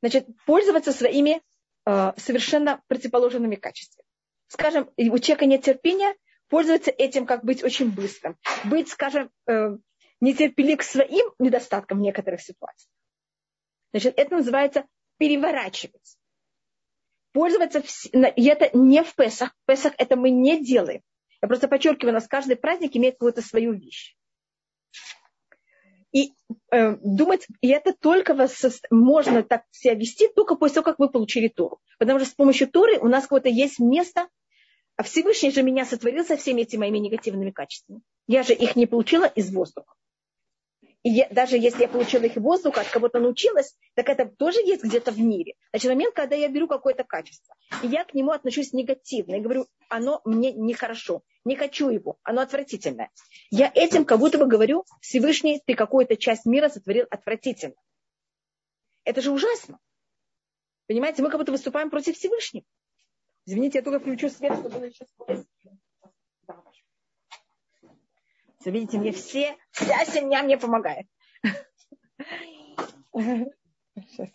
Значит, 0.00 0.26
пользоваться 0.46 0.92
своими 0.92 1.42
э, 1.84 2.12
совершенно 2.16 2.82
противоположными 2.88 3.56
качествами. 3.56 4.08
Скажем, 4.48 4.90
у 4.96 5.18
человека 5.18 5.44
нет 5.44 5.62
терпения, 5.62 6.14
пользоваться 6.48 6.90
этим, 6.90 7.26
как 7.26 7.44
быть 7.44 7.62
очень 7.62 7.90
быстрым. 7.90 8.38
Быть, 8.64 8.88
скажем, 8.88 9.30
э, 9.46 9.76
нетерпелив 10.20 10.78
к 10.78 10.84
своим 10.84 11.32
недостаткам 11.38 11.98
в 11.98 12.00
некоторых 12.00 12.40
ситуациях. 12.40 12.90
Значит, 13.92 14.14
это 14.16 14.36
называется 14.36 14.86
переворачивать. 15.22 16.18
Пользоваться, 17.30 17.80
в... 17.80 17.86
и 18.12 18.44
это 18.44 18.76
не 18.76 19.04
в 19.04 19.14
Песах. 19.14 19.54
В 19.62 19.66
Песах 19.66 19.92
это 19.96 20.16
мы 20.16 20.30
не 20.30 20.60
делаем. 20.64 21.00
Я 21.40 21.46
просто 21.46 21.68
подчеркиваю, 21.68 22.10
у 22.10 22.14
нас 22.14 22.26
каждый 22.26 22.56
праздник 22.56 22.96
имеет 22.96 23.14
какую-то 23.14 23.40
свою 23.40 23.72
вещь. 23.72 24.16
И 26.10 26.32
э, 26.72 26.96
думать, 26.96 27.46
и 27.60 27.68
это 27.68 27.92
только 27.92 28.34
вас, 28.34 28.82
можно 28.90 29.44
так 29.44 29.62
себя 29.70 29.94
вести 29.94 30.26
только 30.26 30.56
после 30.56 30.74
того, 30.74 30.86
как 30.86 30.98
вы 30.98 31.08
получили 31.08 31.46
Тору. 31.46 31.80
Потому 32.00 32.18
что 32.18 32.28
с 32.28 32.34
помощью 32.34 32.68
Торы 32.68 32.98
у 32.98 33.06
нас 33.06 33.22
какое-то 33.22 33.48
есть 33.48 33.78
место, 33.78 34.28
а 34.96 35.04
Всевышний 35.04 35.52
же 35.52 35.62
меня 35.62 35.84
сотворил 35.84 36.24
со 36.24 36.36
всеми 36.36 36.62
этими 36.62 36.80
моими 36.80 36.98
негативными 36.98 37.52
качествами. 37.52 38.02
Я 38.26 38.42
же 38.42 38.54
их 38.54 38.74
не 38.74 38.86
получила 38.86 39.26
из 39.26 39.54
воздуха. 39.54 39.94
И 41.02 41.10
я, 41.10 41.28
даже 41.30 41.56
если 41.56 41.82
я 41.82 41.88
получила 41.88 42.22
их 42.22 42.36
воздух, 42.36 42.78
от 42.78 42.88
кого-то 42.88 43.18
научилась, 43.18 43.76
так 43.94 44.08
это 44.08 44.26
тоже 44.26 44.60
есть 44.60 44.84
где-то 44.84 45.10
в 45.10 45.18
мире. 45.18 45.54
Значит, 45.72 45.90
момент, 45.90 46.14
когда 46.14 46.36
я 46.36 46.48
беру 46.48 46.68
какое-то 46.68 47.02
качество, 47.02 47.56
и 47.82 47.88
я 47.88 48.04
к 48.04 48.14
нему 48.14 48.30
отношусь 48.30 48.72
негативно, 48.72 49.34
и 49.34 49.40
говорю, 49.40 49.66
оно 49.88 50.20
мне 50.24 50.52
нехорошо, 50.52 51.22
не 51.44 51.56
хочу 51.56 51.88
его, 51.90 52.18
оно 52.22 52.40
отвратительное. 52.42 53.10
Я 53.50 53.70
этим 53.74 54.04
как 54.04 54.20
будто 54.20 54.38
бы 54.38 54.46
говорю, 54.46 54.84
Всевышний, 55.00 55.60
ты 55.66 55.74
какую-то 55.74 56.16
часть 56.16 56.46
мира 56.46 56.68
сотворил 56.68 57.06
отвратительно. 57.10 57.74
Это 59.04 59.20
же 59.20 59.32
ужасно. 59.32 59.80
Понимаете, 60.86 61.22
мы 61.22 61.30
как 61.30 61.40
будто 61.40 61.50
выступаем 61.50 61.90
против 61.90 62.16
Всевышнего. 62.16 62.64
Извините, 63.44 63.78
я 63.78 63.82
только 63.82 63.98
включу 63.98 64.28
свет, 64.28 64.52
чтобы 64.52 64.70
было 64.70 64.84
еще 64.84 65.04
Видите, 68.70 68.98
мне 68.98 69.12
все, 69.12 69.56
вся 69.70 70.04
семья 70.04 70.42
мне 70.42 70.58
помогает. 70.58 71.06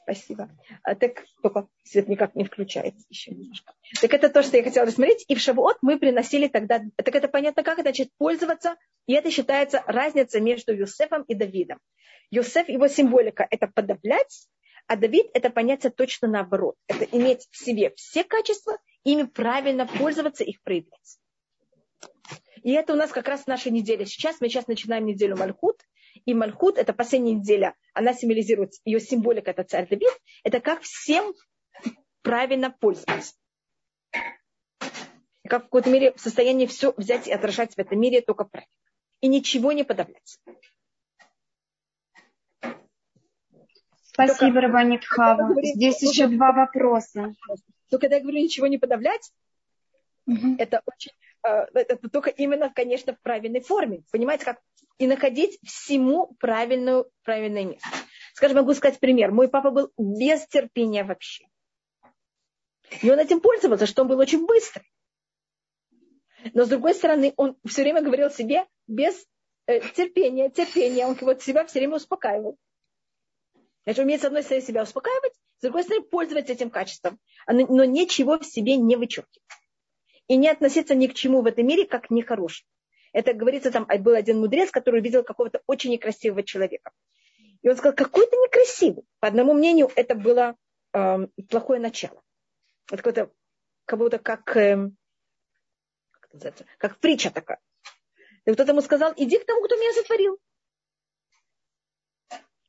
Спасибо. 0.03 0.49
А, 0.83 0.95
так 0.95 1.25
только 1.41 1.67
свет 1.83 2.07
никак 2.07 2.35
не 2.35 2.43
включается 2.43 3.05
еще 3.09 3.31
немножко. 3.31 3.73
Так 3.99 4.13
это 4.13 4.29
то, 4.29 4.43
что 4.43 4.57
я 4.57 4.63
хотела 4.63 4.85
рассмотреть. 4.85 5.25
И 5.27 5.35
в 5.35 5.39
Шавуот 5.39 5.77
мы 5.81 5.97
приносили 5.97 6.47
тогда, 6.47 6.81
так 6.95 7.15
это 7.15 7.27
понятно, 7.27 7.63
как 7.63 7.79
это 7.79 7.89
значит 7.89 8.11
пользоваться. 8.17 8.75
И 9.07 9.13
это 9.13 9.31
считается 9.31 9.83
разница 9.87 10.39
между 10.39 10.73
Юсефом 10.73 11.23
и 11.23 11.33
Давидом. 11.33 11.79
Юсеф, 12.29 12.69
его 12.69 12.87
символика– 12.87 13.47
это 13.49 13.67
подавлять, 13.67 14.47
а 14.85 14.95
Давид– 14.95 15.27
это 15.33 15.49
понятие 15.49 15.91
точно 15.91 16.27
наоборот. 16.27 16.75
Это 16.87 17.05
иметь 17.05 17.47
в 17.51 17.57
себе 17.57 17.93
все 17.95 18.23
качества, 18.23 18.77
ими 19.03 19.23
правильно 19.23 19.87
пользоваться, 19.87 20.43
их 20.43 20.61
проявлять. 20.61 21.17
И 22.63 22.71
это 22.71 22.93
у 22.93 22.95
нас 22.95 23.11
как 23.11 23.27
раз 23.27 23.47
наша 23.47 23.69
неделя. 23.69 24.05
Сейчас 24.05 24.41
мы 24.41 24.49
сейчас 24.49 24.67
начинаем 24.67 25.05
неделю 25.05 25.37
Мальхут. 25.37 25.81
И 26.25 26.33
Мальхут, 26.33 26.77
это 26.77 26.93
последняя 26.93 27.35
неделя, 27.35 27.75
она 27.93 28.13
символизирует, 28.13 28.73
ее 28.83 28.99
символика, 28.99 29.51
это 29.51 29.63
царь 29.63 29.87
Давид. 29.87 30.09
Это 30.43 30.59
как 30.59 30.81
всем 30.81 31.33
правильно 32.21 32.71
пользоваться. 32.71 33.35
Как 35.47 35.61
в 35.61 35.65
какой-то 35.65 35.89
мере 35.89 36.13
в 36.13 36.19
состоянии 36.19 36.65
все 36.65 36.93
взять 36.97 37.27
и 37.27 37.31
отражать 37.31 37.75
в 37.75 37.79
этом 37.79 37.99
мире 37.99 38.21
только 38.21 38.43
правильно. 38.43 38.71
И 39.21 39.27
ничего 39.27 39.71
не 39.71 39.83
подавлять. 39.83 40.39
Спасибо, 44.01 44.61
Рабанит 44.61 45.05
Хава. 45.05 45.55
Здесь 45.61 46.01
еще 46.01 46.27
два 46.27 46.51
вопроса. 46.51 47.33
Но 47.91 47.99
когда 47.99 48.17
я 48.17 48.21
говорю 48.21 48.39
ничего 48.39 48.67
не 48.67 48.77
подавлять, 48.77 49.31
угу. 50.25 50.55
это 50.57 50.81
очень 50.85 51.11
это 51.73 52.09
только 52.09 52.29
именно, 52.29 52.69
конечно, 52.69 53.13
в 53.13 53.21
правильной 53.21 53.61
форме. 53.61 54.03
Понимаете, 54.11 54.45
как 54.45 54.61
и 54.97 55.07
находить 55.07 55.59
всему 55.63 56.35
правильную, 56.39 57.09
правильное 57.23 57.65
место. 57.65 57.87
Скажем, 58.33 58.57
могу 58.57 58.73
сказать 58.73 58.99
пример. 58.99 59.31
Мой 59.31 59.47
папа 59.47 59.71
был 59.71 59.91
без 59.97 60.45
терпения 60.47 61.03
вообще. 61.03 61.45
И 63.01 63.09
он 63.09 63.19
этим 63.19 63.41
пользовался, 63.41 63.85
что 63.85 64.03
он 64.03 64.07
был 64.07 64.19
очень 64.19 64.45
быстрый. 64.45 64.91
Но 66.53 66.65
с 66.65 66.69
другой 66.69 66.93
стороны, 66.93 67.33
он 67.35 67.57
все 67.65 67.81
время 67.81 68.01
говорил 68.01 68.29
себе 68.29 68.65
без 68.87 69.25
э, 69.65 69.81
терпения, 69.95 70.49
терпения. 70.49 71.05
Он 71.05 71.15
вот 71.19 71.41
себя 71.41 71.65
все 71.65 71.79
время 71.79 71.95
успокаивал. 71.97 72.57
Значит, 73.83 74.03
умеет 74.03 74.21
с 74.21 74.25
одной 74.25 74.43
стороны 74.43 74.65
себя 74.65 74.83
успокаивать, 74.83 75.33
с 75.59 75.61
другой 75.61 75.83
стороны 75.83 76.05
пользоваться 76.05 76.53
этим 76.53 76.69
качеством, 76.69 77.19
но 77.47 77.85
ничего 77.85 78.37
в 78.37 78.45
себе 78.45 78.75
не 78.75 78.95
вычеркивать 78.97 79.41
и 80.27 80.37
не 80.37 80.49
относиться 80.49 80.95
ни 80.95 81.07
к 81.07 81.13
чему 81.13 81.41
в 81.41 81.45
этом 81.45 81.65
мире, 81.65 81.85
как 81.85 82.09
нехорошему. 82.09 82.67
Это 83.13 83.33
говорится, 83.33 83.71
там 83.71 83.87
был 83.99 84.13
один 84.13 84.39
мудрец, 84.39 84.69
который 84.71 84.99
увидел 84.99 85.23
какого-то 85.23 85.61
очень 85.65 85.91
некрасивого 85.91 86.43
человека. 86.43 86.91
И 87.61 87.69
он 87.69 87.75
сказал, 87.75 87.95
какой 87.95 88.27
то 88.27 88.35
некрасивый. 88.35 89.05
По 89.19 89.27
одному 89.27 89.53
мнению, 89.53 89.89
это 89.95 90.15
было 90.15 90.55
э, 90.93 91.27
плохое 91.49 91.79
начало. 91.79 92.21
Это 92.87 92.97
какое-то, 92.97 93.31
как 93.85 93.99
будто 93.99 94.19
как, 94.19 94.55
э, 94.55 94.91
как, 96.19 96.53
как 96.77 96.99
притча 96.99 97.31
такая. 97.31 97.59
И 98.45 98.51
кто-то 98.51 98.71
ему 98.71 98.81
сказал, 98.81 99.13
иди 99.17 99.39
к 99.39 99.45
тому, 99.45 99.63
кто 99.63 99.75
меня 99.75 99.93
сотворил. 99.93 100.37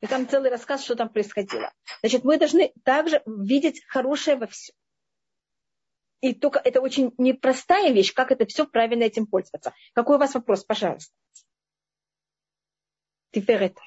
И 0.00 0.06
там 0.06 0.28
целый 0.28 0.50
рассказ, 0.50 0.84
что 0.84 0.94
там 0.94 1.08
происходило. 1.08 1.72
Значит, 2.00 2.24
мы 2.24 2.38
должны 2.38 2.72
также 2.84 3.22
видеть 3.26 3.84
хорошее 3.86 4.36
во 4.36 4.46
всем. 4.46 4.74
И 6.20 6.34
только 6.34 6.58
это 6.58 6.80
очень 6.80 7.12
непростая 7.16 7.92
вещь, 7.92 8.12
как 8.12 8.32
это 8.32 8.46
все 8.46 8.66
правильно 8.66 9.04
этим 9.04 9.26
пользоваться. 9.26 9.72
Какой 9.92 10.16
у 10.16 10.18
вас 10.18 10.34
вопрос, 10.34 10.64
пожалуйста? 10.64 11.12
Это. 13.32 13.80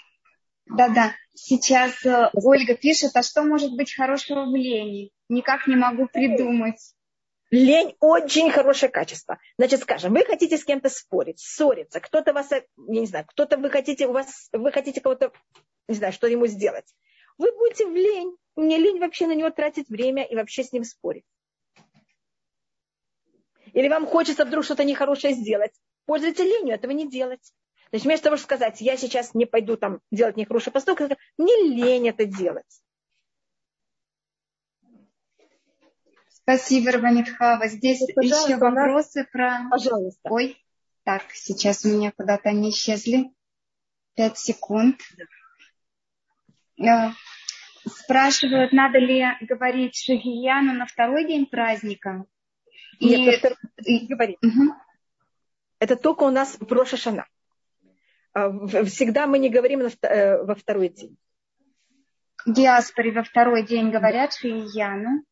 Да-да. 0.65 1.13
Сейчас 1.33 2.05
э, 2.05 2.29
Ольга 2.33 2.75
пишет, 2.75 3.11
а 3.15 3.23
что 3.23 3.43
может 3.43 3.75
быть 3.75 3.93
хорошего 3.93 4.45
в 4.45 4.55
лени? 4.55 5.11
Никак 5.27 5.67
не 5.67 5.75
могу 5.75 6.07
придумать. 6.07 6.93
Лень 7.49 7.95
очень 7.99 8.49
хорошее 8.49 8.89
качество. 8.89 9.37
Значит, 9.57 9.81
скажем, 9.81 10.13
вы 10.13 10.23
хотите 10.23 10.57
с 10.57 10.63
кем-то 10.63 10.89
спорить, 10.89 11.39
ссориться, 11.39 11.99
кто-то 11.99 12.31
вас, 12.31 12.49
я 12.51 12.63
не 12.77 13.05
знаю, 13.05 13.25
кто-то 13.27 13.57
вы 13.57 13.69
хотите, 13.69 14.07
у 14.07 14.13
вас, 14.13 14.47
вы 14.53 14.71
хотите 14.71 15.01
кого-то, 15.01 15.33
не 15.89 15.95
знаю, 15.95 16.13
что 16.13 16.27
ему 16.27 16.47
сделать. 16.47 16.85
вы 17.37 17.51
будете 17.57 17.85
в 17.87 17.93
лень. 17.93 18.37
Мне 18.55 18.77
лень 18.77 18.99
вообще 18.99 19.27
на 19.27 19.35
него 19.35 19.49
тратить 19.49 19.89
время 19.89 20.23
и 20.23 20.35
вообще 20.35 20.63
с 20.63 20.71
ним 20.71 20.85
спорить. 20.85 21.25
Или 23.73 23.87
вам 23.87 24.05
хочется 24.05 24.45
вдруг 24.45 24.63
что-то 24.63 24.83
нехорошее 24.83 25.33
сделать. 25.33 25.73
Пользуйтесь 26.05 26.45
ленью, 26.45 26.75
этого 26.75 26.91
не 26.91 27.09
делать. 27.09 27.53
Значит, 27.89 28.05
вместо 28.05 28.23
того, 28.25 28.37
чтобы 28.37 28.57
сказать, 28.57 28.81
я 28.81 28.97
сейчас 28.97 29.33
не 29.33 29.45
пойду 29.45 29.75
там 29.77 29.99
делать 30.11 30.37
нехороший 30.37 30.71
поступок, 30.71 31.17
мне 31.37 31.53
лень 31.63 32.09
это 32.09 32.25
делать. 32.25 32.81
Спасибо, 36.29 36.91
Рабанитхава. 36.91 37.67
Здесь 37.67 38.01
еще 38.01 38.57
вопросы 38.57 39.27
про... 39.31 39.67
Пожалуйста. 39.69 40.29
Ой, 40.29 40.57
так, 41.03 41.23
сейчас 41.33 41.85
у 41.85 41.89
меня 41.89 42.11
куда-то 42.11 42.49
они 42.49 42.71
исчезли. 42.71 43.31
Пять 44.15 44.37
секунд. 44.37 44.99
Э, 46.79 47.11
спрашивают, 47.85 48.73
надо 48.73 48.97
ли 48.97 49.23
говорить 49.41 49.95
Шагияну 49.95 50.73
на 50.73 50.85
второй 50.85 51.25
день 51.27 51.45
праздника? 51.45 52.25
Нет, 53.00 53.44
и... 53.84 54.00
не 54.00 54.08
говори. 54.08 54.38
Угу. 54.42 54.74
Это 55.78 55.96
только 55.96 56.22
у 56.24 56.30
нас 56.30 56.56
в 56.58 56.72
Рошашана. 56.72 57.26
Всегда 58.86 59.26
мы 59.26 59.38
не 59.38 59.48
говорим 59.48 59.80
э, 59.80 60.42
во 60.42 60.54
второй 60.54 60.88
день. 60.90 61.16
Диаспоре 62.46 63.12
во 63.12 63.22
второй 63.22 63.64
день 63.64 63.90
говорят 63.90 64.34
Шагияну. 64.34 65.24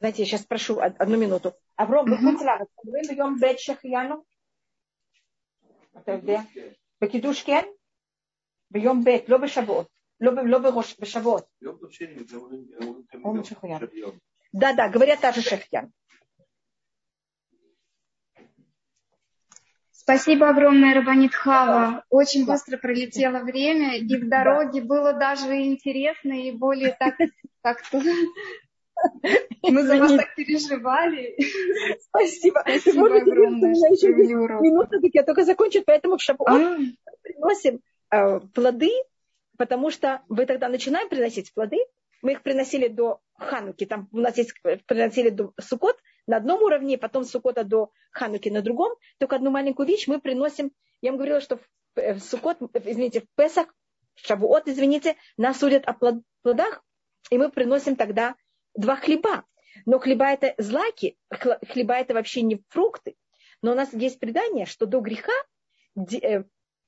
Знаете, 0.00 0.22
я 0.22 0.28
сейчас 0.28 0.42
спрошу 0.42 0.80
одну 0.80 1.16
минуту. 1.16 1.54
Авром, 1.78 2.04
בחוץ 2.10 2.42
לארץ, 2.42 2.68
אומרים 2.84 3.04
ביום 3.08 3.36
ב' 3.40 3.56
שהחיינו? 3.56 4.22
אתה 5.98 6.12
יודע? 6.12 6.40
בקידוש 7.00 7.42
כן? 7.42 7.62
ביום 8.70 9.04
ב', 9.04 9.10
לא 9.28 9.38
בשבועות. 9.38 9.88
לא, 10.20 10.32
לא 10.44 10.58
בראש, 10.58 11.00
בשבועות. 11.00 11.44
Да, 14.54 14.72
да, 14.72 14.88
говорят 14.88 15.20
даже 15.20 15.42
шахтян. 15.42 15.90
Спасибо 20.03 20.49
огромное, 20.49 20.93
Рабанит 20.93 21.33
Хава. 21.33 22.03
Очень 22.09 22.45
быстро 22.45 22.77
пролетело 22.77 23.39
время, 23.39 23.97
и 23.97 24.17
в 24.17 24.27
дороге 24.27 24.81
было 24.81 25.13
даже 25.13 25.55
интересно 25.63 26.33
и 26.33 26.51
более 26.51 26.91
так 26.99 27.15
как-то 27.61 28.01
мы 29.61 29.83
за 29.83 29.97
вас 29.97 30.11
так 30.11 30.35
переживали. 30.35 31.37
Спасибо. 32.01 32.59
Спасибо 32.59 33.15
огромное, 33.15 33.75
что 33.75 34.07
провели 34.07 34.35
урок. 34.35 34.61
Минуту, 34.61 34.99
я 35.01 35.23
только 35.23 35.45
закончу, 35.45 35.83
поэтому 35.85 36.17
в 36.17 36.21
Шаббат 36.21 36.49
а. 36.49 36.77
приносим 37.21 37.79
э, 38.11 38.39
плоды, 38.53 38.91
потому 39.57 39.89
что 39.89 40.21
вы 40.27 40.45
тогда 40.45 40.67
начинаем 40.67 41.07
приносить 41.07 41.53
плоды. 41.53 41.77
Мы 42.21 42.33
их 42.33 42.43
приносили 42.43 42.89
до 42.89 43.21
Хануки, 43.37 43.85
там 43.85 44.09
у 44.11 44.17
нас 44.17 44.37
есть, 44.37 44.53
приносили 44.85 45.29
до 45.29 45.53
Сукот 45.61 45.97
на 46.27 46.37
одном 46.37 46.61
уровне, 46.61 46.97
потом 46.97 47.23
с 47.23 47.31
Сукота 47.31 47.63
до 47.63 47.91
Хануки 48.11 48.49
на 48.49 48.61
другом. 48.61 48.95
Только 49.19 49.35
одну 49.35 49.51
маленькую 49.51 49.87
вещь 49.87 50.07
мы 50.07 50.19
приносим. 50.19 50.71
Я 51.01 51.11
вам 51.11 51.17
говорила, 51.17 51.41
что 51.41 51.59
в 51.95 52.19
Сукот, 52.19 52.57
извините, 52.73 53.21
в 53.21 53.25
Песах, 53.35 53.67
в 54.15 54.25
Шавуот, 54.25 54.67
извините, 54.67 55.15
нас 55.37 55.59
судят 55.59 55.85
о 55.85 55.93
плодах, 55.93 56.83
и 57.29 57.37
мы 57.37 57.49
приносим 57.49 57.95
тогда 57.95 58.35
два 58.75 58.95
хлеба. 58.95 59.45
Но 59.85 59.99
хлеба 59.99 60.25
это 60.27 60.53
злаки, 60.57 61.17
хлеба 61.31 61.95
это 61.95 62.13
вообще 62.13 62.41
не 62.41 62.63
фрукты. 62.69 63.15
Но 63.61 63.71
у 63.71 63.75
нас 63.75 63.91
есть 63.93 64.19
предание, 64.19 64.65
что 64.65 64.85
до 64.85 64.99
греха 64.99 65.33
э, 65.95 66.43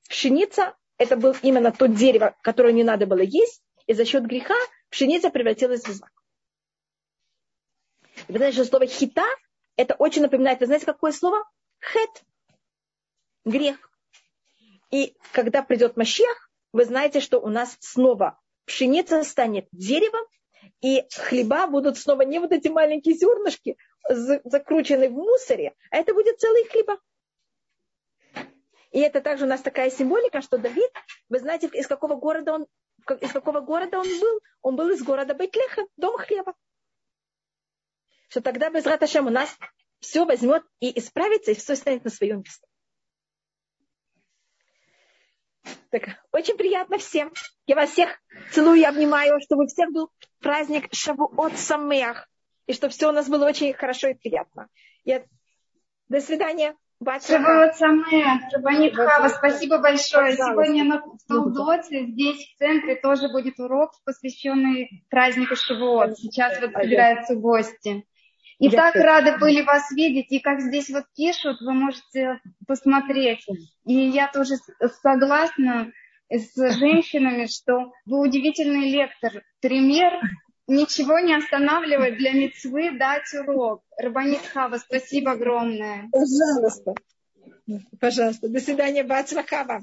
пшеница 0.07 0.75
это 0.97 1.17
было 1.17 1.35
именно 1.41 1.71
то 1.71 1.87
дерево, 1.87 2.35
которое 2.41 2.73
не 2.73 2.83
надо 2.83 3.05
было 3.05 3.21
есть, 3.21 3.63
и 3.87 3.93
за 3.93 4.05
счет 4.05 4.25
греха 4.25 4.55
пшеница 4.89 5.29
превратилась 5.29 5.83
в 5.83 5.91
злак. 5.91 6.11
Вы 8.27 8.37
знаете, 8.37 8.57
что 8.57 8.65
слово 8.65 8.87
хита, 8.87 9.25
это 9.75 9.95
очень 9.95 10.21
напоминает, 10.21 10.59
вы 10.59 10.65
знаете, 10.65 10.85
какое 10.85 11.11
слово? 11.11 11.43
Хет. 11.79 12.23
Грех. 13.45 13.77
И 14.91 15.15
когда 15.31 15.61
придет 15.61 15.97
Машех, 15.97 16.49
вы 16.73 16.85
знаете, 16.85 17.19
что 17.19 17.39
у 17.39 17.49
нас 17.49 17.77
снова 17.79 18.39
пшеница 18.65 19.23
станет 19.23 19.67
деревом, 19.71 20.25
и 20.81 21.03
хлеба 21.13 21.67
будут 21.67 21.97
снова 21.97 22.23
не 22.23 22.39
вот 22.39 22.51
эти 22.51 22.67
маленькие 22.67 23.15
зернышки, 23.15 23.77
закрученные 24.09 25.09
в 25.09 25.13
мусоре, 25.13 25.75
а 25.91 25.97
это 25.97 26.13
будет 26.13 26.39
целый 26.39 26.65
хлеба. 26.65 26.99
И 28.91 28.99
это 28.99 29.21
также 29.21 29.45
у 29.45 29.47
нас 29.47 29.61
такая 29.61 29.91
символика, 29.91 30.41
что 30.41 30.57
Давид, 30.57 30.89
вы 31.29 31.39
знаете, 31.39 31.67
из 31.67 31.85
какого 31.85 32.15
города 32.15 32.53
он, 32.53 32.67
из 33.19 33.31
какого 33.31 33.59
города 33.59 33.99
он 33.99 34.07
был? 34.07 34.39
Он 34.61 34.75
был 34.75 34.89
из 34.89 35.03
города 35.03 35.33
Бейтлеха, 35.33 35.85
дом 35.97 36.17
хлеба. 36.17 36.53
Что 38.35 38.41
тогда 38.41 38.69
без 38.69 38.85
Раташем 38.85 39.27
у 39.27 39.29
нас 39.29 39.57
все 40.01 40.25
возьмет 40.25 40.61
и 40.81 40.99
исправится, 40.99 41.51
и 41.51 41.55
все 41.55 41.73
станет 41.73 42.03
на 42.03 42.09
своем 42.09 42.39
месте. 42.39 42.67
Так, 45.89 46.21
очень 46.33 46.57
приятно 46.57 46.97
всем. 46.97 47.31
Я 47.65 47.75
вас 47.77 47.91
всех 47.91 48.09
целую 48.51 48.75
и 48.75 48.83
обнимаю, 48.83 49.39
чтобы 49.39 49.63
у 49.63 49.67
всех 49.67 49.89
был 49.93 50.11
праздник 50.41 50.93
Шавуот 50.93 51.57
Самех. 51.57 52.27
И 52.65 52.73
чтобы 52.73 52.91
все 52.91 53.07
у 53.07 53.13
нас 53.13 53.29
было 53.29 53.45
очень 53.45 53.73
хорошо 53.73 54.09
и 54.09 54.15
приятно. 54.15 54.67
Я... 55.05 55.23
До 56.09 56.19
свидания. 56.19 56.75
Шавуот 57.01 57.77
Самех. 57.77 58.41
Рабанит 58.51 58.97
Хава, 58.97 59.29
спасибо 59.29 59.77
большое. 59.77 60.35
Пожалуйста. 60.35 60.65
Сегодня 60.65 60.83
на 60.83 61.03
Талдоте, 61.29 62.07
здесь 62.07 62.53
в 62.53 62.57
центре, 62.57 62.97
тоже 62.97 63.29
будет 63.29 63.57
урок, 63.61 63.91
посвященный 64.03 65.05
празднику 65.09 65.55
Шавуот. 65.55 66.17
Сейчас 66.17 66.59
вот 66.59 66.73
собираются 66.73 67.35
гости. 67.35 68.05
И 68.59 68.67
Я 68.67 68.71
так 68.71 68.95
рады 68.95 69.37
были 69.37 69.61
вас 69.61 69.91
видеть, 69.91 70.31
и 70.31 70.39
как 70.39 70.61
здесь 70.61 70.89
вот 70.89 71.05
пишут, 71.15 71.59
вы 71.61 71.73
можете 71.73 72.39
посмотреть. 72.67 73.45
И 73.85 73.93
я 73.93 74.31
тоже 74.31 74.55
согласна 75.01 75.91
с 76.29 76.55
женщинами, 76.77 77.47
что 77.47 77.91
вы 78.05 78.21
удивительный 78.21 78.89
лектор. 78.89 79.43
Пример 79.61 80.13
ничего 80.67 81.19
не 81.19 81.35
останавливает 81.35 82.17
для 82.17 82.31
мецвы 82.33 82.97
дать 82.97 83.31
урок. 83.33 83.83
Рабанит 83.97 84.41
Хава, 84.53 84.77
спасибо 84.77 85.31
огромное. 85.31 86.09
Пожалуйста. 86.11 86.93
Пожалуйста. 87.99 88.47
До 88.49 88.59
свидания, 88.59 89.03
Бацлахава. 89.03 89.81